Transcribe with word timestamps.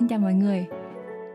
Xin 0.00 0.08
chào 0.08 0.18
mọi 0.18 0.34
người. 0.34 0.66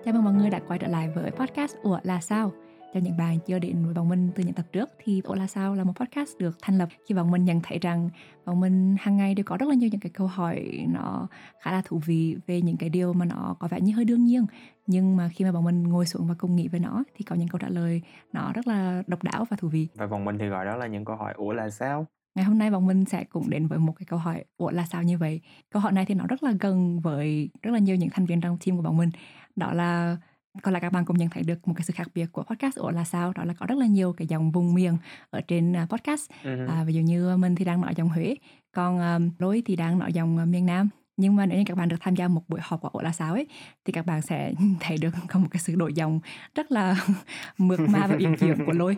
Chào 0.05 0.13
mừng 0.13 0.23
mọi 0.23 0.33
người 0.33 0.49
đã 0.49 0.59
quay 0.67 0.79
trở 0.79 0.87
lại 0.87 1.09
với 1.15 1.31
podcast 1.31 1.75
của 1.83 1.99
là 2.03 2.21
sao? 2.21 2.51
Cho 2.93 2.99
những 2.99 3.17
bạn 3.17 3.39
chưa 3.45 3.59
đến 3.59 3.85
với 3.85 3.93
bọn 3.93 4.09
mình 4.09 4.31
từ 4.35 4.43
những 4.43 4.53
tập 4.53 4.65
trước 4.71 4.89
thì 5.03 5.21
Ủa 5.23 5.35
là 5.35 5.47
sao 5.47 5.75
là 5.75 5.83
một 5.83 5.93
podcast 5.99 6.37
được 6.37 6.57
thành 6.61 6.77
lập 6.77 6.89
khi 7.07 7.15
bọn 7.15 7.31
mình 7.31 7.45
nhận 7.45 7.61
thấy 7.63 7.79
rằng 7.79 8.09
bọn 8.45 8.59
mình 8.59 8.95
hàng 8.99 9.17
ngày 9.17 9.35
đều 9.35 9.43
có 9.43 9.57
rất 9.57 9.69
là 9.69 9.75
nhiều 9.75 9.89
những 9.91 9.99
cái 9.99 10.09
câu 10.09 10.27
hỏi 10.27 10.85
nó 10.89 11.27
khá 11.61 11.71
là 11.71 11.81
thú 11.85 12.01
vị 12.05 12.37
về 12.47 12.61
những 12.61 12.77
cái 12.77 12.89
điều 12.89 13.13
mà 13.13 13.25
nó 13.25 13.55
có 13.59 13.67
vẻ 13.67 13.81
như 13.81 13.93
hơi 13.95 14.05
đương 14.05 14.25
nhiên 14.25 14.45
nhưng 14.87 15.17
mà 15.17 15.29
khi 15.33 15.45
mà 15.45 15.51
bọn 15.51 15.63
mình 15.63 15.83
ngồi 15.83 16.05
xuống 16.05 16.27
và 16.27 16.35
cùng 16.37 16.55
nghĩ 16.55 16.67
về 16.67 16.79
nó 16.79 17.03
thì 17.15 17.25
có 17.25 17.35
những 17.35 17.47
câu 17.47 17.59
trả 17.59 17.69
lời 17.69 18.01
nó 18.33 18.51
rất 18.53 18.67
là 18.67 19.03
độc 19.07 19.23
đáo 19.23 19.45
và 19.49 19.57
thú 19.57 19.67
vị 19.67 19.87
và 19.95 20.07
bọn 20.07 20.25
mình 20.25 20.37
thì 20.37 20.47
gọi 20.47 20.65
đó 20.65 20.75
là 20.75 20.87
những 20.87 21.05
câu 21.05 21.15
hỏi 21.15 21.33
ủa 21.35 21.53
là 21.53 21.69
sao 21.69 22.07
ngày 22.35 22.45
hôm 22.45 22.57
nay 22.57 22.71
bọn 22.71 22.85
mình 22.85 23.05
sẽ 23.05 23.23
cùng 23.23 23.49
đến 23.49 23.67
với 23.67 23.79
một 23.79 23.93
cái 23.93 24.05
câu 24.05 24.19
hỏi 24.19 24.43
ủa 24.57 24.71
là 24.71 24.85
sao 24.85 25.03
như 25.03 25.17
vậy? 25.17 25.41
Câu 25.71 25.81
hỏi 25.81 25.91
này 25.91 26.05
thì 26.05 26.13
nó 26.13 26.27
rất 26.27 26.43
là 26.43 26.51
gần 26.59 26.99
với 26.99 27.49
rất 27.61 27.71
là 27.71 27.79
nhiều 27.79 27.95
những 27.95 28.09
thành 28.09 28.25
viên 28.25 28.41
trong 28.41 28.57
team 28.65 28.77
của 28.77 28.83
bọn 28.83 28.97
mình. 28.97 29.09
Đó 29.55 29.73
là 29.73 30.17
còn 30.61 30.73
là 30.73 30.79
các 30.79 30.91
bạn 30.91 31.05
cũng 31.05 31.17
nhận 31.17 31.29
thấy 31.29 31.43
được 31.43 31.67
một 31.67 31.73
cái 31.77 31.83
sự 31.83 31.93
khác 31.95 32.07
biệt 32.15 32.25
của 32.31 32.43
podcast 32.43 32.75
ủa 32.75 32.91
là 32.91 33.03
sao? 33.03 33.33
Đó 33.33 33.43
là 33.43 33.53
có 33.53 33.65
rất 33.65 33.77
là 33.77 33.85
nhiều 33.85 34.13
cái 34.13 34.27
dòng 34.27 34.51
vùng 34.51 34.73
miền 34.73 34.97
ở 35.29 35.41
trên 35.41 35.75
à, 35.75 35.87
podcast. 35.89 36.31
Uh-huh. 36.43 36.69
à, 36.69 36.83
ví 36.83 36.93
dụ 36.93 37.01
như 37.01 37.37
mình 37.37 37.55
thì 37.55 37.65
đang 37.65 37.81
nói 37.81 37.93
dòng 37.95 38.09
huế 38.09 38.35
còn 38.75 38.99
um, 38.99 39.31
lối 39.39 39.63
thì 39.65 39.75
đang 39.75 39.99
nói 39.99 40.13
dòng 40.13 40.37
uh, 40.41 40.47
miền 40.47 40.65
nam 40.65 40.89
nhưng 41.17 41.35
mà 41.35 41.45
nếu 41.45 41.57
như 41.57 41.63
các 41.67 41.77
bạn 41.77 41.89
được 41.89 41.95
tham 41.99 42.15
gia 42.15 42.27
một 42.27 42.41
buổi 42.47 42.59
họp 42.63 42.81
của 42.81 42.87
ổ 42.87 43.01
là 43.01 43.11
sao 43.11 43.33
ấy, 43.33 43.47
thì 43.85 43.93
các 43.93 44.05
bạn 44.05 44.21
sẽ 44.21 44.53
thấy 44.79 44.97
được 44.97 45.09
có 45.27 45.39
một 45.39 45.47
cái 45.51 45.59
sự 45.59 45.75
đổi 45.75 45.93
dòng 45.93 46.19
rất 46.55 46.71
là 46.71 46.95
mượt 47.57 47.79
mà 47.79 48.07
và 48.07 48.15
uyển 48.19 48.35
chuyển 48.37 48.65
của 48.65 48.71
lôi. 48.71 48.97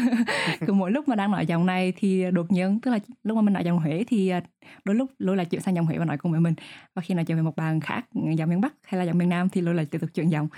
Cứ 0.66 0.72
mỗi 0.72 0.90
lúc 0.90 1.08
mà 1.08 1.16
đang 1.16 1.30
nói 1.30 1.46
dòng 1.46 1.66
này 1.66 1.92
thì 1.96 2.30
đột 2.30 2.52
nhiên, 2.52 2.80
tức 2.80 2.90
là 2.90 2.98
lúc 3.22 3.36
mà 3.36 3.42
mình 3.42 3.54
nói 3.54 3.64
dòng 3.64 3.78
huế 3.78 4.04
thì 4.08 4.28
à, 4.28 4.40
đôi 4.84 4.96
lúc 4.96 5.10
lôi 5.18 5.36
lại 5.36 5.46
chuyển 5.46 5.60
sang 5.60 5.74
dòng 5.74 5.86
huế 5.86 5.98
và 5.98 6.04
nói 6.04 6.18
cùng 6.18 6.32
với 6.32 6.40
mình. 6.40 6.54
Và 6.94 7.02
khi 7.02 7.14
nói 7.14 7.24
chuyện 7.24 7.36
với 7.36 7.44
một 7.44 7.56
bạn 7.56 7.80
khác 7.80 8.06
ừ, 8.14 8.30
dòng 8.36 8.50
miền 8.50 8.60
bắc 8.60 8.74
hay 8.84 8.98
là 8.98 9.04
dòng 9.04 9.18
miền 9.18 9.28
nam 9.28 9.48
thì 9.48 9.60
lôi 9.60 9.74
lại 9.74 9.86
tiếp 9.86 9.98
tục 9.98 10.10
chuyển 10.14 10.30
dòng 10.30 10.48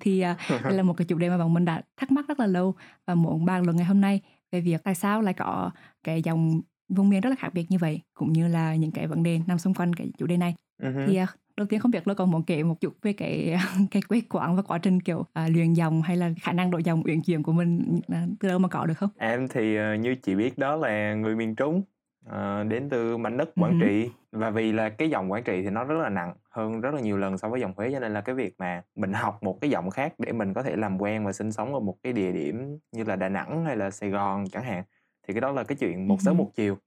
thì 0.00 0.20
à, 0.20 0.36
đây 0.62 0.72
là 0.72 0.82
một 0.82 0.94
cái 0.96 1.04
chủ 1.04 1.18
đề 1.18 1.28
mà 1.28 1.38
bọn 1.38 1.54
mình 1.54 1.64
đã 1.64 1.82
thắc 1.96 2.12
mắc 2.12 2.28
rất 2.28 2.40
là 2.40 2.46
lâu 2.46 2.74
và 3.06 3.14
muốn 3.14 3.44
bàn 3.44 3.62
luận 3.62 3.76
ngày 3.76 3.86
hôm 3.86 4.00
nay 4.00 4.20
về 4.52 4.60
việc 4.60 4.82
tại 4.84 4.94
sao 4.94 5.20
lại 5.22 5.34
có 5.34 5.70
cái 6.04 6.22
dòng 6.22 6.60
vùng 6.94 7.08
miền 7.08 7.20
rất 7.20 7.30
là 7.30 7.36
khác 7.38 7.54
biệt 7.54 7.66
như 7.68 7.78
vậy 7.78 8.00
cũng 8.14 8.32
như 8.32 8.48
là 8.48 8.74
những 8.74 8.90
cái 8.90 9.06
vấn 9.06 9.22
đề 9.22 9.40
nằm 9.46 9.58
xung 9.58 9.74
quanh 9.74 9.94
cái 9.94 10.10
chủ 10.18 10.26
đề 10.26 10.36
này 10.36 10.54
uh-huh. 10.82 11.06
thì 11.06 11.22
uh, 11.22 11.28
đầu 11.56 11.66
tiên 11.66 11.80
không 11.80 11.90
biết 11.90 12.02
tôi 12.04 12.14
còn 12.14 12.30
muốn 12.30 12.42
kể 12.42 12.62
một 12.62 12.80
chút 12.80 12.94
về 13.02 13.12
cái 13.12 13.56
cái 13.90 14.02
quê 14.08 14.22
quán 14.30 14.56
và 14.56 14.62
quá 14.62 14.78
trình 14.78 15.00
kiểu 15.00 15.18
uh, 15.18 15.26
luyện 15.48 15.72
dòng 15.72 16.02
hay 16.02 16.16
là 16.16 16.30
khả 16.42 16.52
năng 16.52 16.70
đổi 16.70 16.82
dòng 16.82 17.02
uyển 17.04 17.22
chuyển 17.22 17.42
của 17.42 17.52
mình 17.52 18.00
uh, 18.12 18.16
từ 18.40 18.48
đâu 18.48 18.58
mà 18.58 18.68
có 18.68 18.86
được 18.86 18.98
không 18.98 19.10
em 19.18 19.48
thì 19.48 19.78
uh, 19.78 20.00
như 20.00 20.14
chị 20.14 20.34
biết 20.34 20.58
đó 20.58 20.76
là 20.76 21.14
người 21.14 21.36
miền 21.36 21.54
trung 21.54 21.82
uh, 22.26 22.66
đến 22.68 22.88
từ 22.90 23.16
mảnh 23.16 23.36
đất 23.36 23.48
quảng 23.54 23.78
uh-huh. 23.78 23.86
trị 23.86 24.10
và 24.32 24.50
vì 24.50 24.72
là 24.72 24.88
cái 24.88 25.10
dòng 25.10 25.32
quảng 25.32 25.42
trị 25.42 25.62
thì 25.62 25.70
nó 25.70 25.84
rất 25.84 25.98
là 26.02 26.08
nặng 26.08 26.34
hơn 26.50 26.80
rất 26.80 26.94
là 26.94 27.00
nhiều 27.00 27.16
lần 27.16 27.38
so 27.38 27.48
với 27.48 27.60
dòng 27.60 27.72
huế 27.76 27.90
cho 27.92 28.00
nên 28.00 28.12
là 28.12 28.20
cái 28.20 28.34
việc 28.34 28.54
mà 28.58 28.82
mình 28.96 29.12
học 29.12 29.42
một 29.42 29.60
cái 29.60 29.70
giọng 29.70 29.90
khác 29.90 30.14
để 30.18 30.32
mình 30.32 30.54
có 30.54 30.62
thể 30.62 30.76
làm 30.76 30.98
quen 30.98 31.26
và 31.26 31.32
sinh 31.32 31.52
sống 31.52 31.74
ở 31.74 31.80
một 31.80 31.96
cái 32.02 32.12
địa 32.12 32.32
điểm 32.32 32.78
như 32.92 33.04
là 33.04 33.16
đà 33.16 33.28
nẵng 33.28 33.64
hay 33.64 33.76
là 33.76 33.90
sài 33.90 34.10
gòn 34.10 34.44
chẳng 34.48 34.64
hạn 34.64 34.84
thì 35.28 35.34
cái 35.34 35.40
đó 35.40 35.52
là 35.52 35.64
cái 35.64 35.76
chuyện 35.76 36.08
một 36.08 36.20
sớm 36.20 36.36
một 36.36 36.50
chiều 36.54 36.78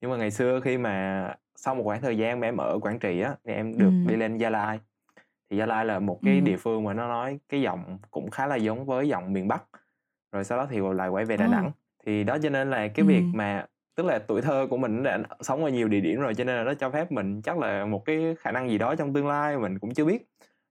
nhưng 0.00 0.10
mà 0.10 0.16
ngày 0.16 0.30
xưa 0.30 0.60
khi 0.60 0.78
mà 0.78 1.26
sau 1.56 1.74
một 1.74 1.82
khoảng 1.84 2.02
thời 2.02 2.18
gian 2.18 2.40
mà 2.40 2.48
em 2.48 2.56
ở 2.56 2.78
quảng 2.82 2.98
trị 2.98 3.20
á 3.20 3.34
thì 3.44 3.52
em 3.52 3.78
được 3.78 3.90
ừ. 4.06 4.10
đi 4.10 4.16
lên 4.16 4.36
gia 4.36 4.50
lai 4.50 4.80
thì 5.50 5.56
gia 5.56 5.66
lai 5.66 5.84
là 5.84 5.98
một 5.98 6.18
cái 6.22 6.34
ừ. 6.34 6.40
địa 6.40 6.56
phương 6.56 6.84
mà 6.84 6.92
nó 6.92 7.08
nói 7.08 7.38
cái 7.48 7.60
giọng 7.60 7.98
cũng 8.10 8.30
khá 8.30 8.46
là 8.46 8.56
giống 8.56 8.84
với 8.84 9.08
giọng 9.08 9.32
miền 9.32 9.48
bắc 9.48 9.64
rồi 10.32 10.44
sau 10.44 10.58
đó 10.58 10.66
thì 10.70 10.78
lại 10.94 11.08
quay 11.08 11.24
về 11.24 11.36
đà 11.36 11.44
ừ. 11.44 11.50
nẵng 11.50 11.70
thì 12.06 12.24
đó 12.24 12.38
cho 12.42 12.48
nên 12.48 12.70
là 12.70 12.88
cái 12.88 13.04
ừ. 13.06 13.08
việc 13.08 13.22
mà 13.34 13.66
tức 13.94 14.06
là 14.06 14.18
tuổi 14.18 14.42
thơ 14.42 14.66
của 14.70 14.76
mình 14.76 15.02
đã 15.02 15.18
sống 15.40 15.64
ở 15.64 15.70
nhiều 15.70 15.88
địa 15.88 16.00
điểm 16.00 16.20
rồi 16.20 16.34
cho 16.34 16.44
nên 16.44 16.56
là 16.56 16.64
nó 16.64 16.74
cho 16.74 16.90
phép 16.90 17.12
mình 17.12 17.42
chắc 17.42 17.58
là 17.58 17.86
một 17.86 18.04
cái 18.04 18.34
khả 18.38 18.52
năng 18.52 18.70
gì 18.70 18.78
đó 18.78 18.94
trong 18.94 19.12
tương 19.12 19.26
lai 19.26 19.58
mình 19.58 19.78
cũng 19.78 19.94
chưa 19.94 20.04
biết 20.04 20.26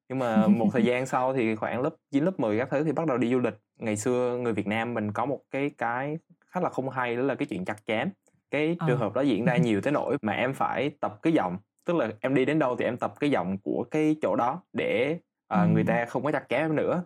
nhưng 0.09 0.19
mà 0.19 0.47
một 0.47 0.67
thời 0.73 0.84
gian 0.84 1.06
sau 1.06 1.34
thì 1.34 1.56
khoảng 1.56 1.81
lớp 1.81 1.95
9 2.11 2.25
lớp 2.25 2.39
10 2.39 2.59
các 2.59 2.69
thứ 2.72 2.84
thì 2.84 2.91
bắt 2.91 3.08
đầu 3.08 3.17
đi 3.17 3.31
du 3.31 3.39
lịch 3.39 3.53
ngày 3.80 3.95
xưa 3.95 4.38
người 4.41 4.53
Việt 4.53 4.67
Nam 4.67 4.94
mình 4.94 5.11
có 5.11 5.25
một 5.25 5.39
cái 5.52 5.72
cái 5.78 6.17
khá 6.50 6.60
là 6.60 6.70
không 6.70 6.90
hay 6.90 7.16
đó 7.16 7.22
là 7.22 7.36
cái 7.36 7.46
chuyện 7.46 7.66
chặt 7.66 7.86
chém 7.86 8.10
cái 8.52 8.76
ờ. 8.80 8.88
trường 8.88 9.00
hợp 9.00 9.14
đó 9.14 9.22
diễn 9.22 9.46
ra 9.46 9.58
nhiều 9.58 9.82
tới 9.82 9.94
nỗi 9.94 10.18
mà 10.22 10.34
em 10.34 10.54
phải 10.54 10.92
tập 11.02 11.20
cái 11.22 11.34
giọng 11.34 11.58
tức 11.86 11.96
là 11.96 12.10
em 12.22 12.36
đi 12.36 12.46
đến 12.46 12.60
đâu 12.60 12.76
thì 12.76 12.86
em 12.86 12.98
tập 12.98 13.14
cái 13.20 13.32
giọng 13.32 13.58
của 13.58 13.86
cái 13.92 14.16
chỗ 14.22 14.36
đó 14.36 14.62
để 14.74 15.20
uh, 15.54 15.60
ừ. 15.60 15.68
người 15.74 15.84
ta 15.84 16.06
không 16.06 16.24
có 16.24 16.32
chặt 16.32 16.44
chém 16.50 16.62
em 16.62 16.76
nữa 16.76 17.04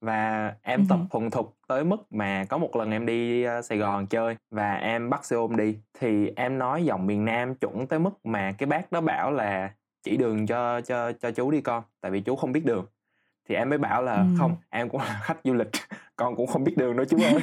và 0.00 0.54
em 0.62 0.80
ừ. 0.80 0.86
tập 0.88 0.98
thuần 1.10 1.30
thục 1.30 1.56
tới 1.68 1.84
mức 1.84 2.12
mà 2.12 2.44
có 2.48 2.58
một 2.58 2.76
lần 2.76 2.90
em 2.90 3.06
đi 3.06 3.46
uh, 3.46 3.64
Sài 3.64 3.78
Gòn 3.78 4.06
chơi 4.06 4.36
và 4.50 4.74
em 4.74 5.10
bắt 5.10 5.24
xe 5.24 5.36
ôm 5.36 5.56
đi 5.56 5.78
thì 6.00 6.32
em 6.36 6.58
nói 6.58 6.84
giọng 6.84 7.06
miền 7.06 7.24
Nam 7.24 7.54
chuẩn 7.54 7.86
tới 7.86 7.98
mức 7.98 8.26
mà 8.26 8.52
cái 8.52 8.66
bác 8.66 8.92
đó 8.92 9.00
bảo 9.00 9.32
là 9.32 9.74
chỉ 10.02 10.16
đường 10.16 10.46
cho 10.46 10.80
cho 10.80 11.12
cho 11.12 11.30
chú 11.30 11.50
đi 11.50 11.60
con 11.60 11.82
tại 12.00 12.10
vì 12.10 12.20
chú 12.20 12.36
không 12.36 12.52
biết 12.52 12.64
đường 12.64 12.86
thì 13.48 13.54
em 13.54 13.68
mới 13.68 13.78
bảo 13.78 14.02
là 14.02 14.14
ừ. 14.14 14.26
không 14.38 14.56
em 14.70 14.88
cũng 14.88 15.00
là 15.00 15.20
khách 15.22 15.38
du 15.44 15.54
lịch 15.54 15.70
con 16.16 16.36
cũng 16.36 16.46
không 16.46 16.64
biết 16.64 16.76
đường 16.76 16.96
đâu, 16.96 17.06
chú 17.06 17.16
ơi. 17.22 17.42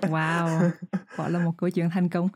Wow, 0.00 0.70
quả 1.16 1.28
là 1.28 1.38
một 1.38 1.52
câu 1.58 1.70
chuyện 1.70 1.90
thành 1.90 2.08
công 2.08 2.28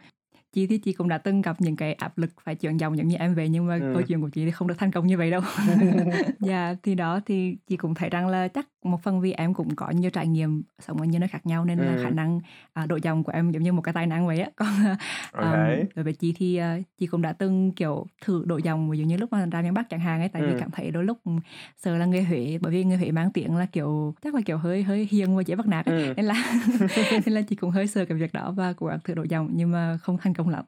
chị 0.52 0.66
thì 0.66 0.78
chị 0.78 0.92
cũng 0.92 1.08
đã 1.08 1.18
từng 1.18 1.42
gặp 1.42 1.60
những 1.60 1.76
cái 1.76 1.92
áp 1.92 2.18
lực 2.18 2.30
phải 2.44 2.54
chuyển 2.54 2.76
dòng 2.76 2.98
giống 2.98 3.08
như 3.08 3.16
em 3.16 3.34
về 3.34 3.48
nhưng 3.48 3.66
mà 3.66 3.74
ừ. 3.74 3.90
câu 3.94 4.02
chuyện 4.02 4.20
của 4.20 4.28
chị 4.28 4.44
thì 4.44 4.50
không 4.50 4.68
được 4.68 4.78
thành 4.78 4.90
công 4.90 5.06
như 5.06 5.18
vậy 5.18 5.30
đâu 5.30 5.40
dạ 6.40 6.74
thì 6.82 6.94
đó 6.94 7.20
thì 7.26 7.56
chị 7.66 7.76
cũng 7.76 7.94
thấy 7.94 8.10
rằng 8.10 8.28
là 8.28 8.48
chắc 8.48 8.66
một 8.84 9.02
phần 9.02 9.20
vì 9.20 9.32
em 9.32 9.54
cũng 9.54 9.74
có 9.74 9.90
nhiều 9.90 10.10
trải 10.10 10.28
nghiệm 10.28 10.62
sống 10.78 11.00
ở 11.00 11.04
nhiều 11.04 11.20
nơi 11.20 11.28
khác 11.28 11.46
nhau 11.46 11.64
nên 11.64 11.78
ừ. 11.78 11.84
là 11.84 12.02
khả 12.02 12.10
năng 12.10 12.40
à, 12.72 12.86
độ 12.86 12.98
dòng 13.02 13.24
của 13.24 13.32
em 13.32 13.50
giống 13.50 13.62
như 13.62 13.72
một 13.72 13.82
cái 13.82 13.94
tài 13.94 14.06
năng 14.06 14.26
vậy 14.26 14.40
á 14.40 14.50
còn 14.56 14.68
okay. 15.32 15.80
um, 15.80 15.86
đối 15.94 16.04
với 16.04 16.12
chị 16.12 16.34
thì 16.36 16.60
uh, 16.60 16.84
chị 16.98 17.06
cũng 17.06 17.22
đã 17.22 17.32
từng 17.32 17.72
kiểu 17.72 18.06
thử 18.24 18.44
độ 18.46 18.56
dòng 18.56 18.90
ví 18.90 18.98
dụ 18.98 19.04
như 19.04 19.16
lúc 19.16 19.32
mà 19.32 19.46
ra 19.46 19.62
miền 19.62 19.74
bắc 19.74 19.90
chẳng 19.90 20.00
hạn 20.00 20.20
ấy 20.20 20.28
tại 20.28 20.42
ừ. 20.42 20.48
vì 20.48 20.60
cảm 20.60 20.70
thấy 20.70 20.90
đôi 20.90 21.04
lúc 21.04 21.18
sợ 21.76 21.96
là 21.96 22.06
người 22.06 22.22
huế 22.22 22.58
bởi 22.60 22.72
vì 22.72 22.84
người 22.84 22.96
huế 22.96 23.10
mang 23.10 23.32
tiếng 23.32 23.56
là 23.56 23.66
kiểu 23.66 24.14
chắc 24.22 24.34
là 24.34 24.40
kiểu 24.44 24.58
hơi 24.58 24.82
hơi 24.82 25.08
hiền 25.10 25.36
và 25.36 25.42
dễ 25.42 25.54
bắt 25.54 25.66
nạt 25.66 25.86
ấy. 25.86 26.06
Ừ. 26.06 26.14
nên 26.16 26.26
là 26.26 26.62
nên 27.26 27.34
là 27.34 27.42
chị 27.42 27.56
cũng 27.56 27.70
hơi 27.70 27.86
sợ 27.86 28.04
cái 28.04 28.18
việc 28.18 28.32
đó 28.32 28.52
và 28.56 28.72
cố 28.72 28.86
gắng 28.86 28.98
thử 29.04 29.14
độ 29.14 29.22
dòng 29.28 29.50
nhưng 29.54 29.70
mà 29.70 29.98
không 30.02 30.18
thành 30.18 30.34
công 30.34 30.39
lắm 30.48 30.64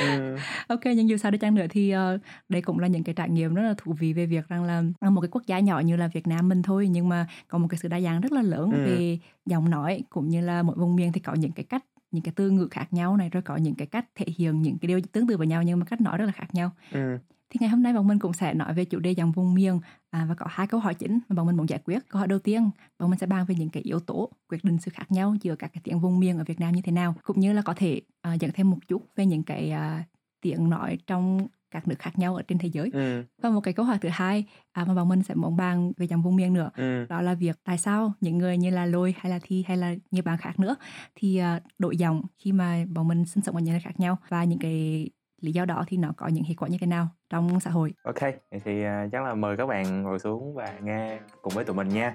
ừ. 0.00 0.36
ok 0.68 0.80
nhưng 0.84 1.08
dù 1.08 1.16
sao 1.16 1.30
đi 1.30 1.38
chăng 1.38 1.54
nữa 1.54 1.66
thì 1.70 1.94
uh, 1.96 2.20
đây 2.48 2.62
cũng 2.62 2.78
là 2.78 2.86
những 2.86 3.04
cái 3.04 3.14
trải 3.14 3.30
nghiệm 3.30 3.54
rất 3.54 3.62
là 3.62 3.74
thú 3.78 3.92
vị 3.92 4.12
về 4.12 4.26
việc 4.26 4.48
rằng 4.48 4.64
là 4.64 4.82
một 5.10 5.20
cái 5.20 5.28
quốc 5.32 5.42
gia 5.46 5.58
nhỏ 5.58 5.80
như 5.80 5.96
là 5.96 6.08
Việt 6.08 6.26
Nam 6.26 6.48
mình 6.48 6.62
thôi 6.62 6.88
nhưng 6.88 7.08
mà 7.08 7.26
có 7.48 7.58
một 7.58 7.68
cái 7.70 7.78
sự 7.78 7.88
đa 7.88 8.00
dạng 8.00 8.20
rất 8.20 8.32
là 8.32 8.42
lớn 8.42 8.70
ừ. 8.70 8.84
về 8.86 9.18
giọng 9.46 9.70
nói 9.70 10.02
cũng 10.10 10.28
như 10.28 10.40
là 10.40 10.62
mỗi 10.62 10.76
vùng 10.76 10.96
miền 10.96 11.12
thì 11.12 11.20
có 11.20 11.34
những 11.34 11.52
cái 11.52 11.64
cách 11.64 11.84
những 12.10 12.22
cái 12.22 12.32
từ 12.36 12.50
ngữ 12.50 12.68
khác 12.70 12.92
nhau 12.92 13.16
này 13.16 13.30
rồi 13.30 13.42
có 13.42 13.56
những 13.56 13.74
cái 13.74 13.86
cách 13.86 14.06
thể 14.14 14.26
hiện 14.36 14.62
những 14.62 14.78
cái 14.78 14.86
điều 14.86 15.00
tương 15.12 15.26
tự 15.26 15.36
với 15.36 15.46
nhau 15.46 15.62
nhưng 15.62 15.78
mà 15.78 15.86
cách 15.86 16.00
nói 16.00 16.18
rất 16.18 16.24
là 16.24 16.32
khác 16.32 16.54
nhau 16.54 16.70
ừ. 16.92 17.18
Thì 17.50 17.58
ngày 17.60 17.70
hôm 17.70 17.82
nay 17.82 17.92
bọn 17.92 18.06
mình 18.06 18.18
cũng 18.18 18.32
sẽ 18.32 18.54
nói 18.54 18.74
về 18.74 18.84
chủ 18.84 18.98
đề 18.98 19.10
dòng 19.10 19.32
vùng 19.32 19.54
miền 19.54 19.80
à, 20.10 20.26
và 20.28 20.34
có 20.34 20.46
hai 20.48 20.66
câu 20.66 20.80
hỏi 20.80 20.94
chính 20.94 21.18
mà 21.28 21.34
bọn 21.34 21.46
mình 21.46 21.56
muốn 21.56 21.68
giải 21.68 21.80
quyết 21.84 22.08
câu 22.08 22.18
hỏi 22.18 22.28
đầu 22.28 22.38
tiên 22.38 22.70
bọn 22.98 23.10
mình 23.10 23.18
sẽ 23.18 23.26
bàn 23.26 23.44
về 23.48 23.54
những 23.58 23.68
cái 23.68 23.82
yếu 23.82 24.00
tố 24.00 24.30
quyết 24.48 24.64
định 24.64 24.78
sự 24.78 24.90
khác 24.94 25.12
nhau 25.12 25.36
giữa 25.42 25.56
các 25.56 25.70
cái 25.72 25.80
tiếng 25.84 26.00
vùng 26.00 26.20
miền 26.20 26.38
ở 26.38 26.44
Việt 26.44 26.60
Nam 26.60 26.74
như 26.74 26.82
thế 26.82 26.92
nào 26.92 27.14
cũng 27.22 27.40
như 27.40 27.52
là 27.52 27.62
có 27.62 27.74
thể 27.74 28.00
uh, 28.34 28.40
dẫn 28.40 28.50
thêm 28.54 28.70
một 28.70 28.78
chút 28.88 29.02
về 29.16 29.26
những 29.26 29.42
cái 29.42 29.72
uh, 29.72 30.04
tiếng 30.40 30.70
nói 30.70 30.98
trong 31.06 31.48
các 31.70 31.88
nước 31.88 31.98
khác 31.98 32.18
nhau 32.18 32.36
ở 32.36 32.42
trên 32.42 32.58
thế 32.58 32.68
giới 32.68 32.90
ừ. 32.92 33.24
và 33.42 33.50
một 33.50 33.60
cái 33.60 33.74
câu 33.74 33.86
hỏi 33.86 33.98
thứ 34.00 34.08
hai 34.12 34.44
à, 34.72 34.84
mà 34.84 34.94
bọn 34.94 35.08
mình 35.08 35.22
sẽ 35.22 35.34
muốn 35.34 35.56
bàn 35.56 35.92
về 35.96 36.06
dòng 36.06 36.22
vùng 36.22 36.36
miền 36.36 36.52
nữa 36.52 36.70
ừ. 36.76 37.06
đó 37.08 37.20
là 37.20 37.34
việc 37.34 37.56
tại 37.64 37.78
sao 37.78 38.12
những 38.20 38.38
người 38.38 38.56
như 38.56 38.70
là 38.70 38.86
lôi 38.86 39.14
hay 39.18 39.30
là 39.30 39.38
thi 39.42 39.64
hay 39.68 39.76
là 39.76 39.94
nhiều 40.10 40.22
bạn 40.22 40.38
khác 40.38 40.60
nữa 40.60 40.76
thì 41.14 41.42
uh, 41.56 41.62
đổi 41.78 41.96
dòng 41.96 42.22
khi 42.38 42.52
mà 42.52 42.84
bọn 42.90 43.08
mình 43.08 43.24
sinh 43.26 43.44
sống 43.44 43.54
ở 43.54 43.60
những 43.60 43.72
nơi 43.72 43.80
khác 43.80 44.00
nhau 44.00 44.18
và 44.28 44.44
những 44.44 44.58
cái 44.58 45.08
lý 45.40 45.52
do 45.52 45.64
đó 45.64 45.84
thì 45.86 45.96
nó 45.96 46.12
có 46.16 46.28
những 46.28 46.44
hiệu 46.44 46.56
quả 46.58 46.68
như 46.68 46.78
thế 46.80 46.86
nào 46.86 47.08
trong 47.30 47.60
xã 47.60 47.70
hội? 47.70 47.94
Ok 48.02 48.20
thì 48.64 48.84
uh, 48.84 49.12
chắc 49.12 49.22
là 49.22 49.34
mời 49.34 49.56
các 49.56 49.66
bạn 49.66 50.02
ngồi 50.02 50.18
xuống 50.18 50.54
và 50.54 50.78
nghe 50.82 51.18
cùng 51.42 51.54
với 51.54 51.64
tụi 51.64 51.76
mình 51.76 51.88
nha. 51.88 52.14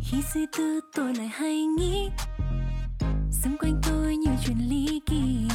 Khi 0.00 0.22
suy 0.22 0.46
tư 0.58 0.80
tôi 0.94 1.14
lại 1.14 1.28
hay 1.28 1.66
nghĩ 1.66 2.10
xung 3.30 3.56
quanh 3.60 3.80
tôi 3.88 4.16
nhiều 4.16 4.32
chuyện 4.44 4.56
ly 4.68 5.00
kỳ. 5.06 5.48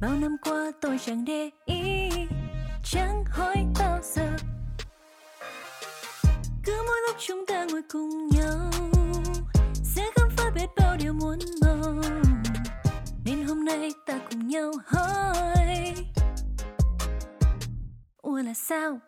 Bao 0.00 0.16
năm 0.20 0.36
qua 0.44 0.70
tôi 0.80 0.98
chẳng 0.98 1.24
để 1.24 1.50
ý 1.64 2.10
chẳng 2.82 3.24
hỏi 3.24 3.56
bao 3.78 3.98
giờ. 4.02 4.36
Cứ 6.64 6.72
mỗi 6.86 6.96
lúc 7.06 7.16
chúng 7.18 7.44
ta 7.46 7.66
ngồi 7.70 7.82
cùng 7.92 8.28
nhau 8.28 8.69
nhau 14.50 14.72
hỏi 14.86 15.94
ủa 18.16 18.42
là 18.42 18.54
sao? 18.54 18.98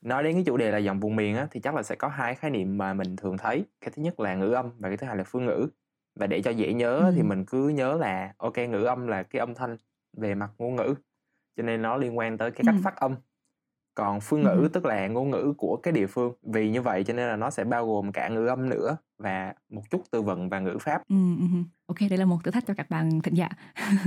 Nói 0.00 0.22
đến 0.22 0.34
cái 0.34 0.42
chủ 0.46 0.56
đề 0.56 0.70
là 0.70 0.78
dòng 0.78 1.00
vùng 1.00 1.16
miền 1.16 1.36
á 1.36 1.46
thì 1.50 1.60
chắc 1.60 1.74
là 1.74 1.82
sẽ 1.82 1.94
có 1.94 2.08
hai 2.08 2.34
khái 2.34 2.50
niệm 2.50 2.78
mà 2.78 2.94
mình 2.94 3.16
thường 3.16 3.38
thấy. 3.38 3.64
Cái 3.80 3.90
thứ 3.96 4.02
nhất 4.02 4.20
là 4.20 4.34
ngữ 4.34 4.50
âm 4.50 4.70
và 4.78 4.88
cái 4.88 4.96
thứ 4.96 5.06
hai 5.06 5.16
là 5.16 5.24
phương 5.24 5.46
ngữ. 5.46 5.68
Và 6.14 6.26
để 6.26 6.42
cho 6.42 6.50
dễ 6.50 6.72
nhớ 6.72 6.96
ừ. 6.96 7.12
thì 7.16 7.22
mình 7.22 7.44
cứ 7.44 7.68
nhớ 7.68 7.96
là 7.98 8.34
ok 8.38 8.58
ngữ 8.58 8.84
âm 8.84 9.06
là 9.06 9.22
cái 9.22 9.40
âm 9.40 9.54
thanh 9.54 9.76
về 10.16 10.34
mặt 10.34 10.50
ngôn 10.58 10.76
ngữ. 10.76 10.94
Cho 11.56 11.62
nên 11.62 11.82
nó 11.82 11.96
liên 11.96 12.18
quan 12.18 12.38
tới 12.38 12.50
cái 12.50 12.62
cách 12.66 12.74
ừ. 12.78 12.80
phát 12.84 12.96
âm 12.96 13.14
còn 14.00 14.20
phương 14.20 14.42
ngữ 14.42 14.68
tức 14.72 14.84
là 14.84 15.06
ngôn 15.06 15.30
ngữ 15.30 15.54
của 15.58 15.76
cái 15.76 15.92
địa 15.92 16.06
phương. 16.06 16.32
Vì 16.42 16.70
như 16.70 16.82
vậy 16.82 17.04
cho 17.04 17.14
nên 17.14 17.28
là 17.28 17.36
nó 17.36 17.50
sẽ 17.50 17.64
bao 17.64 17.86
gồm 17.86 18.12
cả 18.12 18.28
ngữ 18.28 18.46
âm 18.46 18.68
nữa 18.68 18.96
và 19.18 19.54
một 19.70 19.82
chút 19.90 20.02
từ 20.10 20.22
vựng 20.22 20.48
và 20.48 20.60
ngữ 20.60 20.78
pháp. 20.80 21.02
Ừ, 21.08 21.16
ừ, 21.38 21.46
ừ. 21.52 21.58
ok 21.86 22.10
đây 22.10 22.18
là 22.18 22.24
một 22.24 22.44
thử 22.44 22.50
thách 22.50 22.66
cho 22.66 22.74
các 22.74 22.90
bạn 22.90 23.20
thính 23.20 23.34
giả. 23.34 23.48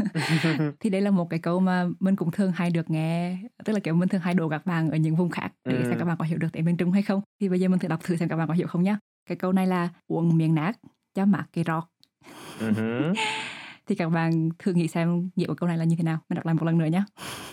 Thì 0.80 0.90
đây 0.90 1.02
là 1.02 1.12
một 1.12 1.30
cái 1.30 1.40
câu 1.40 1.60
mà 1.60 1.86
mình 2.00 2.16
cũng 2.16 2.32
thường 2.32 2.52
hay 2.52 2.70
được 2.70 2.90
nghe 2.90 3.38
tức 3.66 3.74
là 3.74 3.80
kiểu 3.80 3.96
mình 3.96 4.10
thường 4.10 4.22
hay 4.22 4.34
đổ 4.34 4.50
các 4.50 4.66
bạn 4.66 4.90
ở 4.92 4.98
những 4.98 5.16
vùng 5.16 5.30
khác 5.30 5.52
để 5.66 5.78
ừ. 5.78 5.84
xem 5.84 6.00
các 6.00 6.06
bạn 6.06 6.18
có 6.18 6.26
hiểu 6.26 6.38
được 6.38 6.48
tiếng 6.54 6.66
miền 6.66 6.78
trung 6.78 6.92
hay 6.92 7.02
không. 7.02 7.22
Thì 7.42 7.50
bây 7.50 7.60
giờ 7.60 7.68
mình 7.68 7.80
thử 7.80 7.88
đọc 7.88 8.00
thử 8.04 8.16
xem 8.16 8.30
các 8.30 8.36
bạn 8.36 8.48
có 8.48 8.54
hiểu 8.54 8.68
không 8.68 8.84
nhá. 8.84 8.98
Cái 9.30 9.38
câu 9.38 9.52
này 9.52 9.68
là 9.68 9.90
uống 10.08 10.38
miếng 10.38 10.56
nát 10.56 10.72
cho 11.14 11.26
mạc 11.26 11.46
cây 11.54 11.64
rọt 11.68 11.84
thì 13.86 13.96
các 13.96 14.10
bạn 14.10 14.50
thử 14.60 14.74
nghĩ 14.74 14.88
xem 14.88 15.30
nghĩa 15.36 15.48
của 15.48 15.56
câu 15.56 15.68
này 15.68 15.78
là 15.78 15.84
như 15.84 15.96
thế 15.96 16.04
nào. 16.04 16.20
Mình 16.30 16.36
đọc 16.36 16.46
lại 16.46 16.56
một 16.56 16.64
lần 16.64 16.78
nữa 16.78 16.86
nhé 16.86 17.04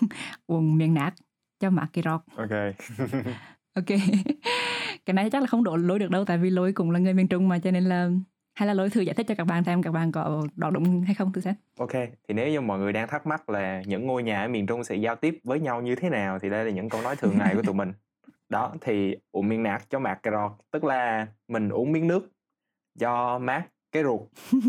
uống 0.47 0.79
miếng 0.79 0.95
nát 0.95 1.15
cho 1.61 1.71
mạc 1.71 1.87
cây 1.93 2.03
rọt 2.05 2.21
ok. 2.37 2.51
Ok. 3.75 3.87
Cái 5.07 5.15
này 5.15 5.31
chắc 5.31 5.41
là 5.41 5.47
không 5.47 5.65
đổ 5.65 5.77
lối 5.77 5.99
được 5.99 6.11
đâu 6.11 6.25
tại 6.25 6.39
vì 6.39 6.51
lối 6.51 6.73
cũng 6.73 6.91
là 6.91 6.99
người 6.99 7.15
miền 7.15 7.29
trung 7.29 7.49
mà 7.49 7.59
cho 7.59 7.71
nên 7.71 7.85
là 7.85 8.11
hay 8.55 8.67
là 8.67 8.75
lối 8.75 8.91
thử 8.91 9.01
giải 9.01 9.15
thích 9.15 9.27
cho 9.29 9.35
các 9.35 9.45
bạn 9.45 9.65
xem 9.65 9.83
các 9.83 9.91
bạn 9.91 10.13
có 10.13 10.47
đọc 10.57 10.73
đúng 10.73 11.03
hay 11.03 11.15
không 11.15 11.33
thử 11.33 11.41
xem. 11.41 11.55
Ok 11.79 11.93
thì 12.29 12.35
nếu 12.35 12.49
như 12.49 12.61
mọi 12.61 12.79
người 12.79 12.93
đang 12.93 13.09
thắc 13.09 13.27
mắc 13.27 13.51
là 13.51 13.83
những 13.87 14.07
ngôi 14.07 14.23
nhà 14.23 14.43
ở 14.43 14.49
miền 14.49 14.67
trung 14.67 14.85
sẽ 14.85 14.95
giao 14.95 15.17
tiếp 15.17 15.39
với 15.45 15.61
nhau 15.61 15.83
như 15.83 15.95
thế 15.95 16.11
nào 16.11 16.39
thì 16.39 16.51
đây 16.51 16.65
là 16.65 16.71
những 16.71 16.89
câu 16.89 17.03
nói 17.03 17.17
thường 17.17 17.39
ngày 17.39 17.55
của 17.55 17.63
tụi 17.63 17.75
mình. 17.75 17.93
Đó 18.49 18.75
thì 18.81 19.17
uống 19.33 19.49
miếng 19.49 19.63
nát 19.63 19.83
cho 19.91 19.99
mát 19.99 20.19
cà 20.23 20.31
rọt 20.31 20.53
tức 20.71 20.85
là 20.85 21.27
mình 21.49 21.69
uống 21.69 21.93
miếng 21.93 22.07
nước 22.07 22.31
cho 22.99 23.39
mát 23.39 23.65
cái 23.93 24.03
ruột 24.03 24.21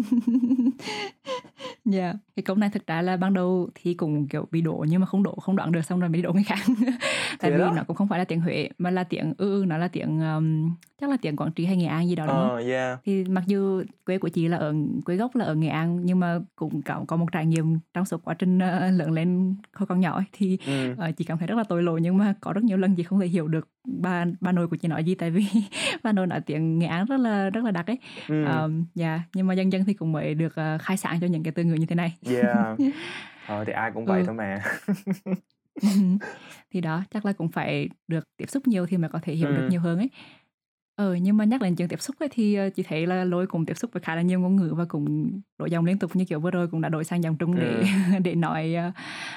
Dạ, 1.85 2.01
yeah. 2.01 2.15
cái 2.35 2.43
câu 2.43 2.55
này 2.55 2.69
thực 2.73 2.87
ra 2.87 3.01
là 3.01 3.17
ban 3.17 3.33
đầu 3.33 3.69
thì 3.75 3.93
cũng 3.93 4.27
kiểu 4.27 4.47
bị 4.51 4.61
đổ 4.61 4.85
nhưng 4.89 5.01
mà 5.01 5.07
không 5.07 5.23
đổ 5.23 5.35
không 5.35 5.55
đoạn 5.55 5.71
được 5.71 5.81
xong 5.81 5.99
rồi 5.99 6.09
bị 6.09 6.21
đổ 6.21 6.33
người 6.33 6.43
khác. 6.43 6.59
Tại 7.39 7.51
vì 7.51 7.57
đó. 7.57 7.73
nó 7.75 7.83
cũng 7.83 7.95
không 7.95 8.07
phải 8.07 8.19
là 8.19 8.25
tiếng 8.25 8.41
Huế 8.41 8.69
mà 8.77 8.91
là 8.91 9.03
tiếng 9.03 9.33
ư 9.37 9.63
nó 9.67 9.77
là 9.77 9.87
tiếng 9.87 10.19
um, 10.19 10.75
chắc 11.01 11.09
là 11.09 11.17
tiếng 11.21 11.35
Quảng 11.35 11.51
Trị 11.51 11.65
hay 11.65 11.77
Nghệ 11.77 11.85
An 11.85 12.07
gì 12.07 12.15
đó 12.15 12.25
đúng 12.25 12.35
không? 12.35 12.57
Uh, 12.57 12.65
yeah. 12.65 12.99
Thì 13.05 13.23
mặc 13.23 13.43
dù 13.47 13.83
quê 14.05 14.17
của 14.17 14.29
chị 14.29 14.47
là 14.47 14.57
ở 14.57 14.73
quê 15.05 15.15
gốc 15.15 15.35
là 15.35 15.45
ở 15.45 15.55
Nghệ 15.55 15.67
An 15.67 16.05
nhưng 16.05 16.19
mà 16.19 16.39
cũng 16.55 16.81
có 16.81 17.03
có 17.07 17.15
một 17.15 17.25
trải 17.31 17.45
nghiệm 17.45 17.79
trong 17.93 18.05
suốt 18.05 18.23
quá 18.23 18.33
trình 18.33 18.57
uh, 18.57 18.99
lớn 18.99 19.11
lên 19.11 19.55
hồi 19.73 19.87
còn 19.87 19.99
nhỏ 19.99 20.15
ấy, 20.15 20.25
thì 20.33 20.57
ừ. 20.65 20.91
uh, 20.91 21.17
chị 21.17 21.25
cảm 21.25 21.37
thấy 21.37 21.47
rất 21.47 21.55
là 21.55 21.63
tội 21.63 21.83
lỗi 21.83 22.01
nhưng 22.01 22.17
mà 22.17 22.33
có 22.41 22.53
rất 22.53 22.63
nhiều 22.63 22.77
lần 22.77 22.95
chị 22.95 23.03
không 23.03 23.19
thể 23.19 23.27
hiểu 23.27 23.47
được 23.47 23.67
ba 23.87 24.25
ba 24.41 24.51
nội 24.51 24.67
của 24.67 24.75
chị 24.75 24.87
nói 24.87 25.03
gì 25.03 25.15
tại 25.15 25.31
vì 25.31 25.45
ba 26.03 26.11
nội 26.11 26.27
nói 26.27 26.41
tiếng 26.41 26.79
Nghệ 26.79 26.87
An 26.87 27.05
rất 27.05 27.17
là 27.17 27.49
rất 27.49 27.63
là 27.63 27.71
đặc 27.71 27.87
ấy. 27.87 27.97
Ừ. 28.27 28.45
Um, 28.45 28.85
yeah. 28.99 29.21
nhưng 29.33 29.47
mà 29.47 29.53
dần 29.53 29.71
dần 29.71 29.85
thì 29.85 29.93
cũng 29.93 30.11
mới 30.11 30.33
được 30.35 30.53
uh, 30.75 30.81
khai 30.81 30.97
sáng 30.97 31.19
cho 31.19 31.27
những 31.27 31.43
cái 31.43 31.51
từ 31.51 31.63
ngữ 31.63 31.73
như 31.73 31.85
thế 31.85 31.95
này. 31.95 32.17
Yeah. 32.25 32.77
Thôi 33.47 33.65
thì 33.67 33.73
ai 33.73 33.91
cũng 33.93 34.05
vậy 34.05 34.19
ừ. 34.19 34.25
thôi 34.25 34.35
mà. 34.35 34.63
thì 36.71 36.81
đó 36.81 37.03
chắc 37.13 37.25
là 37.25 37.33
cũng 37.33 37.51
phải 37.51 37.89
được 38.07 38.23
tiếp 38.37 38.49
xúc 38.49 38.67
nhiều 38.67 38.85
thì 38.85 38.97
mới 38.97 39.09
có 39.09 39.19
thể 39.21 39.33
hiểu 39.33 39.47
ừ. 39.47 39.55
được 39.55 39.67
nhiều 39.69 39.81
hơn 39.81 39.97
ấy 39.97 40.09
ờ 40.95 41.15
nhưng 41.15 41.37
mà 41.37 41.45
nhắc 41.45 41.61
đến 41.61 41.75
chuyện 41.75 41.87
tiếp 41.87 42.01
xúc 42.01 42.15
ấy 42.19 42.29
thì 42.31 42.55
ờ, 42.55 42.69
chị 42.69 42.83
thấy 42.83 43.07
là 43.07 43.23
lôi 43.23 43.47
cũng 43.47 43.65
tiếp 43.65 43.73
xúc 43.73 43.91
với 43.93 44.01
khá 44.01 44.15
là 44.15 44.21
nhiều 44.21 44.39
ngôn 44.39 44.55
ngữ 44.55 44.73
và 44.77 44.85
cũng 44.85 45.31
đổi 45.57 45.71
dòng 45.71 45.85
liên 45.85 45.99
tục 45.99 46.15
như 46.15 46.25
kiểu 46.25 46.39
vừa 46.39 46.51
rồi 46.51 46.67
cũng 46.67 46.81
đã 46.81 46.89
đổi 46.89 47.03
sang 47.03 47.23
dòng 47.23 47.37
trung 47.37 47.55
để 47.55 47.75
ừ. 47.75 48.19
để 48.23 48.35
nói 48.35 48.75
uh, 48.87 48.93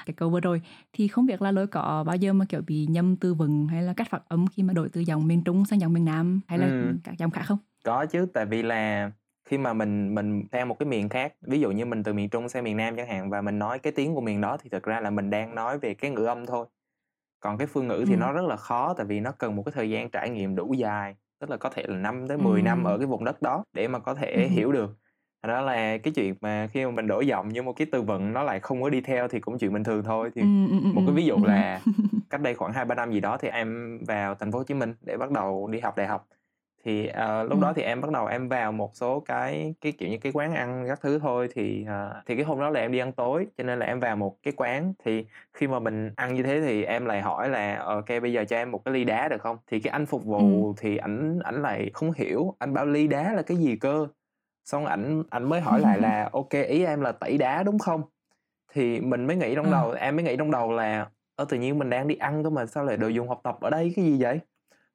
cái 0.07 0.15
câu 0.17 0.31
vừa 0.31 0.41
rồi 0.41 0.63
thì 0.93 1.09
không 1.09 1.27
biết 1.27 1.43
là 1.43 1.53
lôi 1.53 1.67
có 1.67 2.05
bao 2.07 2.17
giờ 2.17 2.33
mà 2.33 2.45
kiểu 2.49 2.61
bị 2.67 2.87
nhầm 2.87 3.17
từ 3.17 3.35
vựng 3.35 3.67
hay 3.67 3.83
là 3.83 3.95
cách 3.97 4.11
phát 4.11 4.23
âm 4.29 4.47
khi 4.47 4.63
mà 4.63 4.73
đổi 4.73 4.89
từ 4.89 5.01
dòng 5.01 5.27
miền 5.27 5.45
trung 5.45 5.65
sang 5.65 5.81
dòng 5.81 5.93
miền 5.93 6.05
nam 6.05 6.41
hay 6.49 6.59
là 6.59 6.67
ừ. 6.67 6.95
các 7.05 7.19
dòng 7.19 7.31
khác 7.31 7.43
không 7.47 7.59
có 7.85 8.07
chứ 8.07 8.27
tại 8.35 8.47
vì 8.47 8.63
là 8.63 9.11
khi 9.45 9.59
mà 9.59 9.73
mình 9.73 10.15
mình 10.15 10.45
sang 10.53 10.69
một 10.69 10.79
cái 10.79 10.87
miền 10.87 11.09
khác 11.09 11.35
ví 11.41 11.61
dụ 11.61 11.71
như 11.71 11.85
mình 11.85 12.03
từ 12.03 12.13
miền 12.13 12.29
trung 12.29 12.49
sang 12.49 12.65
miền 12.65 12.77
nam 12.77 12.97
chẳng 12.97 13.09
hạn 13.09 13.31
và 13.31 13.41
mình 13.41 13.59
nói 13.59 13.79
cái 13.79 13.93
tiếng 13.93 14.15
của 14.15 14.21
miền 14.21 14.41
đó 14.41 14.57
thì 14.57 14.71
thực 14.71 14.83
ra 14.83 15.01
là 15.01 15.11
mình 15.11 15.31
đang 15.31 15.55
nói 15.55 15.79
về 15.79 15.95
cái 15.95 16.11
ngữ 16.11 16.25
âm 16.25 16.47
thôi 16.47 16.67
còn 17.41 17.59
cái 17.59 17.67
phương 17.67 17.89
ngữ 17.89 18.05
thì 18.07 18.15
ừ. 18.15 18.19
nó 18.19 18.33
rất 18.33 18.45
là 18.45 18.57
khó 18.57 18.95
tại 18.95 19.07
vì 19.07 19.21
nó 19.21 19.33
cần 19.33 19.57
một 19.57 19.63
cái 19.63 19.73
thời 19.73 19.91
gian 19.91 20.11
trải 20.11 20.31
nghiệm 20.31 20.57
đủ 20.57 20.73
dài 20.73 21.15
tức 21.45 21.51
là 21.51 21.57
có 21.57 21.69
thể 21.69 21.83
là 21.87 21.97
5 21.97 22.29
tới 22.29 22.37
10 22.37 22.61
ừ. 22.61 22.65
năm 22.65 22.85
ở 22.85 22.99
cái 22.99 23.07
vùng 23.07 23.25
đất 23.25 23.43
đó 23.43 23.65
để 23.73 23.89
mà 23.89 23.99
có 23.99 24.15
thể 24.15 24.33
ừ. 24.33 24.49
hiểu 24.49 24.73
được. 24.73 24.97
Đó 25.47 25.61
là 25.61 25.99
cái 25.99 26.13
chuyện 26.15 26.35
mà 26.41 26.69
khi 26.73 26.85
mà 26.85 26.91
mình 26.91 27.07
đổi 27.07 27.27
giọng 27.27 27.49
nhưng 27.53 27.65
một 27.65 27.73
cái 27.73 27.87
từ 27.93 28.03
vựng 28.03 28.33
nó 28.33 28.43
lại 28.43 28.61
không 28.61 28.83
có 28.83 28.89
đi 28.91 29.01
theo 29.01 29.29
thì 29.29 29.41
cũng 29.41 29.59
chuyện 29.59 29.73
bình 29.73 29.85
thường 29.85 30.03
thôi. 30.05 30.31
Thì 30.35 30.43
một 30.95 31.03
cái 31.07 31.15
ví 31.15 31.25
dụ 31.25 31.37
là 31.45 31.81
cách 32.31 32.41
đây 32.41 32.55
khoảng 32.55 32.73
hai 32.73 32.85
ba 32.85 32.95
năm 32.95 33.13
gì 33.13 33.21
đó 33.21 33.37
thì 33.41 33.49
em 33.49 33.99
vào 34.07 34.35
thành 34.35 34.53
phố 34.53 34.59
Hồ 34.59 34.65
Chí 34.65 34.75
Minh 34.75 34.95
để 35.01 35.17
bắt 35.17 35.31
đầu 35.31 35.69
đi 35.69 35.81
học 35.81 35.97
đại 35.97 36.07
học 36.07 36.27
thì 36.85 37.09
uh, 37.09 37.51
lúc 37.51 37.59
ừ. 37.59 37.63
đó 37.63 37.73
thì 37.77 37.83
em 37.83 38.01
bắt 38.01 38.11
đầu 38.11 38.27
em 38.27 38.49
vào 38.49 38.73
một 38.73 38.91
số 38.95 39.21
cái 39.21 39.75
cái 39.81 39.93
kiểu 39.93 40.09
như 40.09 40.19
cái 40.19 40.33
quán 40.35 40.55
ăn 40.55 40.85
các 40.89 41.01
thứ 41.03 41.19
thôi 41.19 41.49
thì 41.55 41.87
uh, 41.89 42.27
thì 42.27 42.37
cái 42.37 42.45
hôm 42.45 42.61
đó 42.61 42.71
là 42.71 42.81
em 42.81 42.93
đi 42.93 42.99
ăn 42.99 43.13
tối 43.13 43.47
cho 43.59 43.65
nên 43.65 43.79
là 43.79 43.87
em 43.87 44.01
vào 44.01 44.17
một 44.17 44.37
cái 44.43 44.53
quán. 44.57 44.93
Thì 45.05 45.27
khi 45.53 45.67
mà 45.67 45.79
mình 45.79 46.11
ăn 46.17 46.35
như 46.35 46.43
thế 46.43 46.61
thì 46.61 46.85
em 46.85 47.05
lại 47.07 47.23
hỏi 47.23 47.49
là 47.49 47.79
ok 47.79 48.09
bây 48.23 48.33
giờ 48.33 48.45
cho 48.45 48.57
em 48.57 48.71
một 48.71 48.85
cái 48.85 48.95
ly 48.95 49.05
đá 49.05 49.29
được 49.29 49.41
không? 49.41 49.57
Thì 49.67 49.81
cái 49.81 49.91
anh 49.91 50.07
phục 50.07 50.25
vụ 50.25 50.67
ừ. 50.67 50.73
thì 50.77 50.97
ảnh 50.97 51.39
ảnh 51.45 51.63
lại 51.63 51.91
không 51.95 52.13
hiểu. 52.17 52.55
Anh 52.59 52.75
bảo 52.75 52.87
ly 52.87 53.07
đá 53.07 53.33
là 53.33 53.43
cái 53.43 53.57
gì 53.57 53.77
cơ? 53.77 54.07
Xong 54.65 54.87
ảnh 54.87 55.23
ảnh 55.31 55.45
mới 55.45 55.61
hỏi 55.61 55.81
lại 55.81 56.01
là 56.01 56.29
ok 56.33 56.51
ý 56.51 56.85
em 56.85 57.01
là 57.01 57.13
tẩy 57.13 57.39
đá 57.39 57.63
đúng 57.63 57.79
không? 57.79 58.03
Thì 58.73 59.01
mình 59.01 59.27
mới 59.27 59.37
nghĩ 59.37 59.55
trong 59.55 59.71
đầu 59.71 59.91
em 59.91 60.17
mới 60.17 60.25
nghĩ 60.25 60.37
trong 60.37 60.51
đầu 60.51 60.73
là 60.73 61.07
ơ 61.37 61.45
tự 61.49 61.57
nhiên 61.57 61.79
mình 61.79 61.91
đang 61.91 62.09
đi 62.09 62.15
ăn 62.15 62.45
cơ 62.45 62.51
mà 62.51 62.67
sao 62.67 62.85
lại 62.85 62.97
đồ 62.97 63.09
dùng 63.09 63.29
học 63.29 63.41
tập 63.45 63.57
ở 63.61 63.71
đây? 63.71 63.93
Cái 63.97 64.05
gì 64.05 64.23
vậy 64.23 64.41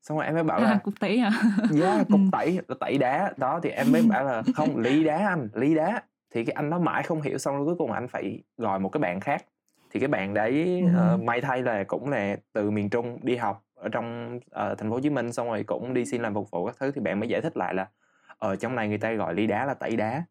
xong 0.01 0.18
rồi 0.18 0.25
em 0.25 0.34
mới 0.34 0.44
bảo 0.44 0.62
là 0.62 0.69
à, 0.69 0.80
cục 0.84 1.00
tẩy 1.00 1.19
hả? 1.19 1.31
Yeah, 1.81 2.07
cục 2.10 2.19
tẩy 2.31 2.60
tẩy 2.80 2.98
đá. 2.98 3.34
Đó 3.38 3.60
thì 3.63 3.69
em 3.69 3.92
mới 3.92 4.01
bảo 4.10 4.24
là 4.24 4.44
không 4.56 4.78
ly 4.78 5.04
đá 5.04 5.28
anh 5.28 5.50
ly 5.54 5.75
đá. 5.75 6.01
Thì 6.34 6.46
cái 6.46 6.54
anh 6.54 6.69
nó 6.69 6.80
mãi 6.80 7.04
không 7.04 7.22
hiểu 7.22 7.38
xong 7.38 7.56
rồi 7.56 7.66
cuối 7.66 7.75
cùng 7.78 7.92
anh 7.92 8.07
phải 8.07 8.44
gọi 8.57 8.80
một 8.80 8.90
cái 8.90 9.00
bạn 9.00 9.19
khác. 9.19 9.46
Thì 9.92 10.00
cái 10.00 10.07
bạn 10.07 10.34
đấy 10.34 10.84
ừ. 10.94 11.16
uh, 11.16 11.24
may 11.24 11.42
thay 11.42 11.63
là 11.63 11.84
cũng 11.84 12.10
là 12.10 12.36
từ 12.54 12.72
miền 12.72 12.90
trung 12.90 13.19
đi 13.22 13.36
học 13.36 13.63
ở 13.75 13.90
trong 13.90 14.36
uh, 14.38 14.78
thành 14.78 14.90
phố 14.90 14.90
hồ 14.90 15.00
chí 15.00 15.10
minh 15.10 15.31
xong 15.31 15.48
rồi 15.48 15.63
cũng 15.63 15.94
đi 15.94 16.06
xin 16.06 16.22
làm 16.22 16.34
phục 16.34 16.52
vụ 16.52 16.66
các 16.66 16.75
thứ. 16.80 16.92
Thì 16.92 17.02
bạn 17.02 17.19
mới 17.19 17.30
giải 17.30 17.42
thích 17.42 17.57
lại 17.57 17.74
là 17.74 17.88
ở 18.38 18.56
trong 18.56 18.75
này 18.75 18.88
người 18.88 18.98
ta 18.98 19.13
gọi 19.13 19.34
ly 19.34 19.48
đá 19.48 19.66
là 19.66 19.74
tẩy 19.74 19.95
đá 19.95 20.24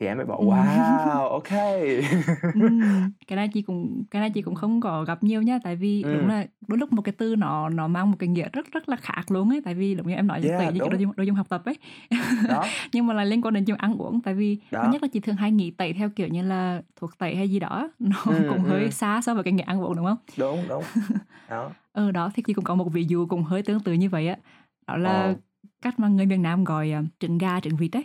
thì 0.00 0.06
em 0.06 0.16
mới 0.16 0.26
bảo 0.26 0.42
wow 0.44 1.28
ok 1.28 1.48
cái 3.26 3.36
này 3.36 3.48
chị 3.48 3.62
cũng 3.62 4.04
cái 4.10 4.20
này 4.20 4.30
chị 4.30 4.42
cũng 4.42 4.54
không 4.54 4.80
có 4.80 5.04
gặp 5.04 5.22
nhiều 5.22 5.42
nha 5.42 5.58
tại 5.64 5.76
vì 5.76 6.02
ừ. 6.02 6.14
đúng 6.14 6.28
là 6.28 6.46
đôi 6.68 6.78
lúc 6.78 6.92
một 6.92 7.02
cái 7.02 7.14
từ 7.18 7.36
nó 7.36 7.68
nó 7.68 7.88
mang 7.88 8.10
một 8.10 8.16
cái 8.18 8.28
nghĩa 8.28 8.48
rất 8.52 8.72
rất 8.72 8.88
là 8.88 8.96
khác 8.96 9.30
luôn 9.30 9.50
ấy 9.50 9.60
tại 9.64 9.74
vì 9.74 9.94
đúng 9.94 10.08
như 10.08 10.14
em 10.14 10.26
nói 10.26 10.40
yeah, 10.42 10.58
tẩy 10.58 10.72
như 10.72 10.80
cái 10.90 11.04
đồ 11.16 11.24
dùng 11.24 11.36
học 11.36 11.46
tập 11.48 11.62
ấy 11.64 11.76
đó. 12.48 12.64
nhưng 12.92 13.06
mà 13.06 13.14
là 13.14 13.24
liên 13.24 13.42
quan 13.42 13.54
đến 13.54 13.64
chuyện 13.64 13.76
ăn 13.76 13.96
uống 13.96 14.20
tại 14.20 14.34
vì 14.34 14.58
đó. 14.70 14.88
nhất 14.92 15.02
là 15.02 15.08
chị 15.12 15.20
thường 15.20 15.36
hay 15.36 15.52
nghĩ 15.52 15.70
tẩy 15.70 15.92
theo 15.92 16.10
kiểu 16.10 16.28
như 16.28 16.42
là 16.42 16.82
thuộc 16.96 17.18
tẩy 17.18 17.36
hay 17.36 17.50
gì 17.50 17.58
đó 17.58 17.90
nó 17.98 18.22
ừ, 18.26 18.46
cũng 18.48 18.62
hơi 18.62 18.82
ừ. 18.82 18.90
xa 18.90 19.20
so 19.20 19.34
với 19.34 19.44
cái 19.44 19.52
nghĩa 19.52 19.64
ăn 19.64 19.80
uống 19.80 19.96
đúng 19.96 20.06
không 20.06 20.18
đúng 20.36 20.60
đúng 20.68 20.82
đó 21.50 21.70
ừ 21.92 22.10
đó 22.10 22.30
thì 22.34 22.42
chị 22.46 22.52
cũng 22.52 22.64
có 22.64 22.74
một 22.74 22.92
ví 22.92 23.04
dụ 23.04 23.26
cũng 23.26 23.42
hơi 23.42 23.62
tương 23.62 23.80
tự 23.80 23.92
như 23.92 24.08
vậy 24.08 24.28
á 24.28 24.36
đó 24.86 24.96
là 24.96 25.30
oh. 25.30 25.38
cách 25.82 25.98
mà 25.98 26.08
người 26.08 26.26
miền 26.26 26.42
Nam 26.42 26.64
gọi 26.64 26.92
uh, 27.00 27.04
trứng 27.20 27.38
gà 27.38 27.60
trứng 27.60 27.76
vịt 27.76 27.96
ấy 27.96 28.04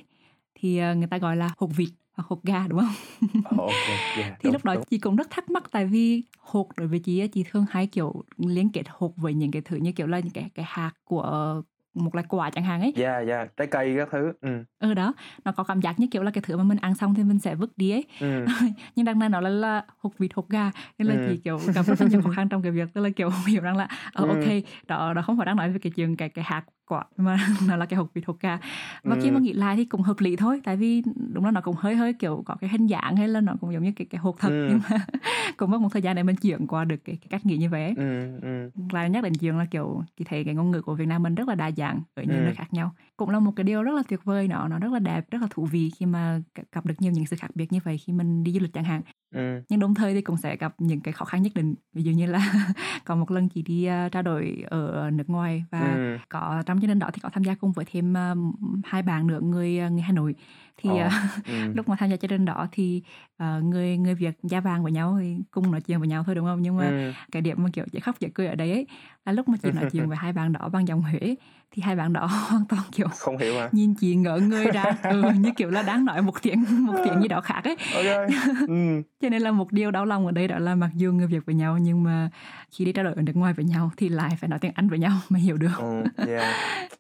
thì 0.64 0.78
ờ, 0.78 0.96
người 0.96 1.08
ta 1.08 1.18
gọi 1.18 1.36
là 1.36 1.50
hột 1.58 1.70
vịt 1.76 1.90
hoặc 2.14 2.28
hột 2.28 2.44
gà 2.44 2.68
đúng 2.68 2.80
không? 2.80 3.44
okay, 3.58 3.98
yeah, 4.16 4.34
thì 4.40 4.44
đúng, 4.44 4.54
lúc 4.54 4.66
đó 4.66 4.76
đúng. 4.76 4.84
chị 4.90 4.98
cũng 4.98 5.16
rất 5.16 5.28
thắc 5.30 5.50
mắc 5.50 5.64
tại 5.72 5.86
vì 5.86 6.24
hột 6.40 6.68
đối 6.78 6.88
với 6.88 7.00
chị 7.00 7.28
chị 7.28 7.44
thường 7.52 7.66
hay 7.70 7.88
kiểu 7.88 8.24
liên 8.38 8.70
kết 8.70 8.84
hột 8.90 9.18
với 9.18 9.34
những 9.34 9.52
cái 9.52 9.62
thứ 9.62 9.76
như 9.78 9.92
kiểu 9.92 10.08
là 10.08 10.20
những 10.20 10.34
cái 10.34 10.50
cái 10.56 10.66
hạt 10.70 10.92
của 11.04 11.62
một 11.94 12.16
loại 12.16 12.26
quả 12.30 12.50
chẳng 12.50 12.64
hạn 12.64 12.82
ấy. 12.82 12.94
Dạ 12.96 13.12
yeah, 13.12 13.28
dạ, 13.28 13.36
yeah. 13.36 13.58
trái 13.58 13.68
cây 13.68 13.96
các 13.98 14.10
thứ. 14.12 14.34
Ừ. 14.42 14.64
ừ 14.80 14.94
đó, 14.94 15.14
nó 15.46 15.52
có 15.52 15.64
cảm 15.64 15.82
giác 15.82 16.00
như 16.00 16.08
kiểu 16.12 16.24
là 16.24 16.32
cái 16.32 16.42
thứ 16.48 16.58
mà 16.58 16.64
mình 16.64 16.78
ăn 16.82 16.96
xong 16.96 17.16
thì 17.16 17.24
mình 17.24 17.40
sẽ 17.40 17.56
vứt 17.56 17.78
đi 17.78 17.92
ấy. 17.92 18.06
Ừ. 18.20 18.46
Nhưng 18.96 19.06
đằng 19.06 19.20
này 19.20 19.30
nó 19.30 19.42
là, 19.42 19.50
là 19.50 19.86
hột 19.98 20.18
vịt 20.18 20.32
hột 20.34 20.50
gà 20.50 20.72
nên 20.98 21.08
là 21.08 21.16
ừ. 21.16 21.22
chị 21.26 21.42
kiểu 21.44 21.60
gặp 21.74 21.86
rất 21.86 22.02
nhiều 22.10 22.22
khó 22.22 22.30
khăn 22.36 22.50
trong 22.50 22.62
cái 22.62 22.72
việc 22.72 22.90
tức 22.94 23.02
là 23.02 23.10
kiểu 23.10 23.30
hiểu 23.48 23.62
rằng 23.62 23.78
là 23.78 23.88
oh, 24.24 24.30
ok 24.30 24.46
đó 24.88 25.14
đó 25.14 25.22
không 25.22 25.38
phải 25.38 25.46
đang 25.46 25.56
nói 25.56 25.72
về 25.72 25.80
cái 25.80 25.92
chuyện 25.96 26.16
cái 26.16 26.30
cái 26.30 26.46
hạt 26.48 26.64
quả 26.94 27.04
mà 27.18 27.38
nó 27.68 27.76
là 27.76 27.86
cái 27.86 27.98
hộp 27.98 28.14
vịt 28.14 28.26
hộp 28.26 28.38
gà 28.40 28.60
và 29.04 29.16
ừ. 29.16 29.20
khi 29.24 29.32
mà 29.32 29.40
nghĩ 29.40 29.54
lại 29.54 29.76
thì 29.76 29.86
cũng 29.86 30.02
hợp 30.02 30.20
lý 30.20 30.36
thôi 30.36 30.62
tại 30.64 30.78
vì 30.78 31.04
đúng 31.34 31.46
là 31.46 31.52
nó 31.52 31.62
cũng 31.62 31.76
hơi 31.80 31.96
hơi 31.96 32.14
kiểu 32.14 32.44
có 32.46 32.56
cái 32.56 32.70
hình 32.70 32.88
dạng 32.88 33.16
hay 33.16 33.28
là 33.28 33.42
nó 33.42 33.54
cũng 33.62 33.74
giống 33.74 33.84
như 33.84 33.92
cái 33.96 34.08
cái 34.10 34.20
hộp 34.20 34.36
thật 34.40 34.50
ừ. 34.50 34.68
nhưng 34.70 34.80
mà 34.90 35.06
cũng 35.58 35.72
mất 35.72 35.82
một 35.82 35.90
thời 35.92 36.02
gian 36.02 36.16
để 36.16 36.24
mình 36.24 36.36
chuyển 36.36 36.68
qua 36.68 36.86
được 36.86 36.98
cái, 37.06 37.16
cái 37.16 37.28
cách 37.30 37.46
nghĩ 37.46 37.58
như 37.58 37.70
vậy 37.70 37.94
ừ. 37.98 38.40
Ừ. 38.42 38.70
lại 38.92 39.10
nhắc 39.10 39.24
đến 39.24 39.34
chuyện 39.34 39.58
là 39.58 39.66
kiểu 39.66 40.04
chị 40.18 40.26
thấy 40.26 40.44
cái 40.44 40.54
ngôn 40.54 40.72
ngữ 40.72 40.82
của 40.82 40.96
Việt 40.96 41.08
Nam 41.08 41.24
mình 41.24 41.36
rất 41.36 41.48
là 41.48 41.56
đa 41.56 41.72
dạng 41.72 42.02
ở 42.16 42.24
nhiều 42.24 42.38
ừ. 42.38 42.44
nơi 42.44 42.54
khác 42.56 42.74
nhau 42.74 42.92
cũng 43.18 43.30
là 43.30 43.40
một 43.40 43.52
cái 43.56 43.64
điều 43.64 43.84
rất 43.84 43.92
là 43.96 44.04
tuyệt 44.10 44.20
vời 44.24 44.48
nó 44.48 44.68
nó 44.68 44.80
rất 44.80 44.92
là 44.94 45.00
đẹp 45.00 45.32
rất 45.32 45.42
là 45.42 45.48
thú 45.50 45.66
vị 45.66 45.92
khi 46.00 46.06
mà 46.06 46.42
gặp 46.72 46.86
được 46.86 46.94
nhiều 47.00 47.12
những 47.12 47.26
sự 47.26 47.36
khác 47.36 47.52
biệt 47.56 47.72
như 47.72 47.80
vậy 47.84 47.98
khi 47.98 48.14
mình 48.14 48.44
đi 48.44 48.52
du 48.52 48.60
lịch 48.60 48.74
chẳng 48.74 48.84
hạn 48.84 49.02
ừ. 49.36 49.62
nhưng 49.70 49.80
đồng 49.80 49.94
thời 49.94 50.14
thì 50.14 50.22
cũng 50.22 50.38
sẽ 50.38 50.58
gặp 50.58 50.76
những 50.78 51.02
cái 51.02 51.14
khó 51.14 51.26
khăn 51.26 51.42
nhất 51.42 51.52
định 51.56 51.76
ví 51.94 52.04
dụ 52.04 52.12
như 52.12 52.26
là 52.26 52.54
có 53.06 53.16
một 53.16 53.32
lần 53.32 53.50
chị 53.50 53.62
đi 53.62 53.90
uh, 54.06 54.12
trao 54.12 54.24
đổi 54.24 54.64
ở 54.68 55.10
nước 55.14 55.30
ngoài 55.30 55.64
và 55.72 55.94
ừ. 55.96 56.18
có 56.30 56.64
trong 56.66 56.82
chương 56.82 56.90
trình 56.90 57.00
đó 57.00 57.10
thì 57.14 57.20
có 57.24 57.30
tham 57.30 57.44
gia 57.44 57.56
cùng 57.56 57.72
với 57.72 57.86
thêm 57.92 58.14
uh, 58.14 58.56
hai 58.86 59.02
bạn 59.02 59.28
nữa 59.28 59.40
người 59.42 59.80
uh, 59.86 59.92
người 59.92 60.02
Hà 60.02 60.14
Nội 60.14 60.36
thì 60.78 60.90
Ồ, 60.90 61.06
uh, 61.06 61.12
ừm. 61.48 61.76
lúc 61.76 61.90
mà 61.90 61.96
tham 62.00 62.10
gia 62.10 62.16
chương 62.18 62.30
trình 62.30 62.46
đó 62.46 62.68
thì 62.72 63.04
uh, 63.44 63.64
người 63.64 63.98
người 63.98 64.16
Việt 64.16 64.38
da 64.44 64.60
vàng 64.60 64.84
với 64.84 64.92
nhau 64.92 65.18
thì 65.22 65.38
cùng 65.52 65.72
nói 65.72 65.82
chuyện 65.82 66.00
với 66.00 66.08
nhau 66.08 66.24
thôi 66.26 66.36
đúng 66.36 66.46
không 66.46 66.62
nhưng 66.62 66.78
mà 66.78 66.86
Ừm. 66.90 67.14
cái 67.32 67.42
điểm 67.42 67.64
mà 67.64 67.70
kiểu 67.74 67.86
dễ 67.92 68.00
khóc 68.00 68.20
dễ 68.20 68.30
cười 68.34 68.48
ở 68.48 68.56
đấy 68.56 68.72
ấy, 68.72 68.88
là 69.26 69.32
lúc 69.32 69.48
mà 69.50 69.58
chị 69.64 69.72
nói 69.72 69.86
chuyện 69.92 70.08
với 70.08 70.18
hai 70.22 70.34
bạn 70.34 70.54
đó 70.54 70.70
bằng 70.70 70.88
giọng 70.88 71.02
Huế 71.02 71.36
thì 71.72 71.82
hai 71.82 71.96
bạn 71.96 72.14
đó 72.14 72.26
hoàn 72.50 72.66
toàn 72.66 72.82
kiểu 72.92 73.08
Không 73.08 73.38
hiểu 73.38 73.60
hả? 73.60 73.70
nhìn 73.72 73.94
chị 73.96 74.16
ngỡ 74.16 74.40
người 74.40 74.66
ra 74.72 74.86
ừ, 75.04 75.24
như 75.40 75.52
kiểu 75.58 75.70
là 75.70 75.82
đang 75.82 76.06
nói 76.06 76.22
một 76.22 76.42
tiếng 76.42 76.66
một 76.86 76.94
tiếng 77.06 77.22
gì 77.22 77.28
đó 77.28 77.42
khác 77.42 77.62
ấy 77.64 77.76
OK. 77.94 78.30
Ừm. 78.68 79.02
cho 79.22 79.30
nên 79.30 79.42
là 79.42 79.52
một 79.52 79.72
điều 79.72 79.92
đau 79.92 80.06
lòng 80.06 80.26
ở 80.26 80.32
đây 80.32 80.48
đó 80.48 80.60
là 80.60 80.76
mặc 80.76 80.90
dù 80.96 81.12
người 81.12 81.28
Việt 81.28 81.46
với 81.46 81.56
nhau 81.56 81.78
nhưng 81.78 82.04
mà 82.04 82.30
khi 82.72 82.86
đi 82.86 82.92
trao 82.92 83.06
đổi 83.06 83.14
ở 83.14 83.22
nước 83.22 83.36
ngoài 83.36 83.54
với 83.54 83.66
nhau 83.66 83.92
thì 83.98 84.10
lại 84.10 84.38
phải 84.40 84.50
nói 84.50 84.60
tiếng 84.60 84.72
Anh 84.76 84.90
với 84.90 85.00
nhau 85.00 85.12
mới 85.30 85.42
hiểu 85.42 85.58
được 85.58 85.78
Ừm, 85.78 86.04
yeah. 86.28 86.56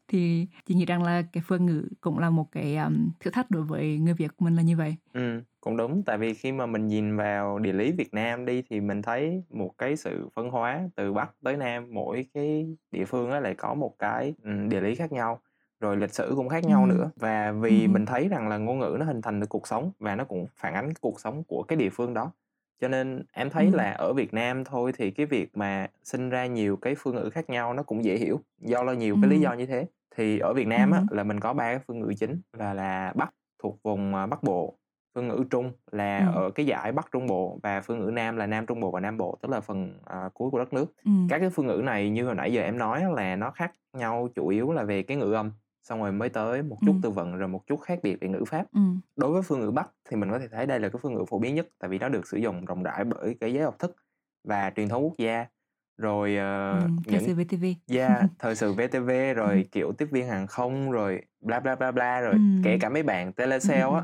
thì 0.07 0.47
chị 0.65 0.75
nghĩ 0.75 0.85
rằng 0.85 1.03
là 1.03 1.21
cái 1.21 1.43
phương 1.47 1.65
ngữ 1.65 1.87
cũng 2.01 2.19
là 2.19 2.29
một 2.29 2.51
cái 2.51 2.77
um, 2.77 3.09
thử 3.19 3.31
thách 3.31 3.51
đối 3.51 3.62
với 3.63 3.97
người 3.99 4.13
Việt 4.13 4.31
của 4.37 4.45
mình 4.45 4.55
là 4.55 4.61
như 4.61 4.77
vậy 4.77 4.95
Ừm, 5.13 5.41
cũng 5.61 5.77
đúng, 5.77 6.03
tại 6.05 6.17
vì 6.17 6.33
khi 6.33 6.51
mà 6.51 6.65
mình 6.65 6.87
nhìn 6.87 7.17
vào 7.17 7.59
địa 7.59 7.73
lý 7.73 7.91
Việt 7.91 8.13
Nam 8.13 8.45
đi 8.45 8.63
thì 8.69 8.81
mình 8.81 9.01
thấy 9.01 9.43
một 9.49 9.71
cái 9.77 9.95
sự 9.95 10.29
phân 10.35 10.49
hóa 10.49 10.81
từ 10.95 11.13
Bắc 11.13 11.31
tới 11.43 11.57
Nam, 11.57 11.87
mỗi 11.91 12.25
cái 12.33 12.67
địa 12.91 13.05
phương 13.05 13.31
á 13.31 13.39
lại 13.39 13.55
có 13.55 13.73
một 13.73 13.95
cái, 13.99 14.33
ừm, 14.43 14.69
địa 14.69 14.81
lý 14.81 14.95
khác 14.95 15.11
nhau, 15.11 15.41
rồi 15.79 15.97
lịch 15.97 16.13
sử 16.13 16.33
cũng 16.35 16.49
khác 16.49 16.63
nhau 16.63 16.85
Ừm. 16.85 16.87
nữa. 16.87 17.11
Và 17.15 17.51
vì 17.51 17.87
Ừm. 17.87 17.87
mình 17.87 18.05
thấy 18.05 18.27
rằng 18.29 18.47
là 18.47 18.57
ngôn 18.57 18.79
ngữ 18.79 18.95
nó 18.99 19.05
hình 19.05 19.21
thành 19.21 19.39
từ 19.41 19.47
cuộc 19.47 19.67
sống 19.67 19.91
và 19.99 20.15
nó 20.15 20.23
cũng 20.25 20.45
phản 20.55 20.73
ánh 20.73 20.93
cuộc 21.01 21.19
sống 21.19 21.43
của 21.43 21.63
cái 21.63 21.75
địa 21.77 21.89
phương 21.89 22.13
đó. 22.13 22.31
Cho 22.81 22.87
nên 22.87 23.23
em 23.33 23.49
thấy 23.49 23.71
Ừm. 23.71 23.71
là 23.71 23.91
ở 23.91 24.13
Việt 24.13 24.33
Nam 24.33 24.63
thôi 24.63 24.91
thì 24.97 25.11
cái 25.11 25.25
việc 25.25 25.57
mà 25.57 25.87
sinh 26.03 26.29
ra 26.29 26.45
nhiều 26.45 26.77
cái 26.77 26.95
phương 26.97 27.15
ngữ 27.15 27.29
khác 27.29 27.49
nhau 27.49 27.73
nó 27.73 27.83
cũng 27.83 28.03
dễ 28.03 28.17
hiểu, 28.17 28.39
do 28.61 28.83
là 28.83 28.93
nhiều 28.93 29.17
cái 29.17 29.29
lý 29.29 29.39
Ừm. 29.39 29.41
do 29.41 29.53
như 29.53 29.65
thế. 29.65 29.85
Thì 30.15 30.39
ở 30.39 30.53
Việt 30.53 30.67
Nam 30.67 30.91
á 30.91 31.01
hứm. 31.01 31.09
là 31.09 31.23
mình 31.23 31.39
có 31.39 31.53
3 31.53 31.63
cái 31.73 31.79
phương 31.87 31.99
ngữ 31.99 32.13
chính 32.19 32.41
và 32.57 32.73
là 32.73 33.13
Bắc 33.15 33.29
thuộc 33.63 33.79
vùng, 33.83 34.15
à, 34.15 34.25
Bắc 34.25 34.43
Bộ, 34.43 34.77
phương 35.15 35.27
ngữ 35.27 35.43
Trung 35.49 35.71
là 35.91 36.17
Ừm. 36.17 36.35
ở 36.35 36.49
cái 36.51 36.65
dải 36.65 36.91
Bắc 36.91 37.07
Trung 37.11 37.27
Bộ 37.27 37.59
và 37.63 37.81
phương 37.81 37.99
ngữ 37.99 38.11
Nam 38.11 38.37
là 38.37 38.47
Nam 38.47 38.65
Trung 38.65 38.79
Bộ 38.79 38.91
và 38.91 38.99
Nam 38.99 39.17
Bộ, 39.17 39.37
tức 39.41 39.49
là 39.49 39.59
phần, 39.61 39.99
à, 40.05 40.29
cuối 40.33 40.49
của 40.49 40.59
đất 40.59 40.73
nước. 40.73 40.93
Ừm. 41.05 41.27
Các 41.29 41.39
cái 41.39 41.49
phương 41.49 41.67
ngữ 41.67 41.81
này 41.83 42.09
như 42.09 42.25
hồi 42.25 42.35
nãy 42.35 42.53
giờ 42.53 42.61
em 42.61 42.77
nói 42.77 43.03
là 43.15 43.35
nó 43.35 43.51
khác 43.51 43.71
nhau 43.97 44.27
chủ 44.35 44.47
yếu 44.47 44.71
là 44.71 44.83
về 44.83 45.03
cái 45.03 45.17
ngữ 45.17 45.31
âm, 45.33 45.51
xong 45.83 45.99
rồi 46.01 46.11
mới 46.11 46.29
tới 46.29 46.63
một 46.63 46.77
chút 46.85 46.91
Ừm. 46.91 47.01
từ 47.01 47.09
vựng, 47.09 47.37
rồi 47.37 47.47
một 47.47 47.67
chút 47.67 47.81
khác 47.81 47.99
biệt 48.03 48.17
về 48.21 48.27
ngữ 48.27 48.43
pháp. 48.47 48.65
Ừm. 48.73 48.99
Đối 49.15 49.31
với 49.31 49.41
phương 49.41 49.59
ngữ 49.59 49.71
Bắc 49.71 49.89
thì 50.09 50.17
mình 50.17 50.31
có 50.31 50.39
thể 50.39 50.47
thấy 50.51 50.65
đây 50.65 50.79
là 50.79 50.89
cái 50.89 50.99
phương 51.03 51.13
ngữ 51.13 51.25
phổ 51.29 51.39
biến 51.39 51.55
nhất, 51.55 51.67
tại 51.79 51.89
vì 51.89 51.99
nó 51.99 52.09
được 52.09 52.27
sử 52.27 52.37
dụng 52.37 52.65
rộng 52.65 52.83
rãi 52.83 53.03
bởi 53.03 53.35
cái 53.39 53.53
giới 53.53 53.63
học 53.63 53.79
thức 53.79 53.95
và 54.47 54.71
truyền 54.75 54.89
thông 54.89 55.03
quốc 55.03 55.13
gia, 55.17 55.45
rồi, 55.97 56.35
Ừm, 56.37 56.97
thời 57.07 57.19
những 57.19 57.27
sự 57.27 57.35
VTV. 57.35 57.65
yeah, 57.97 58.29
thời 58.39 58.55
sự 58.55 58.73
VTV, 58.73 59.33
rồi, 59.33 59.65
kiểu, 59.71 59.91
tiếp 59.97 60.07
viên 60.11 60.27
hàng 60.27 60.47
không, 60.47 60.91
rồi 60.91 61.21
bla, 61.41 61.59
bla, 61.59 61.75
bla, 61.75 61.91
bla, 61.91 62.21
rồi 62.21 62.35
kể 62.63 62.71
Ừm. 62.71 62.79
cả 62.79 62.89
mấy 62.89 63.03
bạn 63.03 63.33
telesale 63.33 63.81
á, 63.81 63.87
ừm. 63.87 64.03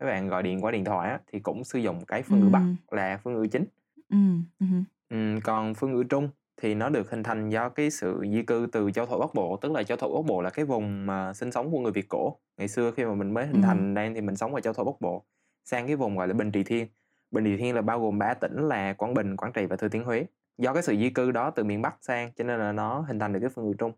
mấy 0.00 0.10
bạn 0.10 0.28
gọi 0.28 0.42
điện 0.42 0.64
qua 0.64 0.70
điện 0.70 0.84
thoại 0.84 1.10
á 1.10 1.18
thì 1.32 1.38
cũng 1.40 1.64
sử 1.64 1.78
dụng 1.78 2.04
cái 2.04 2.22
phương 2.22 2.40
ngữ 2.40 2.48
Bắc 2.48 2.62
Ừm. 2.62 2.76
là 2.90 3.18
phương 3.24 3.34
ngữ 3.34 3.46
chính. 3.52 3.64
Ừm 4.08 4.44
hứm. 4.60 4.84
Ừm, 5.08 5.40
còn 5.40 5.74
phương 5.74 5.92
ngữ 5.92 6.04
Trung 6.04 6.28
thì 6.62 6.74
nó 6.74 6.88
được 6.88 7.10
hình 7.10 7.22
thành 7.22 7.48
do 7.50 7.68
cái 7.68 7.90
sự 7.90 8.20
di 8.32 8.42
cư 8.42 8.66
từ 8.72 8.90
Châu 8.90 9.06
Thổ 9.06 9.18
Bắc 9.18 9.34
Bộ, 9.34 9.56
tức 9.56 9.72
là 9.72 9.82
Châu 9.82 9.96
Thổ 9.96 10.22
Bắc 10.22 10.26
Bộ 10.28 10.42
là 10.42 10.50
cái 10.50 10.64
vùng 10.64 11.06
mà 11.06 11.32
sinh 11.34 11.52
sống 11.52 11.70
của 11.70 11.78
người 11.80 11.92
Việt 11.92 12.08
cổ. 12.08 12.36
Ngày 12.56 12.68
xưa 12.68 12.90
khi 12.96 13.04
mà 13.04 13.14
mình 13.14 13.34
mới 13.34 13.46
hình 13.46 13.62
thành 13.62 13.94
nên 13.94 14.14
thì 14.14 14.20
mình 14.20 14.36
sống 14.36 14.54
ở 14.54 14.60
Châu 14.60 14.72
Thổ 14.72 14.84
Bắc 14.84 15.00
Bộ, 15.00 15.24
sang 15.64 15.86
cái 15.86 15.96
vùng 15.96 16.16
gọi 16.16 16.28
là 16.28 16.34
Bình 16.34 16.52
Trị 16.52 16.62
Thiên. 16.64 16.86
Bình 17.30 17.44
Trị 17.44 17.56
Thiên 17.56 17.74
là 17.74 17.82
bao 17.82 18.00
gồm 18.00 18.18
3 18.18 18.34
tỉnh 18.34 18.56
là 18.68 18.92
Quảng 18.92 19.14
Bình, 19.14 19.36
Quảng 19.36 19.52
Trị 19.52 19.66
và 19.66 19.76
Thừa 19.76 19.88
Thiên 19.88 20.04
Huế. 20.04 20.26
Do 20.58 20.72
cái 20.72 20.82
sự 20.82 20.96
di 20.96 21.10
cư 21.10 21.30
đó 21.30 21.50
từ 21.50 21.64
miền 21.64 21.82
Bắc 21.82 21.96
sang 22.00 22.32
cho 22.36 22.44
nên 22.44 22.58
là 22.60 22.72
nó 22.72 23.00
hình 23.00 23.18
thành 23.18 23.32
được 23.32 23.40
cái 23.40 23.50
phương 23.54 23.66
ngữ 23.66 23.74
Trung. 23.78 23.92